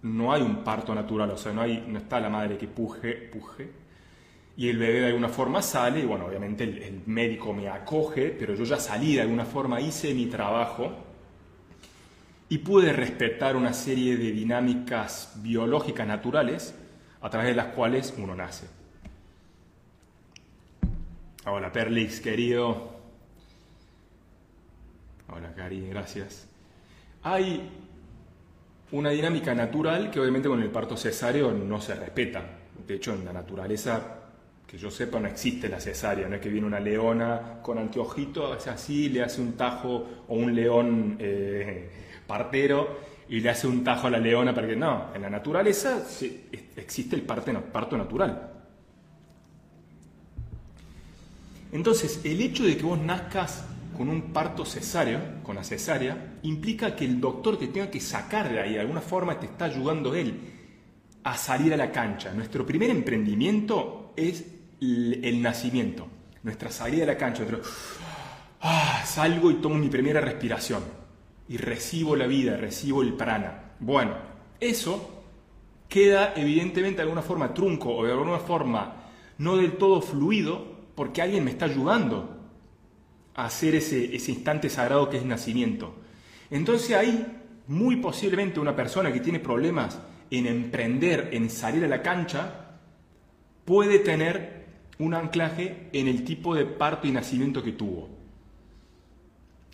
no 0.03 0.33
hay 0.33 0.43
un 0.43 0.65
parto 0.65 0.95
natural, 0.95 1.31
o 1.31 1.37
sea, 1.37 1.53
no, 1.53 1.63
hay, 1.63 1.85
no 1.87 1.99
está 1.99 2.19
la 2.21 2.29
madre 2.29 2.59
que 2.59 2.67
puje, 2.67 3.13
puje, 3.33 3.71
y 4.57 4.69
el 4.69 4.77
bebé 4.77 5.01
de 5.01 5.07
alguna 5.07 5.29
forma 5.29 5.63
sale, 5.63 6.01
y 6.01 6.05
bueno, 6.05 6.27
obviamente 6.27 6.65
el, 6.65 6.83
el, 6.83 7.03
médico 7.07 7.55
me 7.55 7.69
acoge, 7.69 8.31
pero 8.39 8.55
yo 8.55 8.65
ya 8.65 8.79
salí 8.79 9.15
de 9.15 9.23
alguna 9.23 9.45
forma, 9.45 9.81
hice 9.81 10.13
mi 10.13 10.27
trabajo 10.27 10.93
y 12.49 12.59
pude 12.59 12.93
respetar 12.93 13.57
una 13.57 13.73
serie 13.73 14.19
de 14.19 14.31
dinámicas 14.31 15.33
biológicas 15.37 16.07
naturales 16.07 16.75
a 17.23 17.31
través 17.31 17.51
de 17.51 17.55
las 17.55 17.67
cuales 17.69 18.13
uno 18.19 18.35
nace. 18.35 18.67
Hola 21.47 21.73
Perlix, 21.73 22.21
querido. 22.21 22.93
Hola 25.29 25.55
Cari, 25.55 25.89
gracias. 25.89 26.49
Hay 27.23 27.71
una 28.91 29.11
dinámica 29.11 29.55
natural 29.55 30.11
que 30.11 30.21
obviamente 30.21 30.49
con 30.49 30.61
el 30.61 30.71
parto 30.71 30.97
cesáreo 30.97 31.53
no 31.53 31.81
se 31.81 31.95
respeta. 31.95 32.43
De 32.87 32.95
hecho, 32.95 33.15
en 33.15 33.25
la 33.25 33.33
naturaleza, 33.33 34.19
que 34.67 34.77
yo 34.77 34.91
sepa, 34.91 35.21
no 35.21 35.29
existe 35.29 35.69
la 35.69 35.81
cesárea. 35.81 36.29
No 36.29 36.37
es 36.37 36.41
que 36.41 36.49
viene 36.49 36.67
una 36.67 36.81
leona 36.81 37.61
con 37.63 37.79
anteojito, 37.79 38.53
hace 38.53 38.71
así, 38.71 39.09
le 39.09 39.23
hace 39.23 39.41
un 39.41 39.53
tajo, 39.53 40.07
o 40.29 40.35
un 40.35 40.55
león 40.55 41.17
eh, 41.19 41.89
partero, 42.27 42.99
y 43.29 43.41
le 43.41 43.51
hace 43.51 43.67
un 43.67 43.83
tajo 43.85 44.07
a 44.07 44.11
la 44.11 44.19
leona 44.19 44.55
para 44.55 44.67
que... 44.67 44.77
No, 44.77 45.15
en 45.15 45.23
la 45.23 45.31
naturaleza 45.31 46.03
existe 46.77 47.17
el 47.17 47.23
parto 47.23 47.97
natural. 47.97 48.51
Entonces, 51.73 52.21
el 52.25 52.41
hecho 52.41 52.65
de 52.65 52.77
que 52.77 52.83
vos 52.83 52.99
nazcas 52.99 53.65
con 53.97 54.09
un 54.09 54.33
parto 54.33 54.65
cesáreo, 54.65 55.21
con 55.43 55.57
la 55.57 55.65
cesárea, 55.65 56.35
implica 56.43 56.95
que 56.95 57.05
el 57.05 57.21
doctor 57.21 57.59
te 57.59 57.69
tenga 57.69 57.91
que 57.91 58.01
sacar 58.01 58.51
de 58.51 58.61
ahí, 58.61 58.75
de 58.75 58.81
alguna 58.81 59.01
forma 59.01 59.39
te 59.39 59.47
está 59.47 59.67
ayudando 59.67 60.15
él 60.15 60.39
a 61.25 61.37
salir 61.37 61.73
a 61.73 61.77
la 61.77 61.91
cancha. 61.91 62.33
Nuestro 62.33 62.67
primer 62.67 62.91
emprendimiento 62.91 64.13
es 64.17 64.45
el, 64.81 65.41
nacimiento, 65.41 66.09
nuestra 66.43 66.71
salida 66.71 67.05
a 67.05 67.07
la 67.07 67.17
cancha. 67.17 67.45
ah, 68.61 69.03
salgo 69.07 69.51
y 69.51 69.55
tomo 69.55 69.77
mi 69.77 69.89
primera 69.89 70.21
respiración 70.21 71.02
y 71.49 71.57
recibo 71.57 72.17
la 72.17 72.27
vida, 72.27 72.57
recibo 72.57 73.03
el 73.03 73.15
prana. 73.15 73.73
Bueno, 73.81 74.15
eso 74.61 75.25
queda 75.89 76.33
evidentemente 76.37 76.97
de 76.97 77.03
alguna 77.03 77.23
forma 77.23 77.53
trunco 77.53 77.95
o 77.95 78.05
de 78.05 78.13
alguna 78.13 78.39
forma 78.39 78.97
no 79.39 79.57
del 79.57 79.73
todo 79.73 80.01
fluido 80.01 80.73
porque 80.95 81.21
alguien 81.21 81.45
me 81.45 81.51
está 81.51 81.67
ayudando 81.67 82.39
a 83.35 83.47
hacer 83.47 83.75
ese, 83.75 84.15
ese 84.15 84.33
instante 84.33 84.71
sagrado 84.71 85.11
que 85.11 85.19
es 85.19 85.25
nacimiento. 85.25 85.95
Entonces 86.51 86.97
ahí, 86.97 87.27
muy 87.67 87.97
posiblemente 87.97 88.61
una 88.61 88.77
persona 88.77 89.13
que 89.13 89.21
tiene 89.21 89.41
problemas 89.41 89.99
en 90.31 90.47
emprender, 90.47 91.31
en 91.33 91.51
salir 91.51 91.85
a 91.85 91.89
la 91.89 92.03
cancha, 92.03 92.79
puede 93.65 93.99
tener 93.99 94.67
un 94.99 95.15
anclaje 95.15 95.89
en 95.93 96.09
el 96.09 96.25
tipo 96.25 96.55
de 96.55 96.65
parto 96.65 97.07
y 97.07 97.11
nacimiento 97.11 97.63
que 97.63 97.73
tuvo. 97.73 98.22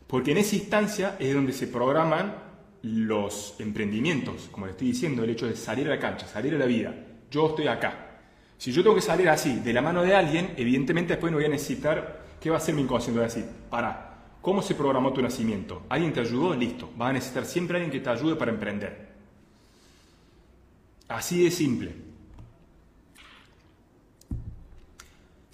Porque 0.08 0.32
en 0.32 0.38
esa 0.38 0.56
instancia 0.56 1.16
es 1.20 1.32
donde 1.32 1.52
se 1.52 1.68
programan 1.68 2.34
los 2.82 3.54
emprendimientos, 3.60 4.48
como 4.50 4.66
le 4.66 4.72
estoy 4.72 4.88
diciendo, 4.88 5.22
el 5.22 5.30
hecho 5.30 5.46
de 5.46 5.54
salir 5.54 5.86
a 5.86 5.90
la 5.90 6.00
cancha, 6.00 6.26
salir 6.26 6.54
a 6.56 6.58
la 6.58 6.66
vida. 6.66 6.92
Yo 7.30 7.50
estoy 7.50 7.68
acá. 7.68 8.06
Si 8.56 8.72
yo 8.72 8.82
tengo 8.82 8.96
que 8.96 9.02
salir 9.02 9.28
así, 9.28 9.60
de 9.60 9.72
la 9.72 9.82
mano 9.82 10.02
de 10.02 10.16
alguien, 10.16 10.54
evidentemente 10.56 11.12
después 11.12 11.30
no 11.30 11.38
voy 11.38 11.44
a 11.44 11.50
necesitar 11.50 12.26
¿Qué 12.40 12.50
va 12.50 12.56
a 12.56 12.58
hacer 12.58 12.74
mi 12.74 12.82
inconsciente? 12.82 13.18
Va 13.18 13.26
a 13.26 13.28
decir, 13.28 13.44
para, 13.68 14.16
¿cómo 14.40 14.62
se 14.62 14.74
programó 14.74 15.12
tu 15.12 15.20
nacimiento? 15.20 15.82
¿Alguien 15.88 16.12
te 16.12 16.20
ayudó? 16.20 16.54
Listo. 16.54 16.90
Va 17.00 17.08
a 17.08 17.12
necesitar 17.12 17.44
siempre 17.44 17.76
alguien 17.76 17.90
que 17.90 18.00
te 18.00 18.10
ayude 18.10 18.36
para 18.36 18.52
emprender. 18.52 19.08
Así 21.08 21.42
de 21.42 21.50
simple. 21.50 21.94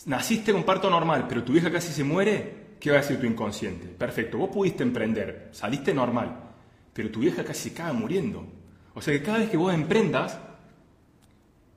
Naciste 0.06 0.52
con 0.52 0.64
parto 0.64 0.90
normal, 0.90 1.26
pero 1.26 1.42
tu 1.42 1.52
vieja 1.52 1.72
casi 1.72 1.90
se 1.90 2.04
muere, 2.04 2.63
¿qué 2.84 2.90
va 2.90 2.98
a 2.98 3.00
decir 3.00 3.18
tu 3.18 3.24
inconsciente? 3.24 3.86
Perfecto, 3.86 4.36
vos 4.36 4.50
pudiste 4.50 4.82
emprender, 4.82 5.48
saliste 5.52 5.94
normal, 5.94 6.38
pero 6.92 7.10
tu 7.10 7.20
vieja 7.20 7.42
casi 7.42 7.70
se 7.70 7.82
muriendo. 7.94 8.46
O 8.92 9.00
sea 9.00 9.14
que 9.14 9.22
cada 9.22 9.38
vez 9.38 9.48
que 9.48 9.56
vos 9.56 9.72
emprendas, 9.72 10.38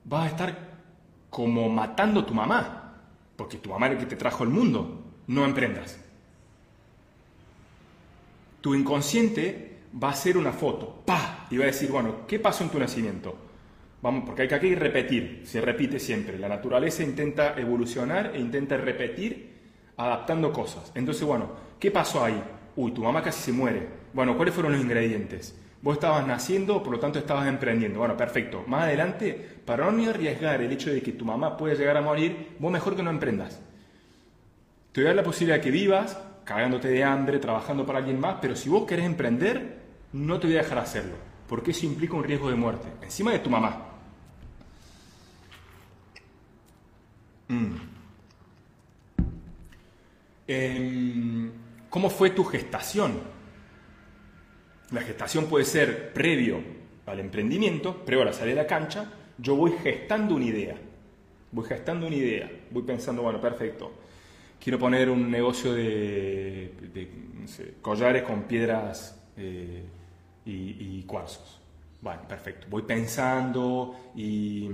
vas 0.04 0.24
a 0.24 0.28
estar 0.28 0.68
como 1.30 1.70
matando 1.70 2.20
a 2.20 2.26
tu 2.26 2.34
mamá 2.34 2.78
porque 3.36 3.56
tu 3.56 3.70
mamá 3.70 3.86
es 3.86 3.92
el 3.92 3.98
que 4.00 4.06
te 4.06 4.16
trajo 4.16 4.44
al 4.44 4.50
mundo, 4.50 5.14
no 5.28 5.46
emprendas. 5.46 5.98
Tu 8.60 8.74
inconsciente 8.74 9.78
va 10.02 10.08
a 10.08 10.10
hacer 10.10 10.36
una 10.36 10.52
foto, 10.52 11.04
¡pa! 11.06 11.46
Y 11.50 11.56
va 11.56 11.62
a 11.64 11.68
decir, 11.68 11.90
bueno, 11.90 12.26
¿qué 12.26 12.38
pasó 12.38 12.64
en 12.64 12.70
tu 12.70 12.78
nacimiento? 12.78 13.34
Vamos, 14.02 14.24
porque 14.26 14.42
hay 14.42 14.48
que 14.48 14.54
aquí 14.56 14.74
repetir, 14.74 15.40
se 15.46 15.62
repite 15.62 15.98
siempre. 15.98 16.38
La 16.38 16.50
naturaleza 16.50 17.02
intenta 17.02 17.58
evolucionar 17.58 18.32
e 18.34 18.40
intenta 18.40 18.76
repetir 18.76 19.57
adaptando 19.98 20.52
cosas. 20.52 20.90
Entonces, 20.94 21.24
bueno, 21.24 21.50
¿qué 21.78 21.90
pasó 21.90 22.24
ahí? 22.24 22.42
Uy, 22.76 22.92
tu 22.92 23.02
mamá 23.02 23.22
casi 23.22 23.42
se 23.42 23.52
muere. 23.52 23.86
Bueno, 24.14 24.36
¿cuáles 24.36 24.54
fueron 24.54 24.72
los 24.72 24.80
ingredientes? 24.80 25.54
Vos 25.82 25.94
estabas 25.94 26.26
naciendo, 26.26 26.82
por 26.82 26.92
lo 26.92 26.98
tanto 26.98 27.18
estabas 27.18 27.46
emprendiendo. 27.46 27.98
Bueno, 27.98 28.16
perfecto. 28.16 28.64
Más 28.66 28.84
adelante, 28.84 29.60
para 29.64 29.90
no 29.90 30.08
arriesgar 30.08 30.62
el 30.62 30.72
hecho 30.72 30.90
de 30.90 31.02
que 31.02 31.12
tu 31.12 31.24
mamá 31.24 31.56
puede 31.56 31.76
llegar 31.76 31.96
a 31.96 32.00
morir, 32.00 32.56
vos 32.58 32.72
mejor 32.72 32.96
que 32.96 33.02
no 33.02 33.10
emprendas. 33.10 33.60
Te 34.92 35.00
voy 35.00 35.06
a 35.06 35.08
dar 35.10 35.16
la 35.16 35.22
posibilidad 35.22 35.56
de 35.56 35.62
que 35.62 35.70
vivas 35.70 36.18
cagándote 36.44 36.88
de 36.88 37.04
hambre, 37.04 37.38
trabajando 37.38 37.84
para 37.84 37.98
alguien 37.98 38.18
más, 38.18 38.36
pero 38.40 38.56
si 38.56 38.70
vos 38.70 38.86
querés 38.86 39.04
emprender, 39.04 39.82
no 40.14 40.40
te 40.40 40.46
voy 40.46 40.56
a 40.56 40.62
dejar 40.62 40.78
hacerlo, 40.78 41.16
porque 41.46 41.72
eso 41.72 41.84
implica 41.84 42.14
un 42.14 42.24
riesgo 42.24 42.48
de 42.48 42.56
muerte, 42.56 42.88
encima 43.02 43.32
de 43.32 43.40
tu 43.40 43.50
mamá. 43.50 43.86
Mm. 47.48 47.97
Em, 50.48 51.52
¿Cómo 51.90 52.08
fue 52.08 52.30
tu 52.30 52.42
gestación? 52.42 53.20
La 54.90 55.02
gestación 55.02 55.44
puede 55.46 55.66
ser 55.66 56.14
previo 56.14 56.62
al 57.04 57.20
emprendimiento, 57.20 58.04
previo 58.04 58.22
a 58.22 58.26
la 58.26 58.32
salida 58.32 58.56
de 58.56 58.62
la 58.62 58.66
cancha, 58.66 59.12
yo 59.36 59.56
voy 59.56 59.72
gestando 59.82 60.34
una 60.34 60.46
idea. 60.46 60.76
Voy 61.52 61.66
gestando 61.66 62.06
una 62.06 62.16
idea. 62.16 62.50
Voy 62.70 62.82
pensando, 62.82 63.22
bueno, 63.22 63.40
perfecto. 63.40 63.92
Quiero 64.62 64.78
poner 64.78 65.10
un 65.10 65.30
negocio 65.30 65.74
de, 65.74 66.72
collares 67.82 68.22
con 68.22 68.44
piedras 68.44 69.22
eh, 69.36 69.82
y, 70.46 70.98
y 70.98 71.04
cuarzos. 71.06 71.60
Bueno, 72.00 72.22
perfecto. 72.26 72.66
Voy 72.70 72.82
pensando 72.82 74.12
y 74.14 74.68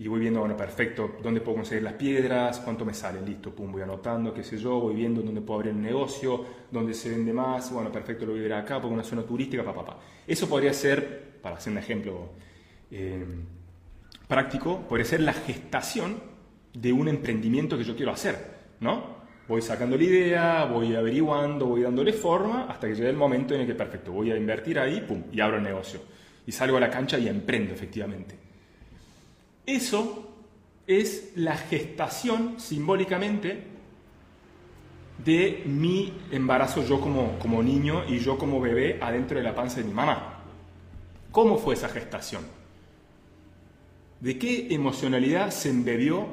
y 0.00 0.08
voy 0.08 0.20
viendo, 0.20 0.40
bueno, 0.40 0.56
perfecto, 0.56 1.18
dónde 1.22 1.42
puedo 1.42 1.56
conseguir 1.56 1.82
las 1.82 1.92
piedras, 1.92 2.60
cuánto 2.60 2.86
me 2.86 2.94
sale, 2.94 3.20
listo, 3.20 3.54
pum, 3.54 3.70
voy 3.70 3.82
anotando, 3.82 4.32
qué 4.32 4.42
sé 4.42 4.56
yo, 4.56 4.80
voy 4.80 4.94
viendo 4.94 5.20
dónde 5.20 5.42
puedo 5.42 5.60
abrir 5.60 5.74
un 5.74 5.82
negocio, 5.82 6.42
dónde 6.70 6.94
se 6.94 7.10
vende 7.10 7.34
más, 7.34 7.70
bueno, 7.70 7.92
perfecto, 7.92 8.24
lo 8.24 8.32
voy 8.32 8.40
a 8.40 8.44
ver 8.44 8.52
acá, 8.54 8.80
porque 8.80 8.94
una 8.94 9.04
zona 9.04 9.24
turística, 9.24 9.62
papá, 9.62 9.84
papá. 9.84 10.00
Eso 10.26 10.48
podría 10.48 10.72
ser, 10.72 11.38
para 11.42 11.56
hacer 11.56 11.74
un 11.74 11.80
ejemplo 11.80 12.30
eh, 12.90 13.26
práctico, 14.26 14.80
podría 14.88 15.04
ser 15.04 15.20
la 15.20 15.34
gestación 15.34 16.18
de 16.72 16.92
un 16.94 17.06
emprendimiento 17.08 17.76
que 17.76 17.84
yo 17.84 17.94
quiero 17.94 18.12
hacer, 18.12 18.36
¿no? 18.80 19.20
Voy 19.48 19.60
sacando 19.60 19.98
la 19.98 20.04
idea, 20.04 20.64
voy 20.64 20.94
averiguando, 20.94 21.66
voy 21.66 21.82
dándole 21.82 22.14
forma 22.14 22.64
hasta 22.70 22.88
que 22.88 22.94
llegue 22.94 23.10
el 23.10 23.16
momento 23.18 23.54
en 23.54 23.60
el 23.60 23.66
que, 23.66 23.74
perfecto, 23.74 24.12
voy 24.12 24.30
a 24.30 24.36
invertir 24.38 24.78
ahí, 24.78 25.02
pum, 25.02 25.24
y 25.30 25.40
abro 25.40 25.58
el 25.58 25.62
negocio. 25.62 26.00
Y 26.46 26.52
salgo 26.52 26.78
a 26.78 26.80
la 26.80 26.88
cancha 26.88 27.18
y 27.18 27.28
emprendo, 27.28 27.74
efectivamente. 27.74 28.49
Eso 29.70 30.26
es 30.84 31.30
la 31.36 31.56
gestación 31.56 32.58
simbólicamente 32.58 33.68
de 35.24 35.62
mi 35.64 36.12
embarazo 36.32 36.82
yo 36.84 37.00
como, 37.00 37.38
como 37.38 37.62
niño 37.62 38.02
y 38.08 38.18
yo 38.18 38.36
como 38.36 38.60
bebé 38.60 38.98
adentro 39.00 39.38
de 39.38 39.44
la 39.44 39.54
panza 39.54 39.76
de 39.76 39.84
mi 39.84 39.92
mamá. 39.92 40.40
¿Cómo 41.30 41.56
fue 41.56 41.74
esa 41.74 41.88
gestación? 41.88 42.42
¿De 44.18 44.36
qué 44.40 44.74
emocionalidad 44.74 45.52
se 45.52 45.70
embebió 45.70 46.26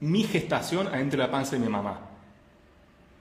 mi 0.00 0.22
gestación 0.24 0.88
adentro 0.88 1.22
de 1.22 1.26
la 1.26 1.32
panza 1.32 1.52
de 1.52 1.60
mi 1.62 1.70
mamá? 1.70 2.00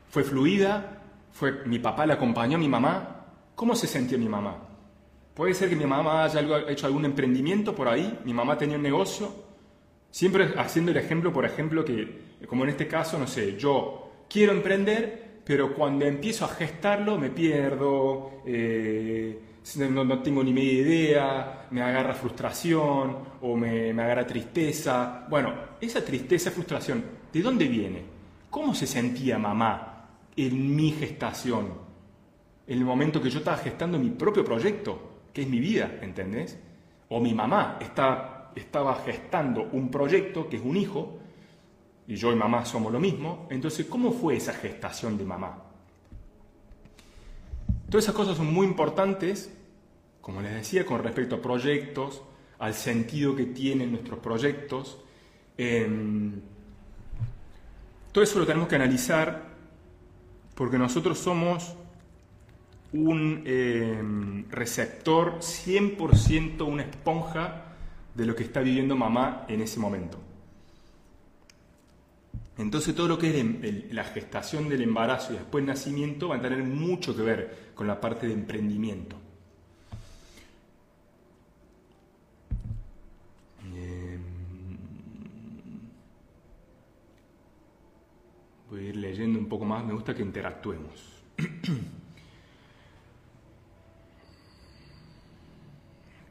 ¿Fue 0.09 0.25
fluida? 0.25 1.03
¿Fue 1.31 1.63
mi 1.65 1.79
papá 1.79 2.05
le 2.05 2.11
acompañó 2.11 2.57
a 2.57 2.59
mi 2.59 2.67
mamá? 2.67 3.27
¿Cómo 3.55 3.75
se 3.75 3.87
sintió 3.87 4.19
mi 4.19 4.27
mamá? 4.27 4.70
Puede 5.33 5.53
ser 5.53 5.69
que 5.69 5.75
mi 5.75 5.85
mamá 5.85 6.25
haya 6.25 6.41
hecho 6.69 6.87
algún 6.87 7.05
emprendimiento 7.05 7.73
por 7.73 7.87
ahí, 7.87 8.19
mi 8.25 8.33
mamá 8.33 8.57
tenía 8.57 8.75
un 8.75 8.83
negocio, 8.83 9.33
siempre 10.09 10.53
haciendo 10.57 10.91
el 10.91 10.97
ejemplo, 10.97 11.31
por 11.31 11.45
ejemplo, 11.45 11.85
que 11.85 12.31
como 12.47 12.63
en 12.63 12.71
este 12.71 12.87
caso, 12.87 13.17
no 13.17 13.27
sé, 13.27 13.57
yo 13.57 14.11
quiero 14.29 14.51
emprender, 14.51 15.41
pero 15.45 15.73
cuando 15.73 16.05
empiezo 16.05 16.45
a 16.45 16.49
gestarlo 16.49 17.17
me 17.17 17.29
pierdo, 17.29 18.41
eh, 18.45 19.39
no, 19.77 20.21
tengo 20.21 20.43
ni 20.43 20.53
media 20.53 20.73
idea, 20.73 21.67
me 21.71 21.81
agarra 21.81 22.13
frustración 22.13 23.17
o 23.41 23.55
me, 23.55 23.93
me 23.93 24.03
agarra 24.03 24.27
tristeza. 24.27 25.25
Bueno, 25.29 25.53
esa 25.79 26.03
tristeza, 26.03 26.51
frustración, 26.51 27.03
¿de 27.31 27.41
dónde 27.41 27.67
viene? 27.67 28.03
¿Cómo 28.49 28.73
se 28.75 28.87
sentía 28.87 29.37
mamá 29.37 30.09
en 30.35 30.75
mi 30.75 30.91
gestación? 30.91 31.73
En 32.67 32.77
el 32.77 32.85
momento 32.85 33.21
que 33.21 33.29
yo 33.29 33.39
estaba 33.39 33.57
gestando 33.57 33.97
mi 33.97 34.09
propio 34.09 34.43
proyecto, 34.43 35.10
que 35.33 35.43
es 35.43 35.47
mi 35.47 35.59
vida, 35.59 35.99
¿entendés? 36.01 36.59
O 37.09 37.19
mi 37.19 37.33
mamá 37.33 37.77
está, 37.81 38.51
estaba 38.55 38.95
gestando 39.05 39.69
un 39.71 39.89
proyecto 39.89 40.49
que 40.49 40.57
es 40.57 40.63
un 40.63 40.77
hijo, 40.77 41.19
y 42.07 42.15
yo 42.15 42.31
y 42.31 42.35
mamá 42.35 42.65
somos 42.65 42.91
lo 42.91 42.99
mismo. 42.99 43.47
Entonces, 43.49 43.85
¿cómo 43.85 44.11
fue 44.11 44.35
esa 44.35 44.53
gestación 44.53 45.17
de 45.17 45.23
mamá? 45.23 45.63
Todas 47.89 48.05
esas 48.05 48.15
cosas 48.15 48.37
son 48.37 48.53
muy 48.53 48.65
importantes, 48.65 49.53
como 50.21 50.41
les 50.41 50.53
decía, 50.53 50.85
con 50.85 51.03
respecto 51.03 51.35
a 51.35 51.41
proyectos, 51.41 52.21
al 52.59 52.73
sentido 52.73 53.35
que 53.35 53.45
tienen 53.45 53.91
nuestros 53.91 54.19
proyectos. 54.19 54.99
Em, 55.57 56.41
todo 58.11 58.23
eso 58.23 58.39
lo 58.39 58.45
tenemos 58.45 58.67
que 58.67 58.75
analizar 58.75 59.51
porque 60.55 60.77
nosotros 60.77 61.17
somos 61.17 61.75
un 62.93 63.43
em, 63.45 64.49
receptor 64.49 65.39
100%, 65.39 66.65
una 66.65 66.83
esponja 66.83 67.65
de 68.13 68.25
lo 68.25 68.35
que 68.35 68.43
está 68.43 68.61
viviendo 68.61 68.95
mamá 68.95 69.45
en 69.47 69.61
ese 69.61 69.79
momento. 69.79 70.19
Entonces 72.57 72.93
todo 72.93 73.07
lo 73.07 73.17
que 73.17 73.39
es 73.39 73.93
la 73.93 74.03
gestación 74.03 74.67
del 74.69 74.81
embarazo 74.81 75.33
y 75.33 75.37
después 75.37 75.63
nacimiento 75.63 76.29
va 76.29 76.35
a 76.35 76.41
tener 76.41 76.63
mucho 76.63 77.15
que 77.15 77.21
ver 77.21 77.71
con 77.73 77.87
la 77.87 77.99
parte 77.99 78.27
de 78.27 78.33
emprendimiento. 78.33 79.15
Em, 83.73 84.21
voy 88.69 88.85
a 88.85 88.89
ir 88.89 88.95
leyendo 88.97 89.39
un 89.39 89.47
poco 89.47 89.63
más, 89.63 89.83
me 89.85 89.93
gusta 89.93 90.13
que 90.13 90.21
interactuemos. 90.21 91.23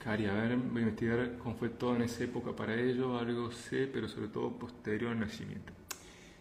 Cari, 0.02 0.26
a 0.26 0.32
ver, 0.32 0.56
voy 0.56 0.78
a 0.78 0.80
investigar 0.80 1.36
cómo 1.38 1.54
fue 1.56 1.68
todo 1.68 1.94
en 1.94 2.02
esa 2.02 2.24
época 2.24 2.56
para 2.56 2.74
ello, 2.74 3.18
algo 3.18 3.52
sé, 3.52 3.86
pero 3.86 4.08
sobre 4.08 4.28
todo 4.28 4.50
posterior 4.50 5.12
al 5.12 5.20
nacimiento. 5.20 5.72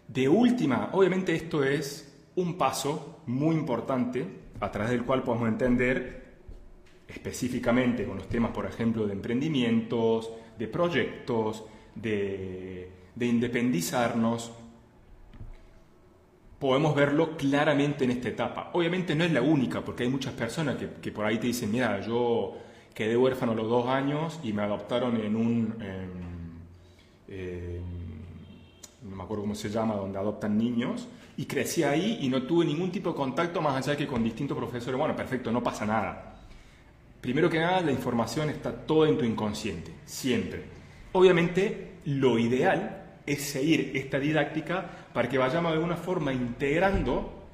De 0.08 0.30
última, 0.30 0.91
obviamente 0.93 1.36
esto 1.36 1.63
es 1.63 2.10
un 2.36 2.58
paso 2.58 3.22
muy 3.28 3.56
importante 3.56 4.26
a 4.62 4.72
través 4.72 4.91
del 4.91 5.04
cual 5.04 5.24
podemos 5.24 5.50
entender 5.50 6.38
específicamente 7.06 8.06
con 8.06 8.17
los 8.17 8.30
temas, 8.30 8.52
por 8.52 8.65
ejemplo, 8.65 9.06
de 9.06 9.13
emprendimientos, 9.13 10.32
de 10.58 10.67
proyectos, 10.67 11.65
de, 11.95 12.91
independizarnos, 13.19 14.54
podemos 16.60 16.95
verlo 16.95 17.36
claramente 17.36 18.06
en 18.06 18.12
esta 18.12 18.30
etapa. 18.30 18.69
Obviamente 18.74 19.15
no 19.15 19.26
es 19.26 19.34
la 19.34 19.41
única, 19.41 19.84
porque 19.84 20.04
hay 20.04 20.10
muchas 20.10 20.34
personas 20.34 20.78
que, 21.02 21.12
por 21.12 21.26
ahí 21.26 21.38
te 21.39 21.48
dicen, 21.48 21.72
mira, 21.72 22.00
yo 22.02 22.58
quedé 23.00 23.16
huérfano 23.16 23.54
a 23.54 23.56
los 23.56 23.70
dos 23.70 23.88
años 23.88 24.42
y 24.44 24.52
me 24.52 24.62
adoptaron 24.62 25.16
en 25.16 25.38
un... 25.38 25.74
No 29.02 29.16
me 29.16 29.24
acuerdo 29.24 29.44
cómo 29.44 29.56
se 29.56 29.70
llama, 29.70 29.96
donde 29.96 30.20
adoptan 30.20 30.58
niños, 30.58 31.08
y 31.38 31.46
crecí 31.46 31.84
ahí 31.84 32.20
y 32.22 32.28
no 32.28 32.44
tuve 32.44 32.66
ningún 32.66 32.92
tipo 32.92 33.12
de 33.12 33.16
contacto 33.16 33.62
más 33.62 33.78
allá 33.78 33.96
que 33.96 34.06
con 34.06 34.22
distintos 34.22 34.58
profesores. 34.58 35.00
Bueno, 35.00 35.16
perfecto, 35.16 35.50
no 35.50 35.64
pasa 35.64 35.86
nada. 35.86 36.42
Primero 37.22 37.50
que 37.50 37.60
nada, 37.60 37.80
la 37.80 37.94
información 37.94 38.50
está 38.50 38.74
toda 38.74 39.08
en 39.08 39.18
tu 39.18 39.24
inconsciente, 39.24 39.94
siempre. 40.04 40.66
Obviamente, 41.14 41.94
lo 42.04 42.38
ideal 42.38 43.16
es 43.26 43.44
seguir 43.44 43.94
esta 43.96 44.20
didáctica 44.20 45.08
para 45.14 45.30
que 45.30 45.38
vayamos 45.38 45.72
de 45.72 45.78
alguna 45.78 45.96
forma 45.96 46.34
integrando 46.34 47.46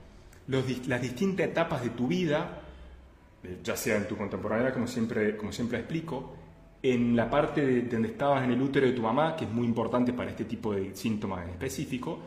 las 0.48 1.02
distintas 1.04 1.46
etapas 1.46 1.84
de 1.84 1.92
tu 1.92 2.08
vida, 2.08 2.64
ya 3.64 3.76
sea 3.76 3.98
en 3.98 4.08
tu 4.08 4.16
contemporánea, 4.16 4.74
como 4.74 4.88
siempre, 4.88 5.36
como 5.38 5.52
siempre 5.52 5.80
explico, 5.80 6.36
en 6.82 7.16
la 7.16 7.30
parte 7.30 7.66
de, 7.66 7.82
donde 7.84 8.10
estabas 8.10 8.44
en 8.44 8.52
el 8.52 8.62
útero 8.62 8.86
de 8.86 8.94
tu 8.94 9.02
mamá, 9.02 9.36
que 9.36 9.46
es 9.46 9.52
muy 9.52 9.66
importante 9.66 10.14
para 10.14 10.30
este 10.30 10.46
tipo 10.46 10.74
de 10.74 10.96
síntomas 10.96 11.44
en 11.44 11.52
específico, 11.52 12.20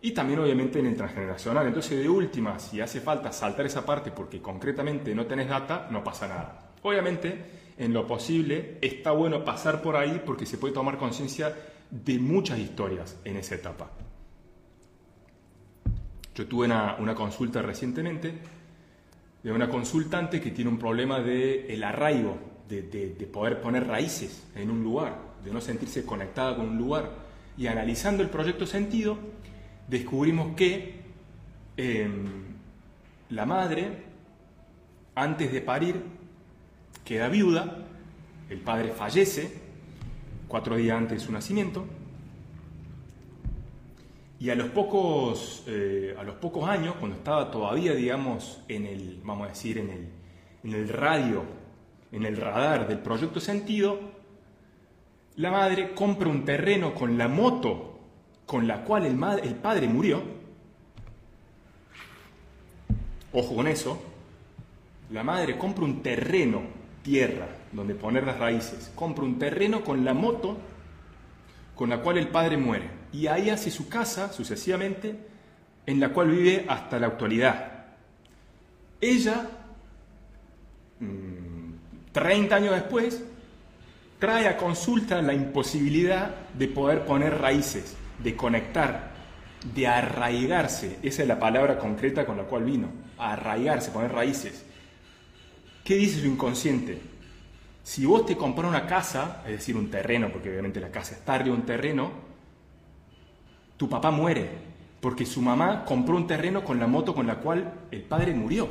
y 0.00 0.12
también 0.12 0.38
obviamente 0.38 0.78
en 0.78 0.86
el 0.86 0.96
transgeneracional. 0.96 1.66
Entonces, 1.66 1.98
de 1.98 2.08
última, 2.08 2.58
si 2.58 2.80
hace 2.80 3.00
falta 3.00 3.32
saltar 3.32 3.66
esa 3.66 3.84
parte 3.84 4.12
porque 4.12 4.40
concretamente 4.40 5.14
no 5.14 5.26
tenés 5.26 5.48
data, 5.48 5.88
no 5.90 6.04
pasa 6.04 6.28
nada. 6.28 6.70
Obviamente, 6.82 7.44
en 7.78 7.92
lo 7.92 8.06
posible, 8.06 8.78
está 8.80 9.10
bueno 9.10 9.44
pasar 9.44 9.82
por 9.82 9.96
ahí 9.96 10.22
porque 10.24 10.46
se 10.46 10.58
puede 10.58 10.74
tomar 10.74 10.98
conciencia 10.98 11.54
de 11.90 12.18
muchas 12.18 12.58
historias 12.58 13.18
en 13.24 13.36
esa 13.36 13.56
etapa. 13.56 13.90
Yo 16.34 16.46
tuve 16.46 16.66
una, 16.66 16.96
una, 16.98 17.14
consulta 17.14 17.62
recientemente 17.62 18.38
de 19.46 19.52
una 19.52 19.68
consultante 19.68 20.40
que 20.40 20.50
tiene 20.50 20.68
un 20.68 20.76
problema 20.76 21.20
de 21.20 21.72
el 21.72 21.84
arraigo 21.84 22.36
de, 22.68 22.82
poder 23.32 23.60
poner 23.60 23.86
raíces 23.86 24.44
en 24.56 24.72
un 24.72 24.82
lugar, 24.82 25.20
de 25.44 25.52
no 25.52 25.60
sentirse 25.60 26.04
conectada 26.04 26.56
con 26.56 26.70
un 26.70 26.76
lugar. 26.76 27.12
Y 27.56 27.68
analizando 27.68 28.24
el 28.24 28.28
proyecto 28.28 28.66
sentido, 28.66 29.16
descubrimos 29.86 30.56
que 30.56 31.00
em, 31.76 32.24
la 33.30 33.46
madre, 33.46 33.86
antes 35.14 35.52
de 35.52 35.60
parir, 35.60 36.02
queda 37.04 37.28
viuda, 37.28 37.86
el 38.50 38.58
padre 38.58 38.88
fallece 38.88 39.48
cuatro 40.48 40.74
días 40.74 40.98
antes 40.98 41.20
de 41.20 41.24
su 41.24 41.30
nacimiento, 41.30 41.86
y 44.38 44.50
a 44.50 44.54
los 44.54 44.68
pocos, 44.68 45.64
eh, 45.66 46.14
a 46.18 46.22
los 46.22 46.36
pocos 46.36 46.68
años, 46.68 46.96
cuando 46.98 47.16
estaba 47.16 47.50
todavía, 47.50 47.94
digamos, 47.94 48.62
en 48.68 48.86
el, 48.86 49.20
vamos 49.24 49.46
a 49.46 49.48
decir, 49.50 49.78
en 49.78 49.90
el, 49.90 50.08
en 50.64 50.74
el 50.74 50.88
radio 50.88 51.66
en 52.12 52.24
el 52.24 52.36
radar 52.36 52.88
del 52.88 52.98
proyecto 52.98 53.40
Sentido, 53.40 53.98
la 55.36 55.50
madre 55.50 55.94
compra 55.94 56.28
un 56.28 56.44
terreno 56.44 56.94
con 56.94 57.18
la 57.18 57.28
moto 57.28 57.98
con 58.46 58.66
la 58.66 58.84
cual 58.84 59.06
el, 59.06 59.22
el 59.42 59.54
padre 59.56 59.88
murió. 59.88 60.22
Ojo 63.32 63.56
con 63.56 63.66
eso. 63.66 64.00
La 65.10 65.22
madre 65.22 65.58
compra 65.58 65.84
un 65.84 66.02
terreno, 66.02 66.62
tierra, 67.02 67.48
donde 67.72 67.94
poner 67.94 68.24
las 68.24 68.38
raíces. 68.38 68.90
Compra 68.94 69.24
un 69.24 69.38
terreno 69.38 69.82
con 69.82 70.04
la 70.04 70.14
moto 70.14 70.56
con 71.74 71.90
la 71.90 72.00
cual 72.00 72.18
el 72.18 72.28
padre 72.28 72.56
muere. 72.56 72.88
Y 73.16 73.28
ahí 73.28 73.48
hace 73.48 73.70
su 73.70 73.88
casa, 73.88 74.30
sucesivamente, 74.30 75.16
en 75.86 76.00
la 76.00 76.10
cual 76.10 76.32
vive 76.32 76.66
hasta 76.68 76.98
la 76.98 77.06
actualidad. 77.06 77.72
Ella 79.00 79.48
mm, 81.00 81.56
30 82.12 82.56
años 82.56 82.74
después, 82.74 83.22
trae 84.18 84.48
a 84.48 84.58
consulta 84.58 85.22
la 85.22 85.32
imposibilidad 85.32 86.34
de 86.52 86.68
poder 86.68 87.06
poner 87.06 87.38
raíces, 87.38 87.94
de 88.22 88.36
conectar, 88.36 89.12
de 89.74 89.86
arraigarse. 89.86 90.98
Esa 91.02 91.22
es 91.22 91.28
la 91.28 91.38
palabra 91.38 91.78
concreta 91.78 92.26
con 92.26 92.36
la 92.36 92.44
cual 92.44 92.64
vino, 92.64 92.88
arraigarse, 93.16 93.92
poner 93.92 94.12
raíces. 94.12 94.62
¿Qué 95.84 95.96
dice 95.96 96.20
su 96.20 96.26
inconsciente? 96.26 97.00
Si 97.82 98.04
vos 98.04 98.26
te 98.26 98.36
compras 98.36 98.68
una 98.68 98.86
casa, 98.86 99.42
es 99.46 99.52
decir, 99.52 99.74
un 99.74 99.90
terreno, 99.90 100.30
porque 100.30 100.50
obviamente 100.50 100.80
la 100.80 100.90
casa 100.90 101.14
está 101.14 101.34
arriba 101.34 101.54
de 101.54 101.60
un 101.60 101.66
terreno, 101.66 102.25
tu 103.76 103.88
papá 103.88 104.10
muere, 104.10 104.48
porque 105.00 105.26
su 105.26 105.42
mamá 105.42 105.84
compró 105.84 106.16
un 106.16 106.26
terreno 106.26 106.64
con 106.64 106.80
la 106.80 106.86
moto 106.86 107.14
con 107.14 107.26
la 107.26 107.36
cual 107.36 107.72
el 107.90 108.02
padre 108.02 108.34
murió. 108.34 108.68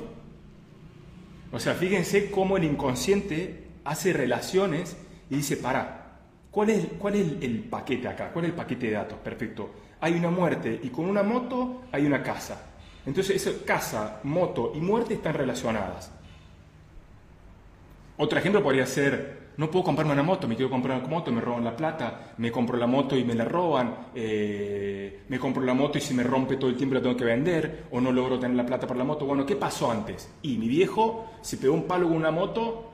O 1.51 1.60
sea, 1.60 1.74
fíjense 1.74 2.32
cómo 2.32 2.58
el 2.58 2.64
inconsciente 2.64 3.68
hace 3.84 4.12
relaciones 4.14 4.97
y 5.30 5.38
dice, 5.38 5.58
para, 5.58 6.18
¿cuál 6.51 6.70
es, 6.72 6.88
cuál 6.99 7.16
es 7.16 7.28
el 7.41 7.60
paquete 7.60 8.08
acá? 8.08 8.32
¿Cuál 8.34 8.45
es 8.45 8.51
el 8.51 8.58
paquete 8.58 8.88
de 8.88 8.93
datos? 8.93 9.20
Perfecto. 9.20 9.72
Hay 10.01 10.14
una 10.14 10.30
muerte 10.30 10.80
y 10.84 10.89
con 10.89 11.06
una 11.06 11.24
moto 11.24 11.84
hay 11.91 12.06
una 12.06 12.22
casa. 12.22 12.62
Entonces, 13.06 13.62
casa, 13.66 14.20
moto 14.24 14.74
y 14.76 14.80
muerte 14.80 15.14
están 15.14 15.36
relacionadas. 15.36 16.12
Otro 18.18 18.39
ejemplo 18.39 18.64
podría 18.64 18.86
ser, 18.86 19.45
no 19.58 19.72
puedo 19.72 19.86
comprarme 19.86 20.14
una 20.14 20.24
moto, 20.24 20.47
me 20.47 20.56
quiero 20.56 20.70
comprar 20.70 20.99
una 20.99 21.08
moto, 21.08 21.32
me 21.32 21.41
roban 21.41 21.64
la 21.64 21.76
plata, 21.76 22.34
me 22.38 22.51
compro 22.51 22.78
la 22.78 22.88
moto 22.88 23.18
y 23.18 23.24
me 23.24 23.36
la 23.36 23.45
roban, 23.45 23.95
eh, 24.14 25.22
me 25.30 25.39
compro 25.39 25.64
la 25.64 25.74
moto 25.74 25.97
y 25.97 26.01
si 26.01 26.14
me 26.14 26.24
rompe 26.24 26.58
todo 26.58 26.70
el 26.70 26.76
tiempo 26.76 26.95
la 26.95 27.01
tengo 27.01 27.16
que 27.16 27.26
vender, 27.26 27.86
o 27.91 28.01
no 28.01 28.12
logro 28.12 28.39
tener 28.39 28.58
la 28.58 28.66
plata 28.66 28.86
para 28.86 28.97
la 28.97 29.06
moto. 29.06 29.26
Bueno, 29.26 29.45
¿qué 29.45 29.56
pasó 29.56 29.89
antes? 29.89 30.30
Y 30.41 30.58
mi 30.58 30.68
viejo 30.68 31.32
se 31.41 31.58
pegó 31.58 31.74
un 31.74 31.84
palo 31.84 32.08
con 32.08 32.18
una 32.18 32.32
moto 32.32 32.91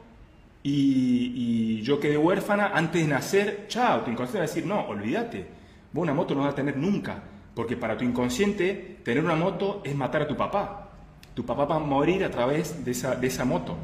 y, 0.64 1.34
y 1.36 1.82
yo 1.82 1.99
quedé 1.99 2.18
huérfana 2.18 2.72
antes 2.74 3.01
de 3.01 3.07
nacer. 3.07 3.66
Chao, 3.68 4.01
tu 4.01 4.12
inconsciente 4.12 4.39
va 4.39 4.43
a 4.43 4.47
decir, 4.47 4.66
no, 4.66 4.88
olvídate, 4.88 5.47
vos 5.91 6.03
una 6.03 6.14
moto 6.14 6.36
no 6.36 6.41
vas 6.41 6.53
a 6.53 6.55
tener 6.55 6.78
nunca. 6.78 7.24
Porque 7.55 7.76
para 7.76 7.97
tu 7.97 8.05
inconsciente, 8.05 8.99
tener 9.03 9.24
una 9.24 9.36
moto 9.36 9.82
es 9.84 9.95
matar 9.95 10.22
a 10.22 10.28
tu 10.28 10.38
papá. 10.38 10.89
Tu 11.34 11.45
papá 11.45 11.66
va 11.66 11.76
a 11.76 11.80
morir 11.80 12.24
a 12.24 12.32
través 12.32 12.84
de 12.84 12.91
esa, 12.91 13.16
de 13.16 13.28
esa 13.28 13.45
moto. 13.45 13.76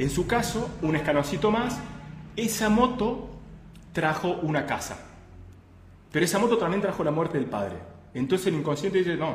En 0.00 0.08
su 0.08 0.26
caso, 0.26 0.78
un 0.80 0.96
escaloncito 0.96 1.50
más, 1.50 1.78
esa 2.34 2.70
moto 2.70 3.28
trajo 3.92 4.38
una 4.40 4.64
casa. 4.64 4.98
Pero 6.10 6.24
esa 6.24 6.38
moto 6.38 6.56
también 6.56 6.80
trajo 6.80 7.04
la 7.04 7.10
muerte 7.10 7.36
del 7.36 7.46
padre. 7.46 7.76
Entonces 8.14 8.46
el 8.46 8.54
inconsciente 8.54 8.96
dice, 8.96 9.18
no, 9.18 9.34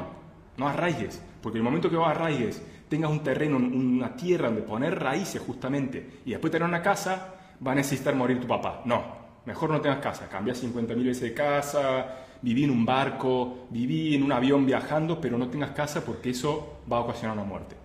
no 0.58 0.68
arraigues, 0.68 1.22
porque 1.44 1.60
el 1.60 1.64
momento 1.64 1.88
que 1.88 1.98
vos 1.98 2.08
arraigues, 2.08 2.64
tengas 2.90 3.12
un 3.12 3.22
terreno, 3.22 3.58
una 3.58 4.16
tierra 4.16 4.48
donde 4.48 4.64
poner 4.64 5.00
raíces 5.00 5.40
justamente, 5.40 6.22
y 6.26 6.32
después 6.32 6.50
tener 6.50 6.68
una 6.68 6.82
casa, 6.82 7.36
va 7.66 7.74
a 7.74 7.76
necesitar 7.76 8.16
morir 8.16 8.42
tu 8.42 8.48
papá. 8.48 8.82
No, 8.86 9.04
mejor 9.46 9.70
no 9.70 9.80
tengas 9.82 10.00
casa, 10.00 10.28
cambia 10.28 10.56
50.000 10.56 11.06
veces 11.06 11.22
de 11.22 11.34
casa, 11.36 12.24
viví 12.42 12.64
en 12.64 12.72
un 12.72 12.84
barco, 12.84 13.68
viví 13.70 14.16
en 14.16 14.24
un 14.24 14.32
avión 14.32 14.66
viajando, 14.66 15.22
pero 15.22 15.38
no 15.38 15.48
tengas 15.48 15.74
casa 15.74 16.04
porque 16.04 16.32
eso 16.32 16.80
va 16.92 16.98
a 16.98 17.02
ocasionar 17.02 17.38
una 17.38 17.46
muerte. 17.46 17.85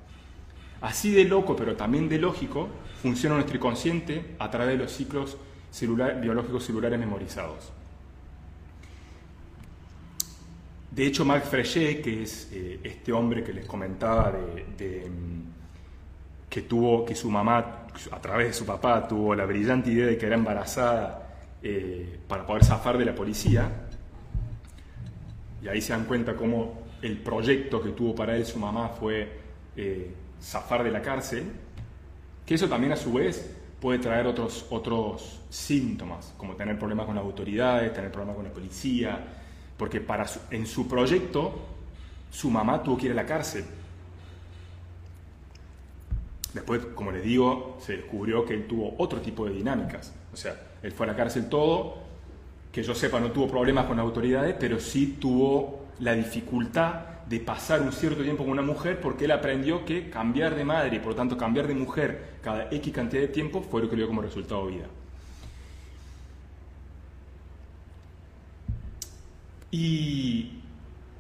Así 0.81 1.12
de 1.12 1.24
loco, 1.24 1.55
pero 1.57 1.76
también 1.76 2.09
de 2.09 2.18
lógico, 2.18 2.68
funciona 3.03 3.35
nuestro 3.35 3.57
inconsciente 3.57 4.35
a 4.39 4.51
través 4.51 4.78
de 4.78 4.85
los 4.85 4.93
ciclos 4.93 5.37
biológicos 6.20 6.64
celulares 6.64 6.99
memorizados. 6.99 7.72
De 10.91 11.07
hecho, 11.07 11.24
Marc 11.24 11.45
Frechet, 11.45 12.03
que 12.03 12.22
es 12.22 12.51
eh, 12.53 12.81
este 12.83 13.12
hombre 13.12 13.45
que 13.45 13.53
les 13.53 13.64
comentaba 13.64 14.33
de, 14.76 15.09
mm, 15.09 16.49
que 16.49 16.62
tuvo, 16.62 17.05
que 17.05 17.14
su 17.14 17.31
mamá, 17.31 17.87
a 18.11 18.20
través 18.20 18.49
de 18.49 18.53
su 18.55 18.66
papá, 18.66 19.07
tuvo 19.07 19.35
la 19.35 19.45
brillante 19.45 19.91
idea 19.91 20.07
de 20.07 20.18
que 20.18 20.26
era 20.26 20.35
embarazada 20.35 21.37
eh, 21.62 22.18
para 22.26 22.45
poder 22.45 22.64
zafar 22.64 22.99
de 22.99 23.05
la 23.05 23.14
policía, 23.14 23.70
y 25.62 25.68
ahí 25.68 25.81
se 25.81 25.93
dan 25.93 26.07
cuenta 26.07 26.35
cómo 26.35 26.83
el 27.03 27.18
proyecto 27.18 27.81
que 27.83 27.91
tuvo 27.91 28.14
para 28.14 28.37
él 28.37 28.45
su 28.45 28.59
mamá 28.59 28.89
fue 28.89 29.28
eh, 29.76 30.12
zafar 30.43 30.84
de 30.84 30.91
la 30.91 31.03
cárcel, 31.03 31.53
que 32.47 32.55
eso 32.55 32.68
también 32.68 32.93
a 32.93 32.97
su 32.97 33.12
vez 33.12 33.57
puede 33.80 33.99
traer 33.99 34.26
otros, 34.26 34.66
otros 34.70 35.41
síntomas, 35.49 36.34
como 36.36 36.55
tener 36.55 36.78
problemas 36.78 37.07
con 37.07 37.14
las 37.14 37.24
autoridades, 37.24 37.93
tener 37.93 38.11
problemas 38.11 38.36
con 38.36 38.45
la 38.45 38.53
policía, 38.53 39.18
porque 39.76 40.01
para 40.01 40.26
en 40.51 40.66
su 40.66 40.86
proyecto 40.86 41.55
su 42.30 42.51
mamá 42.51 42.82
tuvo 42.82 42.97
que 42.97 43.07
ir 43.07 43.12
a 43.12 43.14
la 43.14 43.26
cárcel. 43.26 43.64
Después, 46.53 46.84
como 46.95 47.12
les 47.12 47.22
digo, 47.22 47.78
se 47.80 47.97
descubrió 47.97 48.45
que 48.45 48.55
él 48.55 48.66
tuvo 48.66 48.95
otro 48.99 49.20
tipo 49.20 49.47
de 49.47 49.53
dinámicas. 49.53 50.12
O 50.32 50.36
sea, 50.36 50.57
él 50.82 50.93
fue 50.93 51.07
a 51.07 51.11
la 51.11 51.16
cárcel 51.16 51.49
todo, 51.49 51.99
que 52.72 52.82
yo 52.82 52.95
sepa 52.95 53.20
no 53.20 53.30
tuvo 53.30 53.49
problemas 53.49 53.86
con 53.86 53.97
las 53.97 54.05
autoridades, 54.05 54.57
pero 54.59 54.78
sí 54.78 55.18
tuvo 55.20 55.80
la 56.01 56.15
dificultad 56.15 57.21
de 57.29 57.39
pasar 57.41 57.81
un 57.83 57.93
cierto 57.93 58.23
tiempo 58.23 58.43
con 58.43 58.53
una 58.53 58.63
mujer 58.63 59.01
porque 59.01 59.27
él 59.27 59.31
aprendió 59.31 59.85
que 59.85 60.11
cambiar 60.11 60.57
de 60.57 60.65
madre 60.65 60.97
y 60.97 60.99
por 60.99 61.11
lo 61.11 61.15
tanto 61.15 61.37
cambiar 61.37 61.69
de 61.69 61.75
mujer 61.75 62.39
cada 62.43 62.69
X 62.71 62.93
cantidad 62.93 63.23
de 63.23 63.29
tiempo 63.29 63.63
fue 63.63 63.83
lo 63.83 63.89
que 63.89 63.97
le 63.97 64.01
dio 64.03 64.09
como 64.09 64.23
resultado 64.23 64.67
vida. 64.67 64.87
Y, 69.71 70.51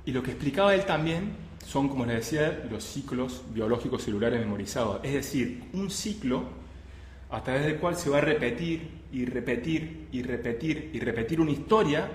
y 0.04 0.12
lo 0.12 0.22
que 0.22 0.32
explicaba 0.32 0.74
él 0.74 0.84
también 0.84 1.30
son, 1.64 1.88
como 1.88 2.04
les 2.04 2.16
decía, 2.16 2.64
los 2.68 2.82
ciclos 2.82 3.44
biológicos 3.54 4.02
celulares 4.02 4.40
memorizados. 4.40 5.00
Es 5.04 5.14
decir, 5.14 5.62
un 5.72 5.90
ciclo 5.90 6.44
a 7.30 7.42
través 7.44 7.64
del 7.64 7.76
cual 7.76 7.96
se 7.96 8.10
va 8.10 8.18
a 8.18 8.22
repetir 8.22 8.88
y 9.12 9.24
repetir 9.24 10.08
y 10.10 10.22
repetir 10.22 10.90
y 10.92 10.98
repetir 10.98 11.40
una 11.40 11.52
historia 11.52 12.08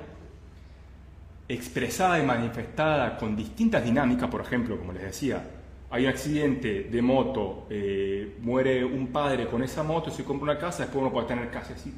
expresada 1.47 2.19
y 2.19 2.25
manifestada 2.25 3.17
con 3.17 3.35
distintas 3.35 3.83
dinámicas, 3.83 4.29
por 4.29 4.41
ejemplo, 4.41 4.77
como 4.77 4.93
les 4.93 5.03
decía, 5.03 5.43
hay 5.89 6.03
un 6.03 6.09
accidente 6.09 6.83
de 6.91 7.01
moto, 7.01 7.67
eh, 7.69 8.37
muere 8.41 8.83
un 8.83 9.07
padre 9.07 9.47
con 9.47 9.63
esa 9.63 9.83
moto, 9.83 10.09
se 10.09 10.23
compra 10.23 10.51
una 10.51 10.59
casa, 10.59 10.83
después 10.83 11.01
uno 11.01 11.11
puede 11.11 11.27
tener 11.27 11.49
casa. 11.51 11.73
Así, 11.73 11.93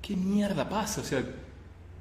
¿Qué 0.00 0.16
mierda 0.16 0.68
pasa? 0.68 1.00
O 1.00 1.04
sea, 1.04 1.22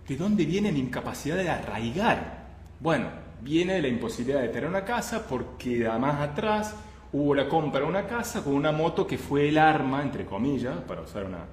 ¿de 0.07 0.15
dónde 0.15 0.45
viene 0.45 0.71
mi 0.71 0.79
incapacidad 0.79 1.37
de 1.37 1.49
arraigar? 1.49 2.45
Bueno, 2.79 3.07
viene 3.41 3.73
de 3.73 3.81
la 3.81 3.87
imposibilidad 3.87 4.41
de 4.41 4.49
tener 4.49 4.69
una 4.69 4.85
casa 4.85 5.25
porque 5.27 5.87
además 5.87 6.21
atrás 6.21 6.75
hubo 7.11 7.33
la 7.33 7.47
compra 7.47 7.81
de 7.81 7.87
una 7.87 8.05
casa 8.05 8.43
con 8.43 8.53
una 8.53 8.71
moto 8.71 9.07
que 9.07 9.17
fue 9.17 9.49
el 9.49 9.57
arma, 9.57 10.01
entre 10.01 10.25
comillas, 10.25 10.77
para 10.87 11.01
usar 11.01 11.25
una, 11.25 11.45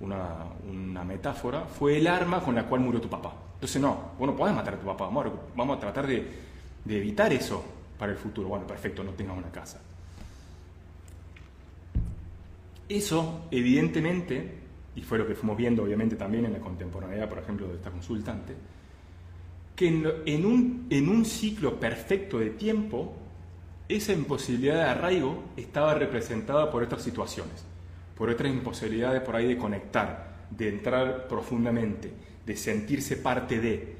una, 0.00 1.04
metáfora, 1.04 1.64
fue 1.64 1.98
el 1.98 2.06
arma 2.06 2.40
con 2.40 2.54
la 2.54 2.64
cual 2.64 2.80
murió 2.80 3.00
tu 3.00 3.08
papá. 3.08 3.32
Entonces, 3.54 3.80
no, 3.80 4.12
vos 4.18 4.28
no 4.28 4.36
podés 4.36 4.54
matar 4.54 4.74
a 4.74 4.78
tu 4.78 4.86
papá, 4.86 5.08
vamos 5.08 5.76
a, 5.76 5.80
tratar 5.80 6.06
de, 6.06 6.26
evitar 6.86 7.32
eso 7.32 7.64
para 7.98 8.12
el 8.12 8.18
futuro. 8.18 8.48
Bueno, 8.48 8.66
perfecto, 8.66 9.02
no 9.02 9.12
tengas 9.12 9.36
una 9.36 9.50
casa. 9.50 9.80
Eso, 12.88 13.46
evidentemente, 13.50 14.58
y 14.94 15.02
fue 15.02 15.18
lo 15.18 15.26
que 15.26 15.34
fuimos 15.34 15.56
viendo 15.56 15.82
obviamente 15.82 16.14
también 16.16 16.44
en 16.44 16.52
la 16.52 16.60
contemporaneidad, 16.60 17.28
por 17.28 17.38
ejemplo, 17.38 17.68
de 17.68 17.74
esta 17.74 17.90
consultante, 17.90 18.54
que 19.74 19.88
en, 19.88 20.46
un, 20.46 20.86
en 20.88 21.08
un 21.08 21.24
ciclo 21.24 21.78
perfecto 21.78 22.38
de 22.38 22.50
tiempo, 22.50 23.14
esa 23.88 24.12
imposibilidad 24.12 24.76
de 24.76 24.84
arraigo 24.84 25.44
estaba 25.56 25.94
representada 25.94 26.70
por 26.70 26.82
estas 26.82 27.02
situaciones 27.02 27.64
por 28.16 28.30
otras 28.30 28.50
imposibilidades 28.50 29.20
por 29.22 29.36
ahí 29.36 29.46
de 29.46 29.58
conectar, 29.58 30.46
de 30.50 30.68
entrar 30.68 31.28
profundamente, 31.28 32.12
de 32.44 32.56
sentirse 32.56 33.18
parte 33.18 33.60
de. 33.60 33.96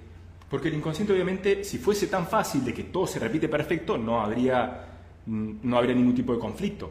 Porque 0.48 0.68
el 0.68 0.74
inconsciente 0.74 1.12
obviamente, 1.12 1.64
si 1.64 1.78
fuese 1.78 2.06
tan 2.06 2.26
fácil 2.26 2.64
de 2.64 2.72
que 2.72 2.84
todo 2.84 3.06
se 3.06 3.18
repite 3.18 3.48
perfecto, 3.48 3.98
no 3.98 4.20
habría, 4.20 4.86
no 5.26 5.76
habría 5.76 5.94
ningún 5.94 6.14
tipo 6.14 6.32
de 6.32 6.38
conflicto. 6.38 6.90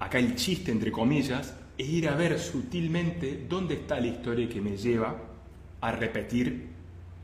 Acá 0.00 0.18
el 0.18 0.34
chiste, 0.34 0.70
entre 0.70 0.92
comillas, 0.92 1.56
es 1.78 1.88
ir 1.88 2.08
a 2.08 2.14
ver 2.14 2.38
sutilmente 2.38 3.46
dónde 3.48 3.74
está 3.74 3.98
la 3.98 4.08
historia 4.08 4.48
que 4.48 4.60
me 4.60 4.76
lleva 4.76 5.16
a 5.80 5.92
repetir 5.92 6.73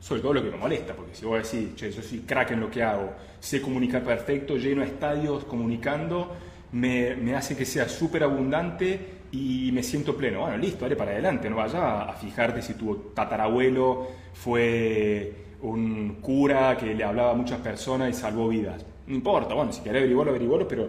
sobre 0.01 0.23
todo 0.23 0.33
lo 0.33 0.43
que 0.43 0.51
me 0.51 0.57
molesta, 0.57 0.95
porque 0.95 1.15
si 1.15 1.27
vos 1.27 1.43
decís, 1.43 1.75
che, 1.77 1.93
yo 1.93 2.03
soy 2.03 2.21
crack 2.21 2.53
en 2.53 2.61
lo 2.61 2.71
que 2.71 2.83
hago, 2.83 3.13
sé 3.39 3.61
comunicar 3.61 4.03
perfecto, 4.03 4.57
lleno 4.57 4.83
estadios 4.83 5.45
comunicando, 5.45 6.35
me, 6.73 7.15
me 7.17 7.37
hace 7.37 7.55
que 7.55 7.67
sea 7.67 7.89
súper 7.89 8.25
abundante 8.25 9.21
y 9.31 9.71
me 9.73 9.83
siento 9.83 10.17
pleno. 10.17 10.41
Bueno, 10.41 10.57
listo, 10.57 10.87
dale 10.87 10.97
para 10.97 11.13
adelante, 11.13 11.51
no 11.51 11.57
vaya 11.57 12.03
a 12.05 12.15
fijarte 12.15 12.63
si 12.63 12.75
tu 12.75 13.13
tatarabuelo 13.15 14.09
fue 14.33 15.35
un 15.61 16.17
cura 16.23 16.77
que 16.79 16.95
le 16.95 17.05
hablaba 17.05 17.33
a 17.33 17.35
muchas 17.35 17.61
personas 17.61 18.09
y 18.09 18.15
salvó 18.15 18.49
vidas. 18.49 18.83
No 19.07 19.15
importa, 19.15 19.53
bueno, 19.53 19.71
si 19.73 19.83
querés 19.83 20.01
averiguarlo, 20.01 20.31
averiguarlo, 20.31 20.67
pero 20.67 20.89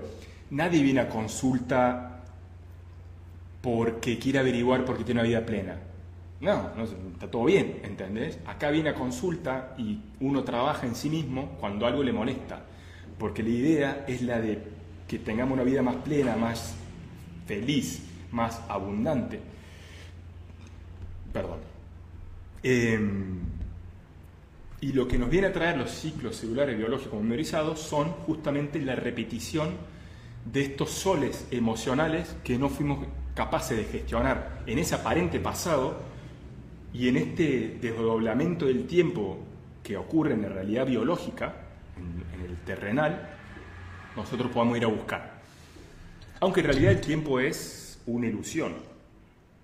nadie 0.52 0.82
viene 0.82 1.02
a 1.02 1.10
consulta 1.10 2.24
porque 3.62 4.18
quiere 4.18 4.40
averiguar 4.40 4.86
porque 4.86 5.04
tiene 5.04 5.20
una 5.20 5.28
vida 5.28 5.46
plena 5.46 5.91
no, 6.42 6.72
no, 6.76 6.84
está 6.84 7.30
todo 7.30 7.46
bien, 7.46 7.82
¿entendés? 7.84 8.40
Acá 8.48 8.72
viene 8.72 8.94
consulta 8.96 9.76
y 9.78 10.00
uno 10.20 10.44
trabaja 10.44 10.88
en 10.88 10.96
sí 10.96 11.08
mismo 11.10 11.58
cuando 11.60 11.86
algo 11.86 12.02
le 12.02 12.12
molesta, 12.12 12.66
porque 13.20 13.44
la 13.44 13.50
idea 13.50 14.06
es 14.08 14.24
la 14.24 14.42
de 14.42 14.60
que 15.08 15.20
tengamos 15.20 15.54
una 15.54 15.64
vida 15.64 15.84
más 15.84 15.98
plena, 15.98 16.36
más 16.36 16.74
feliz, 17.46 18.02
más 18.32 18.60
abundante. 18.68 19.40
Perdón. 21.32 21.60
Em, 22.64 23.40
y 24.82 24.94
lo 24.94 25.08
que 25.08 25.20
nos 25.20 25.30
viene 25.30 25.48
a 25.48 25.54
traer 25.54 25.78
los 25.78 25.92
ciclos 25.92 26.38
celulares 26.38 26.76
biológicos 26.76 27.22
memorizados 27.22 27.80
son 27.80 28.10
justamente 28.26 28.82
la 28.82 28.96
repetición 28.96 29.70
de 30.52 30.62
estos 30.62 30.90
soles 30.90 31.48
emocionales 31.52 32.36
que 32.44 32.58
no 32.58 32.68
fuimos 32.68 33.06
capaces 33.36 33.78
de 33.78 33.84
gestionar 33.84 34.64
en 34.66 34.80
ese 34.80 34.96
aparente 34.96 35.40
pasado 35.40 36.11
y 36.94 37.08
en 37.08 37.18
este 37.18 37.78
desdoblamiento 37.82 38.66
del 38.66 38.86
tiempo 38.86 39.40
que 39.84 39.98
ocurre 39.98 40.34
en 40.34 40.44
la 40.44 40.50
realidad 40.50 40.86
biológica, 40.86 41.56
en, 41.98 42.46
el 42.46 42.58
terrenal, 42.66 43.30
nosotros 44.16 44.52
podamos 44.52 44.78
ir 44.78 44.86
a 44.86 44.88
buscar. 44.88 45.42
Aunque 46.40 46.60
en 46.62 46.68
realidad 46.68 46.92
el 46.92 47.02
tiempo 47.02 47.40
es 47.40 48.02
una 48.08 48.28
ilusión 48.28 48.74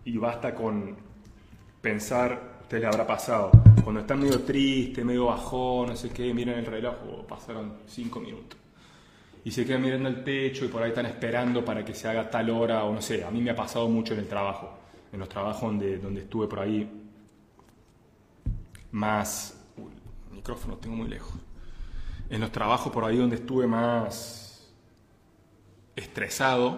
y 0.05 0.17
basta 0.17 0.53
con 0.55 0.95
pensar, 1.81 2.59
usted 2.61 2.79
le 2.79 2.87
habrá 2.87 3.05
pasado, 3.05 3.51
cuando 3.83 4.01
están 4.01 4.19
medio 4.19 4.41
triste, 4.41 5.03
medio 5.03 5.25
bajón, 5.25 5.89
no 5.89 5.95
sé 5.95 6.09
qué, 6.09 6.33
miran 6.33 6.59
el 6.59 6.65
reloj, 6.65 6.95
oh, 7.09 7.27
pasaron 7.27 7.73
cinco 7.87 8.19
minutos. 8.19 8.57
Y 9.43 9.51
se 9.51 9.65
quedan 9.65 9.81
mirando 9.81 10.09
el 10.09 10.23
techo 10.23 10.65
y 10.65 10.67
por 10.67 10.81
ahí 10.81 10.89
están 10.89 11.05
esperando 11.05 11.63
para 11.63 11.83
que 11.83 11.93
se 11.93 12.07
haga 12.07 12.29
tal 12.29 12.49
hora 12.49 12.83
o 12.83 12.93
no 12.93 13.01
sé, 13.01 13.23
a 13.23 13.31
mí 13.31 13.41
me 13.41 13.51
ha 13.51 13.55
pasado 13.55 13.87
mucho 13.87 14.13
en 14.13 14.21
el 14.21 14.27
trabajo, 14.27 14.77
en 15.11 15.19
los 15.19 15.29
trabajos 15.29 15.61
donde, 15.61 15.97
donde 15.97 16.21
estuve 16.21 16.47
por 16.47 16.59
ahí 16.59 17.06
más... 18.91 19.59
Uy, 19.77 19.91
micrófono 20.31 20.77
tengo 20.77 20.95
muy 20.95 21.07
lejos. 21.07 21.35
En 22.29 22.41
los 22.41 22.51
trabajos 22.51 22.91
por 22.91 23.05
ahí 23.05 23.17
donde 23.17 23.37
estuve 23.37 23.67
más 23.67 24.47
estresado, 25.95 26.77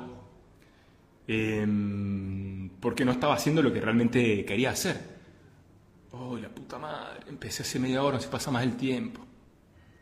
em, 1.27 2.69
porque 2.79 3.05
no 3.05 3.11
estaba 3.11 3.35
haciendo 3.35 3.61
lo 3.61 3.71
que 3.71 3.81
realmente 3.81 4.45
quería 4.45 4.71
hacer. 4.71 5.19
Oh, 6.11 6.37
la 6.37 6.49
puta 6.49 6.79
madre, 6.79 7.21
empecé 7.27 7.63
hace 7.63 7.79
media 7.79 8.03
hora, 8.03 8.15
no 8.15 8.21
se 8.21 8.29
pasa 8.29 8.49
más 8.49 8.63
el 8.63 8.75
tiempo. 8.77 9.21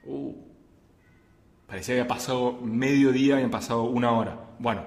Uh, 0.05 0.33
parecía 1.65 1.95
que 1.95 2.01
había 2.01 2.07
pasado 2.07 2.53
medio 2.61 3.11
día 3.11 3.29
y 3.29 3.31
habían 3.33 3.51
pasado 3.51 3.83
una 3.83 4.11
hora. 4.11 4.39
Bueno, 4.59 4.83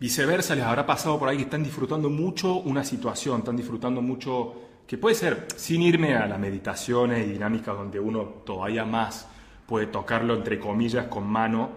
viceversa, 0.00 0.54
les 0.54 0.64
habrá 0.64 0.86
pasado 0.86 1.18
por 1.18 1.28
ahí 1.28 1.36
que 1.36 1.44
están 1.44 1.62
disfrutando 1.62 2.10
mucho 2.10 2.54
una 2.56 2.82
situación, 2.82 3.40
están 3.40 3.56
disfrutando 3.56 4.02
mucho 4.02 4.67
que 4.88 4.96
puede 4.96 5.14
ser, 5.14 5.46
sin 5.54 5.82
irme 5.82 6.16
a 6.16 6.26
las 6.26 6.38
meditaciones 6.40 7.26
y 7.26 7.32
dinámicas 7.32 7.76
donde 7.76 8.00
uno 8.00 8.22
todavía 8.46 8.86
más 8.86 9.28
puede 9.66 9.86
tocarlo, 9.86 10.34
entre 10.34 10.58
comillas, 10.58 11.08
con 11.08 11.26
mano, 11.26 11.68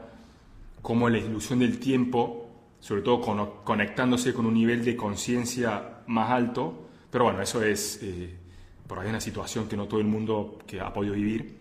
como 0.81 1.09
la 1.09 1.17
ilusión 1.17 1.59
del 1.59 1.77
tiempo, 1.77 2.47
sobre 2.79 3.01
todo 3.01 3.19
conectándose 3.65 4.33
con 4.33 4.45
un 4.45 4.53
nivel 4.53 4.85
de 4.85 4.95
conciencia 4.95 6.03
más 6.07 6.31
alto, 6.31 6.87
pero 7.11 7.25
bueno, 7.25 7.41
eso 7.41 7.61
es 7.61 7.99
eh, 8.01 8.33
por 8.87 8.99
ahí 8.99 9.09
una 9.09 9.19
situación 9.19 9.67
que 9.67 9.75
no 9.75 9.89
todo 9.89 9.99
el 9.99 10.07
mundo 10.07 10.59
que 10.65 10.79
ha 10.79 10.93
podido 10.93 11.13
vivir. 11.13 11.59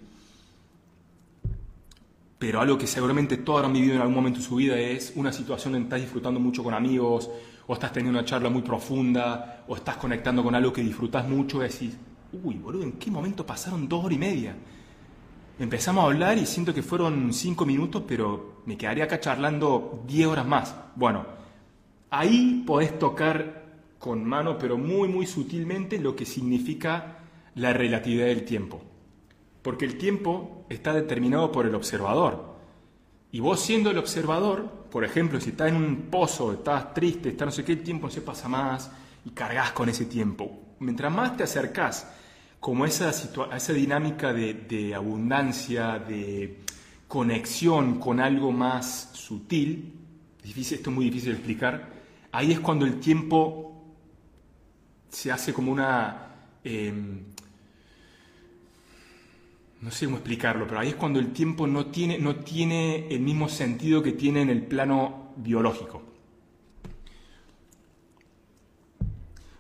Pero 2.41 2.59
algo 2.59 2.79
que 2.79 2.87
seguramente 2.87 3.37
todos 3.37 3.67
han 3.67 3.75
vivido 3.75 3.97
en 3.97 4.01
algún 4.01 4.15
momento 4.15 4.39
de 4.39 4.47
su 4.47 4.57
vida 4.57 4.79
es 4.79 5.13
una 5.15 5.31
situación 5.31 5.75
en 5.75 5.83
que 5.83 5.85
estás 5.89 6.01
disfrutando 6.01 6.41
mucho 6.41 6.65
con 6.65 6.73
amigos, 6.73 7.29
o 7.67 7.75
estás 7.75 7.93
teniendo 7.93 8.19
una 8.19 8.27
charla 8.27 8.49
muy 8.49 8.63
profunda, 8.63 9.63
o 9.69 9.77
estás 9.77 9.99
conectando 9.99 10.43
con 10.43 10.55
algo 10.55 10.73
que 10.73 10.81
disfrutas 10.81 11.29
mucho 11.29 11.59
y 11.59 11.69
decís, 11.69 11.99
uy, 12.43 12.55
boludo, 12.55 12.83
¿en 12.83 12.93
qué 12.93 13.11
momento 13.11 13.45
pasaron 13.45 13.87
dos 13.87 14.07
horas 14.07 14.17
y 14.17 14.19
media? 14.19 14.57
Empezamos 15.59 16.03
a 16.03 16.07
hablar 16.07 16.39
y 16.39 16.47
siento 16.47 16.73
que 16.73 16.83
fueron 16.83 17.35
cinco 17.35 17.67
minutos, 17.67 18.05
pero 18.09 18.63
me 18.65 18.79
quedaría 18.79 19.05
acá 19.05 19.21
charlando 19.21 20.03
diez 20.07 20.27
horas 20.27 20.47
más. 20.47 20.75
Bueno, 20.97 21.27
ahí 22.09 22.65
podés 22.67 22.99
tocar 22.99 23.67
con 23.99 24.25
mano, 24.25 24.57
pero 24.57 24.79
muy, 24.79 25.09
muy 25.09 25.27
sutilmente, 25.27 25.99
lo 25.99 26.17
que 26.17 26.25
significa 26.25 27.19
la 27.55 27.75
relatividad 27.75 28.29
del 28.29 28.47
tiempo. 28.47 28.81
Porque 29.63 29.85
el 29.85 29.99
tiempo 29.99 30.65
está 30.69 30.93
determinado 30.93 31.53
por 31.53 31.67
el 31.67 31.75
observador. 31.75 32.57
Y 33.33 33.41
vos 33.41 33.61
siendo 33.61 33.91
el 33.91 33.99
observador, 33.99 34.87
por 34.91 35.05
ejemplo, 35.05 35.41
si 35.41 35.51
estás 35.51 35.69
en 35.69 35.77
un 35.77 35.97
pozo, 36.11 36.53
estás 36.53 36.93
triste, 36.95 37.31
estás 37.31 37.47
no 37.47 37.53
sé 37.53 37.65
qué, 37.65 37.73
el 37.73 37.83
tiempo 37.83 38.11
se 38.11 38.23
pasa 38.23 38.49
más 38.49 38.91
y 39.25 39.31
cargas 39.31 39.73
con 39.73 39.89
ese 39.89 40.07
tiempo. 40.07 40.75
Mientras 40.81 41.13
más 41.13 41.37
te 41.37 41.45
acercás 41.45 42.09
como 42.59 42.85
a 42.85 42.89
esa, 42.89 43.11
esa 43.11 43.73
dinámica 43.73 44.33
de, 44.33 44.95
abundancia, 44.95 45.99
de 45.99 46.61
conexión 47.07 47.99
con 48.01 48.21
algo 48.21 48.53
más 48.53 49.11
sutil, 49.13 49.95
difícil, 50.43 50.79
esto 50.79 50.91
es 50.91 50.97
muy 50.97 51.05
difícil 51.07 51.31
de 51.31 51.37
explicar, 51.37 51.89
ahí 52.33 52.53
es 52.53 52.61
cuando 52.61 52.85
el 52.85 52.99
tiempo 53.01 53.85
se 55.09 55.31
hace 55.31 55.53
como 55.53 55.73
una... 55.73 56.27
Em, 56.63 57.30
no 59.81 59.91
sé 59.91 60.05
cómo 60.05 60.19
explicarlo, 60.19 60.67
pero 60.67 60.81
ahí 60.81 60.89
es 60.89 60.95
cuando 60.95 61.19
el 61.19 61.33
tiempo 61.33 61.67
no 61.67 61.87
tiene, 61.87 62.19
no 62.19 62.37
tiene 62.37 63.09
el 63.09 63.21
mismo 63.21 63.49
sentido 63.49 64.03
que 64.03 64.13
tiene 64.13 64.43
en 64.43 64.51
el 64.51 64.63
plano 64.63 65.33
biológico. 65.37 66.03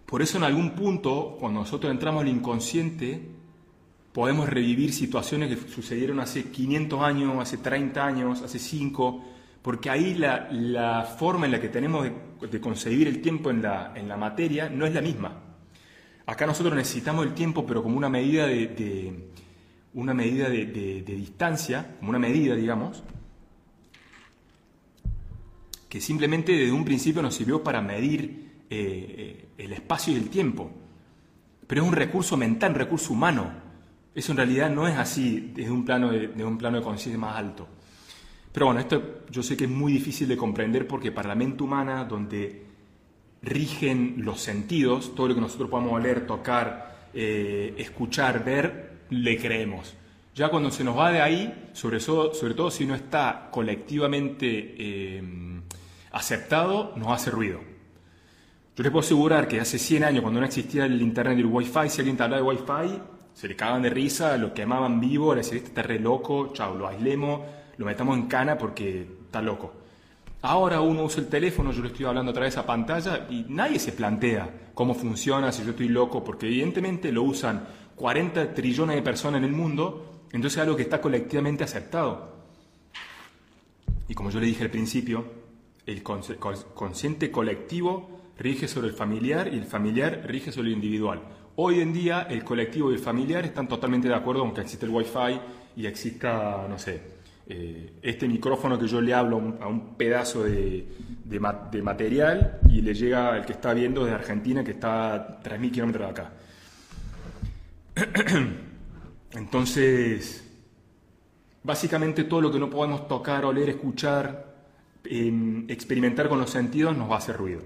Por 0.05 0.21
eso 0.21 0.37
en 0.37 0.45
algún 0.45 0.73
punto, 0.73 1.37
cuando 1.41 1.61
nosotros 1.61 1.91
entramos 1.91 2.23
al 2.23 2.29
inconsciente, 2.29 3.29
podemos 4.12 4.49
revivir 4.49 4.93
situaciones 4.93 5.49
que 5.49 5.71
sucedieron 5.71 6.21
hace 6.21 6.51
500 6.51 7.01
años, 7.01 7.39
hace 7.41 7.59
30 7.59 8.05
años, 8.05 8.43
hace 8.43 8.59
5, 8.59 9.25
porque 9.62 9.89
ahí 9.89 10.14
la, 10.14 11.05
forma 11.18 11.47
en 11.47 11.53
la 11.53 11.61
que 11.61 11.68
tenemos 11.68 12.05
de, 12.05 12.61
concebir 12.61 13.07
el 13.09 13.23
tiempo 13.23 13.51
en 13.51 13.62
la, 13.62 13.93
en 13.95 14.09
la, 14.09 14.16
materia 14.16 14.68
no 14.68 14.85
es 14.85 14.93
la 14.93 15.01
misma. 15.01 15.33
Acá 16.27 16.45
nosotros 16.45 16.75
necesitamos 16.75 17.25
el 17.25 17.33
tiempo, 17.33 17.64
pero 17.64 17.83
como 17.83 17.97
una 17.97 18.09
medida 18.09 18.47
de 18.47 19.31
una 19.95 20.14
medida 20.14 20.49
de, 20.49 21.03
distancia, 21.03 21.97
como 21.99 22.11
una 22.11 22.18
medida, 22.18 22.55
digamos, 22.55 23.03
que 25.88 26.01
simplemente 26.01 26.53
desde 26.53 26.72
un 26.72 26.84
principio 26.84 27.20
nos 27.20 27.34
sirvió 27.34 27.64
para 27.64 27.82
medir 27.82 28.62
eh, 28.70 29.14
eh, 29.18 29.49
el 29.59 29.72
espacio 29.72 30.12
y 30.12 30.16
el 30.16 30.30
tiempo. 30.30 30.70
Pero 31.66 31.82
es 31.82 31.88
un 31.88 31.95
recurso 31.95 32.36
mental, 32.36 32.72
un 32.72 32.78
recurso 32.78 33.12
humano. 33.12 33.51
Eso 34.14 34.32
en 34.32 34.38
realidad 34.38 34.70
no 34.70 34.86
es 34.86 34.97
así 34.97 35.53
desde 35.55 35.70
un 35.70 35.84
plano 35.84 36.11
de, 36.11 36.45
un 36.45 36.59
plano 36.59 36.80
conciencia 36.82 37.18
más 37.18 37.36
alto. 37.36 37.68
Pero 38.53 38.66
bueno, 38.66 38.80
esto 38.80 39.24
yo 39.30 39.43
sé 39.43 39.57
que 39.57 39.64
es 39.64 39.70
muy 39.70 39.93
difícil 39.93 40.28
de 40.28 40.36
comprender 40.36 40.86
porque 40.86 41.12
para 41.12 41.28
la 41.28 41.34
mente 41.34 41.62
humana, 41.62 42.05
donde 42.05 42.66
rigen 43.43 44.16
los 44.18 44.41
sentidos, 44.41 45.14
todo 45.14 45.28
lo 45.28 45.34
que 45.34 45.41
nosotros 45.41 45.70
podamos 45.70 45.93
oler, 45.93 46.26
tocar, 46.26 47.09
eh, 47.14 47.74
escuchar, 47.78 48.45
ver, 48.45 48.99
le 49.11 49.37
creemos. 49.39 49.95
Ya 50.35 50.49
cuando 50.49 50.71
se 50.71 50.85
nos 50.85 50.97
va 50.97 51.11
de 51.11 51.21
ahí, 51.21 51.71
sobre, 51.73 51.99
todo 52.01 52.71
si 52.71 52.87
no 52.87 52.95
está 52.95 53.49
colectivamente 53.51 54.75
eh, 54.79 55.23
aceptado, 56.13 56.95
nos 56.97 57.09
hace 57.09 57.31
ruido. 57.31 57.61
Yo 58.77 58.83
les 58.85 58.93
puedo 58.93 59.05
asegurar 59.05 59.49
que 59.49 59.61
hace 59.61 59.79
100 59.79 60.05
años, 60.05 60.23
cuando 60.23 60.41
no 60.41 60.47
existía 60.47 60.87
el 60.87 61.03
internet 61.03 61.37
y 61.37 61.41
el 61.41 61.47
wifi, 61.47 61.89
si 61.89 62.01
alguien 62.01 62.17
te 62.17 62.23
hablaba 62.23 62.43
de 62.43 62.49
wifi, 62.49 62.99
se 63.35 63.49
le 63.49 63.57
cagaban 63.57 63.83
de 63.83 63.91
risa, 63.91 64.37
lo 64.37 64.55
quemaban 64.55 65.01
vivo, 65.01 65.35
le 65.35 65.43
decían, 65.43 65.59
este 65.59 65.69
está 65.69 65.83
re 65.83 65.99
loco, 65.99 66.53
chao, 66.53 66.75
lo 66.75 66.89
aislemos, 66.89 67.41
lo 67.77 67.87
metamos 67.87 68.17
en 68.17 68.27
cana 68.27 68.57
porque 68.57 69.07
está 69.27 69.43
loco. 69.43 69.75
Ahora 70.43 70.81
uno 70.81 71.05
usa 71.05 71.21
el 71.21 71.29
teléfono, 71.29 71.73
yo 71.73 71.83
le 71.83 71.89
estoy 71.89 72.07
hablando 72.07 72.31
a 72.31 72.35
través 72.35 72.55
de 72.55 72.61
esa 72.61 72.67
pantalla 72.67 73.27
y 73.29 73.45
nadie 73.49 73.79
se 73.79 73.93
plantea 73.93 74.71
cómo 74.73 74.95
funciona, 74.95 75.53
si 75.53 75.63
yo 75.65 75.71
estoy 75.71 75.89
loco, 75.89 76.25
porque 76.25 76.47
evidentemente 76.47 77.13
lo 77.13 77.25
usan 77.25 77.67
40 78.01 78.55
trillones 78.55 78.96
de 78.96 79.03
personas 79.03 79.40
en 79.40 79.44
el 79.44 79.53
mundo, 79.53 80.22
entonces 80.32 80.57
es 80.57 80.62
algo 80.62 80.74
que 80.74 80.84
está 80.84 81.03
colectivamente 81.03 81.64
aceptado. 81.64 82.34
Y 84.09 84.14
como 84.14 84.30
yo 84.30 84.40
le 84.40 84.46
dije 84.46 84.64
al 84.64 84.70
principio, 84.70 85.26
el 85.84 86.03
consciente 86.03 87.30
colectivo 87.30 88.22
rige 88.38 88.68
sobre 88.68 88.88
el 88.88 88.94
familiar 88.94 89.53
y 89.53 89.59
el 89.59 89.66
familiar 89.66 90.22
rige 90.24 90.51
sobre 90.51 90.68
el 90.68 90.76
individual. 90.76 91.20
Hoy 91.57 91.80
en 91.80 91.92
día 91.92 92.22
el 92.22 92.42
colectivo 92.42 92.90
y 92.90 92.94
el 92.94 93.01
familiar 93.01 93.44
están 93.44 93.68
totalmente 93.68 94.09
de 94.09 94.14
acuerdo 94.14 94.44
con 94.44 94.55
que 94.55 94.62
existe 94.62 94.86
el 94.86 94.92
wifi 94.92 95.38
y 95.76 95.84
exista, 95.84 96.66
no 96.70 96.78
sé, 96.78 97.03
eh, 97.46 97.98
este 98.01 98.26
micrófono 98.26 98.78
que 98.78 98.88
yo 98.88 99.03
le 99.03 99.12
hablo 99.12 99.59
a 99.61 99.68
un 99.68 99.94
pedazo 99.96 100.44
de, 100.44 100.88
de, 101.22 101.82
material 101.82 102.61
y 102.66 102.80
le 102.80 102.94
llega 102.94 103.34
al 103.34 103.44
que 103.44 103.53
está 103.53 103.74
viendo 103.74 104.05
desde 104.05 104.14
Argentina 104.14 104.64
que 104.64 104.70
está 104.70 105.14
a 105.14 105.42
3.000 105.42 105.70
kilómetros 105.70 106.07
de 106.07 106.11
acá. 106.11 106.32
Entonces, 109.32 110.47
básicamente 111.62 112.24
todo 112.24 112.41
lo 112.41 112.53
que 112.53 112.59
no 112.59 112.70
podemos 112.70 113.07
tocar, 113.09 113.45
oler, 113.45 113.68
escuchar, 113.70 114.55
em, 115.05 115.68
experimentar 115.68 116.28
con 116.28 116.38
los 116.38 116.51
sentidos 116.51 116.97
nos 116.97 117.11
va 117.11 117.14
a 117.14 117.18
hacer 117.18 117.36
ruido. 117.36 117.62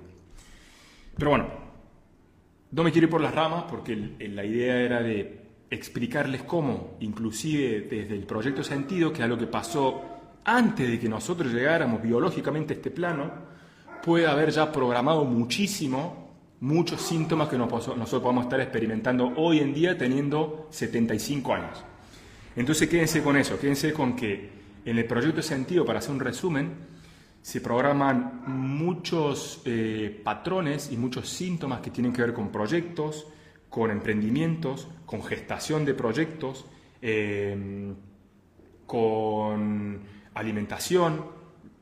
Pero 1.16 1.30
bueno, 1.30 1.48
no 2.72 2.82
me 2.82 2.90
quiero 2.92 3.06
ir 3.06 3.10
por 3.10 3.20
las 3.20 3.34
ramas 3.34 3.64
porque 3.68 3.96
la 3.96 4.44
idea 4.44 4.80
era 4.80 5.02
de 5.02 5.44
explicarles 5.70 6.42
cómo, 6.42 6.96
inclusive 7.00 7.82
desde 7.82 8.14
el 8.14 8.24
proyecto 8.26 8.62
sentido, 8.62 9.12
que 9.12 9.22
es 9.22 9.28
lo 9.28 9.38
que 9.38 9.46
pasó 9.46 10.02
antes 10.44 10.88
de 10.88 10.98
que 10.98 11.08
nosotros 11.08 11.52
llegáramos 11.52 12.02
biológicamente 12.02 12.74
a 12.74 12.76
este 12.76 12.90
plano, 12.90 13.30
puede 14.02 14.26
haber 14.26 14.50
ya 14.50 14.70
programado 14.70 15.24
muchísimo 15.24 16.23
muchos 16.60 17.02
síntomas 17.02 17.48
que 17.48 17.58
nosotros 17.58 18.22
podemos 18.22 18.44
estar 18.44 18.60
experimentando 18.60 19.32
hoy 19.36 19.58
en 19.58 19.74
día 19.74 19.98
teniendo 19.98 20.68
75 20.70 21.54
años. 21.54 21.84
Entonces 22.56 22.88
quédense 22.88 23.22
con 23.22 23.36
eso, 23.36 23.58
quédense 23.58 23.92
con 23.92 24.14
que 24.14 24.50
en 24.84 24.98
el 24.98 25.06
proyecto 25.06 25.42
sentido, 25.42 25.84
para 25.84 25.98
hacer 25.98 26.12
un 26.12 26.20
resumen, 26.20 26.72
se 27.40 27.60
programan 27.60 28.42
muchos 28.46 29.62
eh, 29.64 30.20
patrones 30.24 30.90
y 30.92 30.96
muchos 30.96 31.28
síntomas 31.28 31.80
que 31.80 31.90
tienen 31.90 32.12
que 32.12 32.22
ver 32.22 32.32
con 32.32 32.50
proyectos, 32.50 33.26
con 33.68 33.90
emprendimientos, 33.90 34.88
con 35.04 35.22
gestación 35.22 35.84
de 35.84 35.94
proyectos, 35.94 36.64
em, 37.02 37.94
con 38.86 40.00
alimentación, 40.34 41.22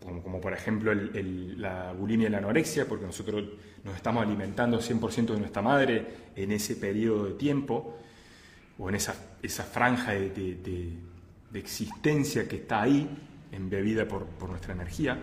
como, 0.01 0.41
por 0.41 0.53
ejemplo 0.53 0.93
la 0.95 1.93
bulimia 1.93 2.29
y 2.29 2.31
la 2.31 2.39
anorexia, 2.39 2.89
porque 2.89 3.07
nosotros 3.07 3.45
nos 3.85 3.97
estamos 3.97 4.24
alimentando 4.24 4.78
100% 4.78 5.35
de 5.35 5.41
nuestra 5.41 5.62
madre 5.62 6.07
en 6.37 6.53
ese 6.53 6.76
periodo 6.76 7.24
de 7.26 7.35
tiempo, 7.35 7.99
o 8.78 8.89
en 8.89 8.95
esa, 8.95 9.14
esa 9.43 9.64
franja 9.64 10.12
de, 10.12 10.97
existencia 11.55 12.49
que 12.49 12.57
está 12.57 12.83
ahí, 12.83 13.09
embebida 13.51 14.07
por, 14.07 14.24
por 14.24 14.49
nuestra 14.49 14.72
energía. 14.72 15.18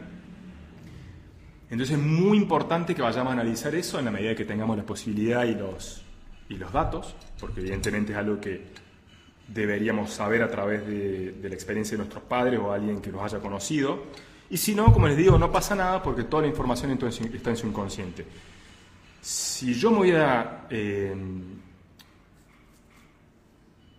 Entonces 1.70 1.98
es 1.98 2.04
muy 2.04 2.38
importante 2.38 2.96
que 2.96 3.02
vayamos 3.02 3.30
a 3.32 3.34
analizar 3.34 3.74
eso 3.76 4.00
en 4.00 4.06
la 4.06 4.12
medida 4.12 4.36
que 4.36 4.46
tengamos 4.46 4.78
la 4.78 4.86
posibilidad 4.86 5.46
y 5.46 5.56
los, 5.56 6.04
y 6.50 6.56
los 6.56 6.72
datos, 6.72 7.16
porque 7.40 7.62
evidentemente 7.62 8.12
es 8.12 8.18
algo 8.18 8.40
que 8.40 8.66
deberíamos 9.48 10.12
saber 10.12 10.42
a 10.44 10.50
través 10.50 10.86
de, 10.86 11.36
la 11.42 11.54
experiencia 11.54 11.94
de 11.94 12.00
nuestros 12.00 12.24
padres 12.24 12.60
o 12.60 12.72
alguien 12.72 13.02
que 13.02 13.12
los 13.12 13.22
haya 13.22 13.40
conocido. 13.40 14.04
Y 14.50 14.58
si 14.58 14.74
no, 14.74 14.92
como 14.92 15.08
les 15.08 15.18
digo, 15.18 15.38
no 15.38 15.52
pasa 15.52 15.76
nada 15.76 16.02
porque 16.02 16.24
toda 16.24 16.44
la 16.44 16.50
información 16.50 16.92
está 16.92 17.50
en 17.52 17.58
su 17.58 17.68
inconsciente. 17.68 18.26
Si 19.22 19.74
yo 19.74 19.92
me 19.92 19.98
voy 19.98 20.12
a, 20.12 20.66
eh, 20.70 21.16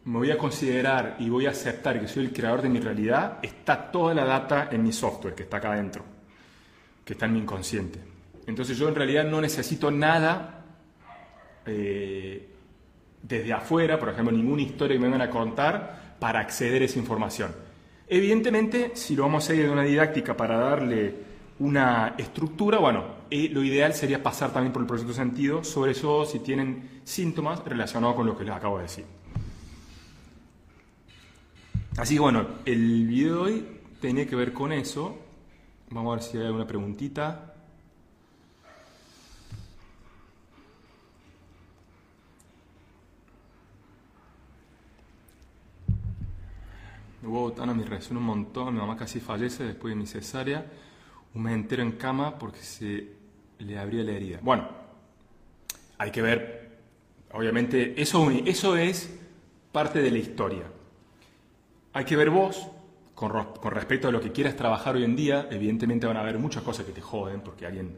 me 0.05 0.19
voy 0.19 0.31
a 0.31 0.39
considerar 0.39 1.17
y 1.19 1.29
voy 1.29 1.47
a 1.47 1.51
aceptar 1.51 2.01
que 2.01 2.09
soy 2.09 2.25
el 2.25 2.33
creador 2.33 2.63
de 2.63 2.69
mi 2.69 2.81
realidad, 2.81 3.39
está 3.43 3.91
toda 3.91 4.15
la 4.15 4.25
data 4.25 4.69
en 4.71 4.83
mi 4.83 4.93
software 4.93 5.35
que 5.35 5.43
está 5.43 5.59
acá 5.59 5.73
adentro 5.73 6.21
que 7.11 7.15
está 7.15 7.27
en 7.27 7.33
mi 7.33 7.41
inconsciente. 7.41 7.99
Entonces 8.47 8.79
yo 8.79 8.89
en 8.89 8.95
realidad 8.95 9.25
no 9.25 9.41
necesito 9.41 9.91
nada 9.91 10.65
eh, 11.67 12.49
desde 13.21 13.53
afuera, 13.53 13.99
por 13.99 14.11
ejemplo, 14.11 14.31
ninguna 14.31 14.63
historia 14.63 14.97
que 14.97 15.03
me 15.03 15.09
van 15.09 15.21
a 15.21 15.29
contar 15.29 16.15
para 16.21 16.39
acceder 16.39 16.83
a 16.83 16.85
esa 16.85 17.01
información. 17.01 17.53
Evidentemente, 18.07 18.93
si 18.95 19.17
lo 19.17 19.25
vamos 19.25 19.43
a 19.43 19.49
seguir 19.49 19.67
de 19.67 19.73
una 19.73 19.83
didáctica 19.83 20.37
para 20.37 20.57
darle 20.57 21.15
una 21.59 22.15
estructura, 22.17 22.79
bueno, 22.79 23.20
eh, 23.31 23.49
lo 23.51 23.63
ideal 23.63 23.95
sería 23.95 24.23
pasar 24.23 24.53
también 24.53 24.73
por 24.73 24.83
el 24.83 25.07
de 25.07 25.15
sentido, 25.15 25.63
sobre 25.63 25.93
eso 25.93 26.27
si 26.27 26.41
tienen 26.41 27.01
síntomas 27.05 27.65
relacionados 27.65 28.17
con 28.17 28.27
lo 28.27 28.37
que 28.37 28.45
les 28.45 28.55
acabo 28.55 28.79
de 28.79 28.83
decir. 28.83 29.05
Así 31.97 32.15
que 32.15 32.21
bueno, 32.21 32.47
el 32.65 33.07
video 33.07 33.45
de 33.45 33.53
hoy 33.53 33.67
tiene 34.01 34.27
que 34.27 34.35
ver 34.35 34.53
con 34.53 34.73
eso. 34.73 35.19
Vamos 35.91 36.13
a 36.13 36.15
ver 36.17 36.25
si 36.25 36.39
hay 36.39 36.47
alguna 36.47 36.67
preguntita. 36.67 37.55
Hubo 47.23 47.43
botana 47.43 47.75
me 47.75 47.85
reaccionó 47.85 48.19
un 48.19 48.27
montón, 48.27 48.75
mi 48.75 48.81
mamá 48.81 48.97
casi 48.97 49.21
fallece 49.21 49.63
después 49.65 49.93
de 49.93 49.97
mi 49.97 50.07
cesárea, 50.07 50.67
un 51.35 51.43
mes 51.43 51.55
entero 51.55 51.83
en 51.83 51.93
cama 51.93 52.39
porque 52.39 52.61
se 52.61 53.20
le 53.61 53.79
abría 53.79 54.03
la 54.03 54.13
herida. 54.13 54.39
Bueno, 54.43 54.69
hay 55.99 56.11
que 56.11 56.23
ver, 56.23 56.79
obviamente, 57.33 58.01
eso, 58.01 58.31
eso 58.31 58.77
es 58.77 59.19
parte 59.73 60.01
de 60.01 60.11
la 60.11 60.19
historia. 60.19 60.65
Hay 61.93 62.05
que 62.05 62.17
ver 62.17 62.31
vos, 62.31 62.69
con, 63.15 63.33
respecto 63.73 64.09
a 64.09 64.11
lo 64.11 64.21
que 64.21 64.33
quieras 64.33 64.57
trabajar 64.57 64.97
hoy 64.97 65.05
en 65.05 65.15
día, 65.15 65.49
evidentemente 65.51 66.07
van 66.07 66.17
a 66.17 66.21
haber 66.21 66.39
muchas 66.39 66.63
cosas 66.63 66.87
que 66.87 66.93
te 66.93 67.01
joden, 67.01 67.41
porque 67.43 67.67
alguien, 67.67 67.97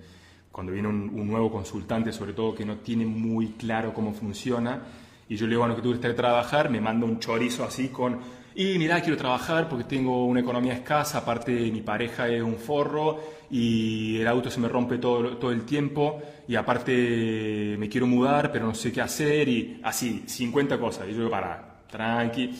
cuando 0.50 0.72
viene 0.72 0.88
un, 0.88 1.26
nuevo 1.26 1.50
consultante, 1.50 2.12
sobre 2.12 2.32
todo 2.32 2.54
que 2.54 2.64
no 2.64 2.78
tiene 2.78 3.06
muy 3.06 3.52
claro 3.52 3.94
cómo 3.94 4.12
funciona, 4.12 4.82
y 5.28 5.36
yo 5.36 5.46
le 5.46 5.50
digo, 5.50 5.60
bueno, 5.60 5.76
que 5.76 5.82
tú 5.82 5.92
quieres 5.92 6.16
trabajar, 6.16 6.68
me 6.70 6.80
manda 6.80 7.06
un 7.06 7.20
chorizo 7.20 7.64
así 7.64 7.88
con, 7.88 8.18
y 8.54 8.78
mira, 8.78 9.00
quiero 9.00 9.16
trabajar 9.16 9.68
porque 9.68 9.84
tengo 9.84 10.26
una 10.26 10.40
economía 10.40 10.74
escasa, 10.74 11.18
aparte 11.18 11.52
mi 11.70 11.80
pareja 11.80 12.28
es 12.28 12.42
un 12.42 12.56
forro 12.56 13.20
y 13.52 14.16
el 14.18 14.26
auto 14.26 14.50
se 14.50 14.58
me 14.58 14.66
rompe 14.66 14.96
todo, 14.96 15.36
todo 15.36 15.52
el 15.52 15.64
tiempo 15.66 16.22
y 16.48 16.56
aparte 16.56 17.76
me 17.78 17.86
quiero 17.90 18.06
mudar 18.06 18.50
pero 18.50 18.64
no 18.66 18.74
sé 18.74 18.90
qué 18.90 19.02
hacer 19.02 19.46
y 19.46 19.78
así, 19.82 20.24
50 20.26 20.80
cosas. 20.80 21.06
Y 21.06 21.10
yo 21.12 21.18
digo, 21.18 21.30
para, 21.30 21.82
tranqui, 21.90 22.50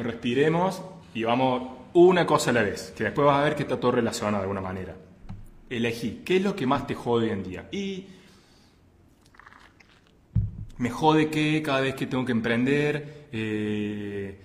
respiremos 0.00 0.82
y 1.12 1.22
vamos 1.22 1.68
una 1.92 2.24
cosa 2.24 2.50
a 2.50 2.54
la 2.54 2.62
vez, 2.62 2.94
que 2.96 3.04
después 3.04 3.26
vas 3.26 3.40
a 3.40 3.44
ver 3.44 3.54
que 3.54 3.64
está 3.64 3.78
todo 3.78 3.92
relacionado 3.92 4.38
de 4.38 4.42
alguna 4.42 4.62
manera. 4.62 4.96
Elegí, 5.68 6.22
¿qué 6.24 6.36
es 6.36 6.42
lo 6.42 6.56
que 6.56 6.66
más 6.66 6.86
te 6.86 6.94
jode 6.94 7.26
hoy 7.26 7.32
en 7.32 7.42
día? 7.42 7.68
Y 7.70 8.06
me 10.78 10.88
jode 10.88 11.28
que 11.28 11.60
cada 11.62 11.80
vez 11.80 11.94
que 11.94 12.06
tengo 12.06 12.24
que 12.24 12.32
emprender, 12.32 13.26
eh, 13.32 14.38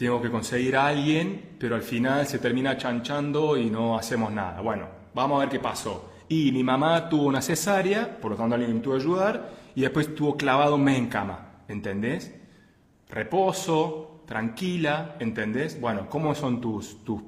tengo 0.00 0.22
que 0.22 0.30
conseguir 0.30 0.76
a 0.76 0.86
alguien, 0.86 1.56
pero 1.58 1.74
al 1.74 1.82
final 1.82 2.26
se 2.26 2.38
termina 2.38 2.78
chanchando 2.78 3.58
y 3.58 3.68
no 3.68 3.98
hacemos 3.98 4.32
nada. 4.32 4.62
Bueno, 4.62 4.88
vamos 5.12 5.36
a 5.36 5.40
ver 5.40 5.50
qué 5.50 5.58
pasó. 5.58 6.10
Y 6.26 6.50
mi 6.52 6.64
mamá 6.64 7.06
tuvo 7.10 7.24
una 7.24 7.42
cesárea, 7.42 8.18
por 8.18 8.30
lo 8.30 8.36
tanto 8.38 8.54
alguien 8.54 8.72
me 8.72 8.80
tuvo 8.80 8.94
que 8.94 9.00
ayudar, 9.02 9.50
y 9.74 9.82
después 9.82 10.08
estuvo 10.08 10.38
clavado 10.38 10.76
un 10.76 10.88
en 10.88 11.08
cama, 11.08 11.64
¿entendés? 11.68 12.34
Reposo, 13.10 14.22
tranquila, 14.26 15.16
¿entendés? 15.20 15.78
Bueno, 15.78 16.08
¿cómo 16.08 16.34
son 16.34 16.62
tus, 16.62 17.04
tus 17.04 17.20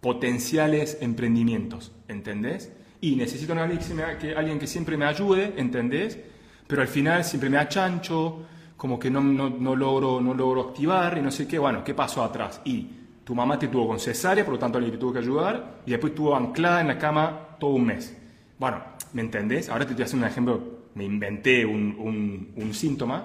potenciales 0.00 0.98
emprendimientos? 1.02 1.92
¿Entendés? 2.08 2.72
Y 3.00 3.14
necesito 3.14 3.52
alguien 3.52 3.78
que, 4.18 4.34
alguien 4.34 4.58
que 4.58 4.66
siempre 4.66 4.96
me 4.96 5.04
ayude, 5.04 5.54
¿entendés? 5.56 6.18
Pero 6.66 6.82
al 6.82 6.88
final 6.88 7.22
siempre 7.22 7.48
me 7.48 7.58
achancho, 7.58 8.44
como 8.82 8.98
que 8.98 9.12
no, 9.12 9.22
no, 9.22 9.76
logro, 9.76 10.20
no 10.20 10.34
logro 10.34 10.70
activar 10.70 11.16
y 11.16 11.22
no 11.22 11.30
sé 11.30 11.46
qué. 11.46 11.56
Bueno, 11.56 11.84
¿qué 11.84 11.94
pasó 11.94 12.24
atrás? 12.24 12.60
Y 12.64 12.88
tu 13.22 13.32
mamá 13.32 13.56
te 13.56 13.68
tuvo 13.68 13.86
con 13.86 14.00
cesárea, 14.00 14.44
por 14.44 14.54
lo 14.54 14.58
tanto 14.58 14.78
alguien 14.78 14.94
te 14.94 14.98
tuvo 14.98 15.12
que 15.12 15.20
ayudar, 15.20 15.82
y 15.86 15.92
después 15.92 16.10
estuvo 16.10 16.34
anclada 16.34 16.80
en 16.80 16.88
la 16.88 16.98
cama 16.98 17.56
todo 17.60 17.74
un 17.74 17.86
mes. 17.86 18.12
Bueno, 18.58 18.82
¿me 19.12 19.22
entendés? 19.22 19.68
Ahora 19.68 19.84
te 19.84 19.92
estoy 19.92 20.06
haciendo 20.06 20.26
un 20.26 20.32
ejemplo, 20.32 20.60
me 20.96 21.04
inventé 21.04 21.64
un, 21.64 21.94
un, 21.96 22.54
un 22.56 22.74
síntoma, 22.74 23.24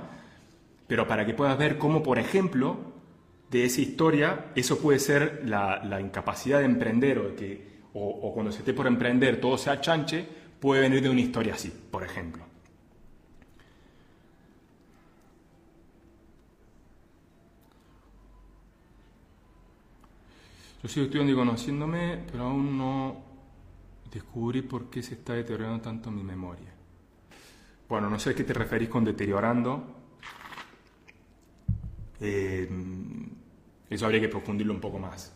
pero 0.85 1.07
para 1.07 1.25
que 1.25 1.33
puedas 1.33 1.57
ver 1.57 1.79
cómo, 1.79 2.03
por 2.03 2.19
ejemplo, 2.19 2.77
de 3.49 3.65
esa 3.65 3.81
historia, 3.81 4.51
eso 4.53 4.77
puede 4.77 4.99
ser 4.99 5.41
la, 5.43 5.99
incapacidad 5.99 6.59
de 6.59 6.65
emprender 6.65 7.17
o, 7.17 7.35
que, 7.35 7.79
o, 7.93 8.31
cuando 8.31 8.51
se 8.51 8.59
esté 8.59 8.75
por 8.75 8.85
emprender 8.85 9.41
todo 9.41 9.57
sea 9.57 9.81
chanche, 9.81 10.23
puede 10.59 10.81
venir 10.81 11.01
de 11.01 11.09
una 11.09 11.21
historia 11.21 11.55
así, 11.55 11.73
por 11.89 12.03
ejemplo. 12.03 12.45
Yo 20.87 20.93
sigo 20.93 21.05
estudiando 21.07 21.33
y 21.33 21.35
conociéndome, 21.35 22.23
pero 22.31 22.45
aún 22.45 22.77
no 22.77 23.17
descubrí 24.09 24.61
por 24.61 24.89
qué 24.89 25.03
se 25.03 25.15
está 25.15 25.33
deteriorando 25.33 25.81
tanto 25.81 26.09
mi 26.09 26.23
memoria. 26.23 26.73
Bueno, 27.89 28.09
no 28.09 28.17
sé 28.17 28.29
a 28.29 28.33
qué 28.33 28.45
te 28.45 28.53
referís 28.53 28.87
con 28.87 29.03
deteriorando. 29.03 29.83
Eh, 32.21 32.69
eso 33.89 34.05
habría 34.05 34.21
que 34.21 34.29
profundirlo 34.29 34.73
un 34.73 34.79
poco 34.79 34.97
más. 34.97 35.35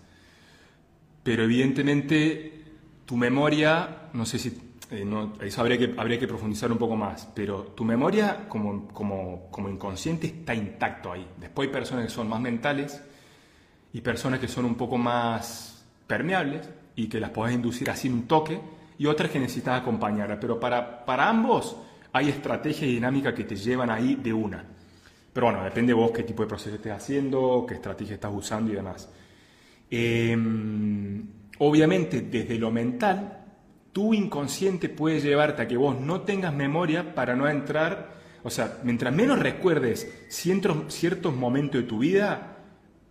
Pero 1.21 1.43
evidentemente 1.43 2.63
tu 3.05 3.17
memoria, 3.17 4.09
no 4.13 4.25
sé 4.25 4.39
si, 4.39 4.57
eh, 4.89 5.05
eso 5.41 5.59
habría 5.59 5.77
que, 5.77 5.93
habría 5.97 6.17
que 6.17 6.29
profundizar 6.29 6.71
un 6.71 6.77
poco 6.77 6.95
más, 6.95 7.29
pero 7.35 7.63
tu 7.75 7.83
memoria 7.83 8.47
como, 8.47 8.87
como, 8.87 9.49
como 9.51 9.67
inconsciente 9.67 10.27
está 10.27 10.55
intacto 10.55 11.11
ahí. 11.11 11.27
Después 11.37 11.67
hay 11.67 11.73
personas 11.73 12.05
que 12.05 12.09
son 12.09 12.29
más 12.29 12.39
mentales 12.39 13.01
y 13.93 14.01
personas 14.01 14.39
que 14.39 14.47
son 14.47 14.65
un 14.65 14.75
poco 14.75 14.97
más 14.97 15.85
permeables 16.07 16.69
y 16.95 17.07
que 17.07 17.19
las 17.19 17.31
podés 17.31 17.55
inducir 17.55 17.89
así 17.89 18.07
en 18.07 18.13
un 18.13 18.27
toque 18.27 18.59
y 18.97 19.05
otras 19.05 19.31
que 19.31 19.39
necesitas 19.39 19.81
acompañar. 19.81 20.39
Pero 20.39 20.59
para, 20.59 21.05
para 21.05 21.29
ambos 21.29 21.77
hay 22.13 22.29
estrategias 22.29 22.83
y 22.83 22.93
dinámicas 22.95 23.33
que 23.33 23.43
te 23.43 23.55
llevan 23.55 23.89
ahí 23.89 24.15
de 24.15 24.33
una. 24.33 24.65
Pero 25.33 25.47
bueno, 25.47 25.63
depende 25.63 25.91
de 25.91 25.93
vos 25.93 26.11
qué 26.11 26.23
tipo 26.23 26.43
de 26.43 26.49
proceso 26.49 26.75
estés 26.75 26.91
haciendo, 26.91 27.65
qué 27.67 27.75
estrategia 27.75 28.15
estás 28.15 28.31
usando 28.33 28.71
y 28.71 28.75
demás. 28.75 29.09
Em, 29.89 31.25
obviamente, 31.59 32.21
desde 32.21 32.57
lo 32.57 32.71
mental, 32.71 33.45
tu 33.91 34.13
inconsciente 34.13 34.89
puede 34.89 35.19
llevarte 35.19 35.61
a 35.61 35.67
que 35.67 35.77
vos 35.77 35.99
no 35.99 36.21
tengas 36.21 36.53
memoria 36.53 37.13
para 37.15 37.35
no 37.35 37.47
entrar, 37.47 38.15
o 38.43 38.49
sea, 38.49 38.79
mientras 38.83 39.13
menos 39.13 39.39
recuerdes 39.39 40.25
ciertos, 40.29 40.93
ciertos 40.93 41.35
momentos 41.35 41.81
de 41.81 41.87
tu 41.87 41.99
vida, 41.99 42.50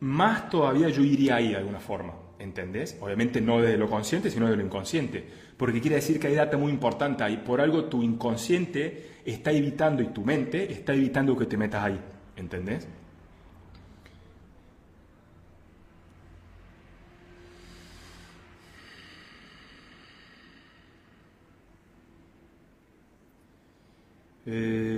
más 0.00 0.48
todavía 0.50 0.88
yo 0.88 1.02
iría 1.02 1.36
ahí 1.36 1.50
de 1.50 1.56
alguna 1.56 1.80
forma, 1.80 2.14
¿entendés? 2.38 2.96
Obviamente 3.00 3.40
no 3.40 3.60
desde 3.60 3.76
lo 3.76 3.88
consciente, 3.88 4.30
sino 4.30 4.48
de 4.48 4.56
lo 4.56 4.62
inconsciente, 4.64 5.24
porque 5.56 5.80
quiere 5.80 5.96
decir 5.96 6.18
que 6.18 6.28
hay 6.28 6.34
data 6.34 6.56
muy 6.56 6.72
importante 6.72 7.22
ahí, 7.22 7.36
por 7.38 7.60
algo 7.60 7.84
tu 7.84 8.02
inconsciente 8.02 9.10
está 9.24 9.52
evitando 9.52 10.02
y 10.02 10.08
tu 10.08 10.24
mente 10.24 10.72
está 10.72 10.94
evitando 10.94 11.36
que 11.36 11.46
te 11.46 11.56
metas 11.56 11.84
ahí. 11.84 12.00
¿Entendés? 12.36 12.88
Eh, 24.46 24.89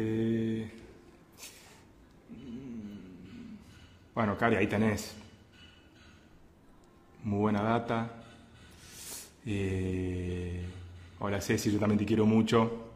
Bueno, 4.14 4.36
Cari, 4.36 4.56
ahí 4.56 4.66
tenés. 4.66 5.14
Muy 7.24 7.38
buena 7.38 7.62
data. 7.62 8.10
Eh, 9.46 10.66
hola 11.18 11.40
Ceci, 11.40 11.72
yo 11.72 11.78
también 11.78 11.98
te 11.98 12.04
quiero 12.04 12.26
mucho. 12.26 12.90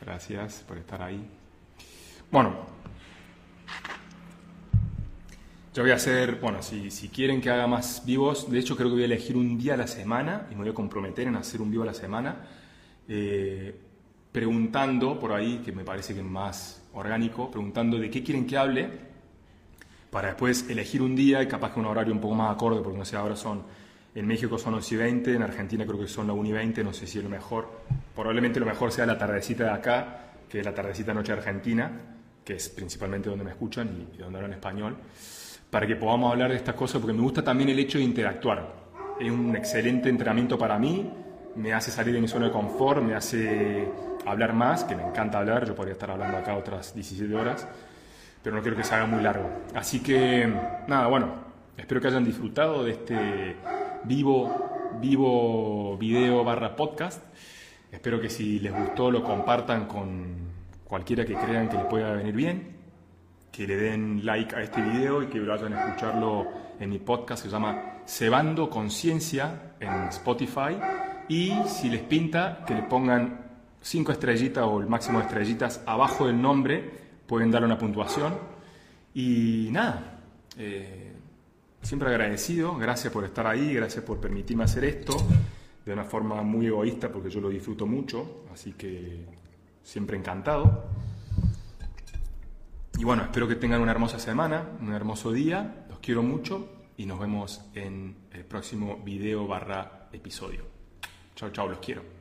Gracias 0.00 0.64
por 0.68 0.78
estar 0.78 1.02
ahí. 1.02 1.20
Bueno, 2.30 2.54
yo 5.74 5.82
voy 5.82 5.90
a 5.90 5.96
hacer, 5.96 6.36
bueno, 6.36 6.62
si, 6.62 6.88
si, 6.92 7.08
quieren 7.08 7.40
que 7.40 7.50
haga 7.50 7.66
más 7.66 8.04
vivos, 8.06 8.48
de 8.48 8.60
hecho 8.60 8.76
creo 8.76 8.90
que 8.90 8.94
voy 8.94 9.02
a 9.02 9.06
elegir 9.06 9.36
un 9.36 9.58
día 9.58 9.74
a 9.74 9.76
la 9.76 9.88
semana 9.88 10.46
y 10.52 10.54
me 10.54 10.60
voy 10.60 10.70
a 10.70 10.74
comprometer 10.74 11.26
en 11.26 11.34
hacer 11.34 11.60
un 11.60 11.70
vivo 11.72 11.82
a 11.82 11.86
la 11.86 11.94
semana, 11.94 12.46
eh, 13.08 13.74
preguntando 14.30 15.18
por 15.18 15.32
ahí, 15.32 15.62
que 15.64 15.72
me 15.72 15.82
parece 15.82 16.14
que 16.14 16.20
es 16.20 16.26
más 16.26 16.80
orgánico, 16.92 17.50
preguntando 17.50 17.98
de 17.98 18.08
qué 18.08 18.22
quieren 18.22 18.46
que 18.46 18.56
hable, 18.56 19.13
para 20.14 20.28
después 20.28 20.70
elegir 20.70 21.02
un 21.02 21.16
día 21.16 21.42
y 21.42 21.48
capaz 21.48 21.74
que 21.74 21.80
un 21.80 21.86
horario 21.86 22.14
un 22.14 22.20
poco 22.20 22.36
más 22.36 22.54
acorde, 22.54 22.80
porque 22.80 22.96
no 22.96 23.04
sé, 23.04 23.16
ahora 23.16 23.34
son, 23.34 23.64
en 24.14 24.24
México 24.24 24.56
son 24.56 24.74
11 24.74 24.94
y 24.94 24.98
20, 24.98 25.34
en 25.34 25.42
Argentina 25.42 25.84
creo 25.84 25.98
que 25.98 26.06
son 26.06 26.28
las 26.28 26.36
1 26.36 26.50
y 26.50 26.52
20, 26.52 26.84
no 26.84 26.92
sé 26.92 27.04
si 27.08 27.18
es 27.18 27.24
lo 27.24 27.28
mejor, 27.28 27.68
probablemente 28.14 28.60
lo 28.60 28.66
mejor 28.66 28.92
sea 28.92 29.06
la 29.06 29.18
tardecita 29.18 29.64
de 29.64 29.70
acá, 29.70 30.34
que 30.48 30.60
es 30.60 30.64
la 30.64 30.72
tardecita 30.72 31.12
noche 31.12 31.32
argentina, 31.32 31.90
que 32.44 32.54
es 32.54 32.68
principalmente 32.68 33.28
donde 33.28 33.44
me 33.44 33.50
escuchan 33.50 34.06
y, 34.14 34.18
donde 34.18 34.38
hablan 34.38 34.52
español, 34.52 34.96
para 35.68 35.84
que 35.84 35.96
podamos 35.96 36.30
hablar 36.30 36.52
de 36.52 36.58
estas 36.58 36.76
cosas, 36.76 37.00
porque 37.00 37.16
me 37.16 37.22
gusta 37.22 37.42
también 37.42 37.70
el 37.70 37.78
hecho 37.80 37.98
de 37.98 38.04
interactuar. 38.04 38.72
Es 39.18 39.32
un 39.32 39.56
excelente 39.56 40.10
entrenamiento 40.10 40.56
para 40.56 40.78
mí, 40.78 41.10
me 41.56 41.72
hace 41.72 41.90
salir 41.90 42.14
de 42.14 42.20
mi 42.20 42.28
zona 42.28 42.46
de 42.46 42.52
confort, 42.52 43.02
me 43.02 43.16
hace 43.16 43.88
hablar 44.24 44.52
más, 44.52 44.84
que 44.84 44.94
me 44.94 45.02
encanta 45.02 45.40
hablar, 45.40 45.66
yo 45.66 45.74
podría 45.74 45.94
estar 45.94 46.12
hablando 46.12 46.36
acá 46.36 46.56
otras 46.56 46.94
17 46.94 47.34
horas, 47.34 47.66
pero 48.44 48.56
no 48.56 48.62
quiero 48.62 48.76
que 48.76 48.84
se 48.84 48.94
haga 48.94 49.06
muy 49.06 49.22
largo. 49.22 49.50
Así 49.74 50.00
que, 50.00 50.46
nada, 50.86 51.06
bueno, 51.06 51.32
espero 51.78 51.98
que 51.98 52.08
hayan 52.08 52.24
disfrutado 52.24 52.84
de 52.84 52.90
este 52.90 53.56
vivo, 54.04 54.90
vivo 55.00 55.96
video 55.96 56.44
barra 56.44 56.76
podcast. 56.76 57.24
Espero 57.90 58.20
que 58.20 58.28
si 58.28 58.60
les 58.60 58.72
gustó 58.74 59.10
lo 59.10 59.24
compartan 59.24 59.86
con 59.86 60.52
cualquiera 60.84 61.24
que 61.24 61.34
crean 61.34 61.70
que 61.70 61.78
les 61.78 61.86
pueda 61.86 62.12
venir 62.12 62.34
bien, 62.34 62.76
que 63.50 63.66
le 63.66 63.76
den 63.76 64.26
like 64.26 64.54
a 64.54 64.60
este 64.60 64.82
video 64.82 65.22
y 65.22 65.28
que 65.28 65.40
vayan 65.40 65.72
a 65.72 65.86
escucharlo 65.86 66.46
en 66.78 66.90
mi 66.90 66.98
podcast 66.98 67.42
que 67.42 67.48
se 67.48 67.54
llama 67.54 68.02
Cebando 68.06 68.68
Conciencia 68.68 69.74
en 69.80 70.08
Spotify. 70.08 70.76
Y 71.30 71.54
si 71.66 71.88
les 71.88 72.02
pinta, 72.02 72.62
que 72.66 72.74
le 72.74 72.82
pongan 72.82 73.40
cinco 73.80 74.12
estrellitas 74.12 74.64
o 74.64 74.80
el 74.80 74.86
máximo 74.86 75.18
de 75.20 75.24
estrellitas 75.24 75.82
abajo 75.86 76.26
del 76.26 76.42
nombre 76.42 77.03
pueden 77.26 77.50
dar 77.50 77.64
una 77.64 77.78
puntuación. 77.78 78.34
Y 79.14 79.68
nada, 79.70 80.20
eh, 80.56 81.12
siempre 81.82 82.08
agradecido, 82.08 82.76
gracias 82.76 83.12
por 83.12 83.24
estar 83.24 83.46
ahí, 83.46 83.74
gracias 83.74 84.04
por 84.04 84.18
permitirme 84.20 84.64
hacer 84.64 84.84
esto 84.84 85.16
de 85.84 85.92
una 85.92 86.04
forma 86.04 86.42
muy 86.42 86.66
egoísta 86.66 87.10
porque 87.12 87.30
yo 87.30 87.40
lo 87.40 87.48
disfruto 87.48 87.86
mucho, 87.86 88.44
así 88.52 88.72
que 88.72 89.26
siempre 89.82 90.16
encantado. 90.16 90.84
Y 92.96 93.04
bueno, 93.04 93.24
espero 93.24 93.46
que 93.48 93.56
tengan 93.56 93.82
una 93.82 93.90
hermosa 93.90 94.18
semana, 94.18 94.64
un 94.80 94.92
hermoso 94.92 95.32
día, 95.32 95.86
los 95.88 95.98
quiero 95.98 96.22
mucho 96.22 96.68
y 96.96 97.06
nos 97.06 97.18
vemos 97.18 97.64
en 97.74 98.16
el 98.32 98.44
próximo 98.44 98.98
video 99.04 99.46
barra 99.46 100.08
episodio. 100.12 100.64
Chao, 101.34 101.50
chao, 101.50 101.68
los 101.68 101.78
quiero. 101.78 102.13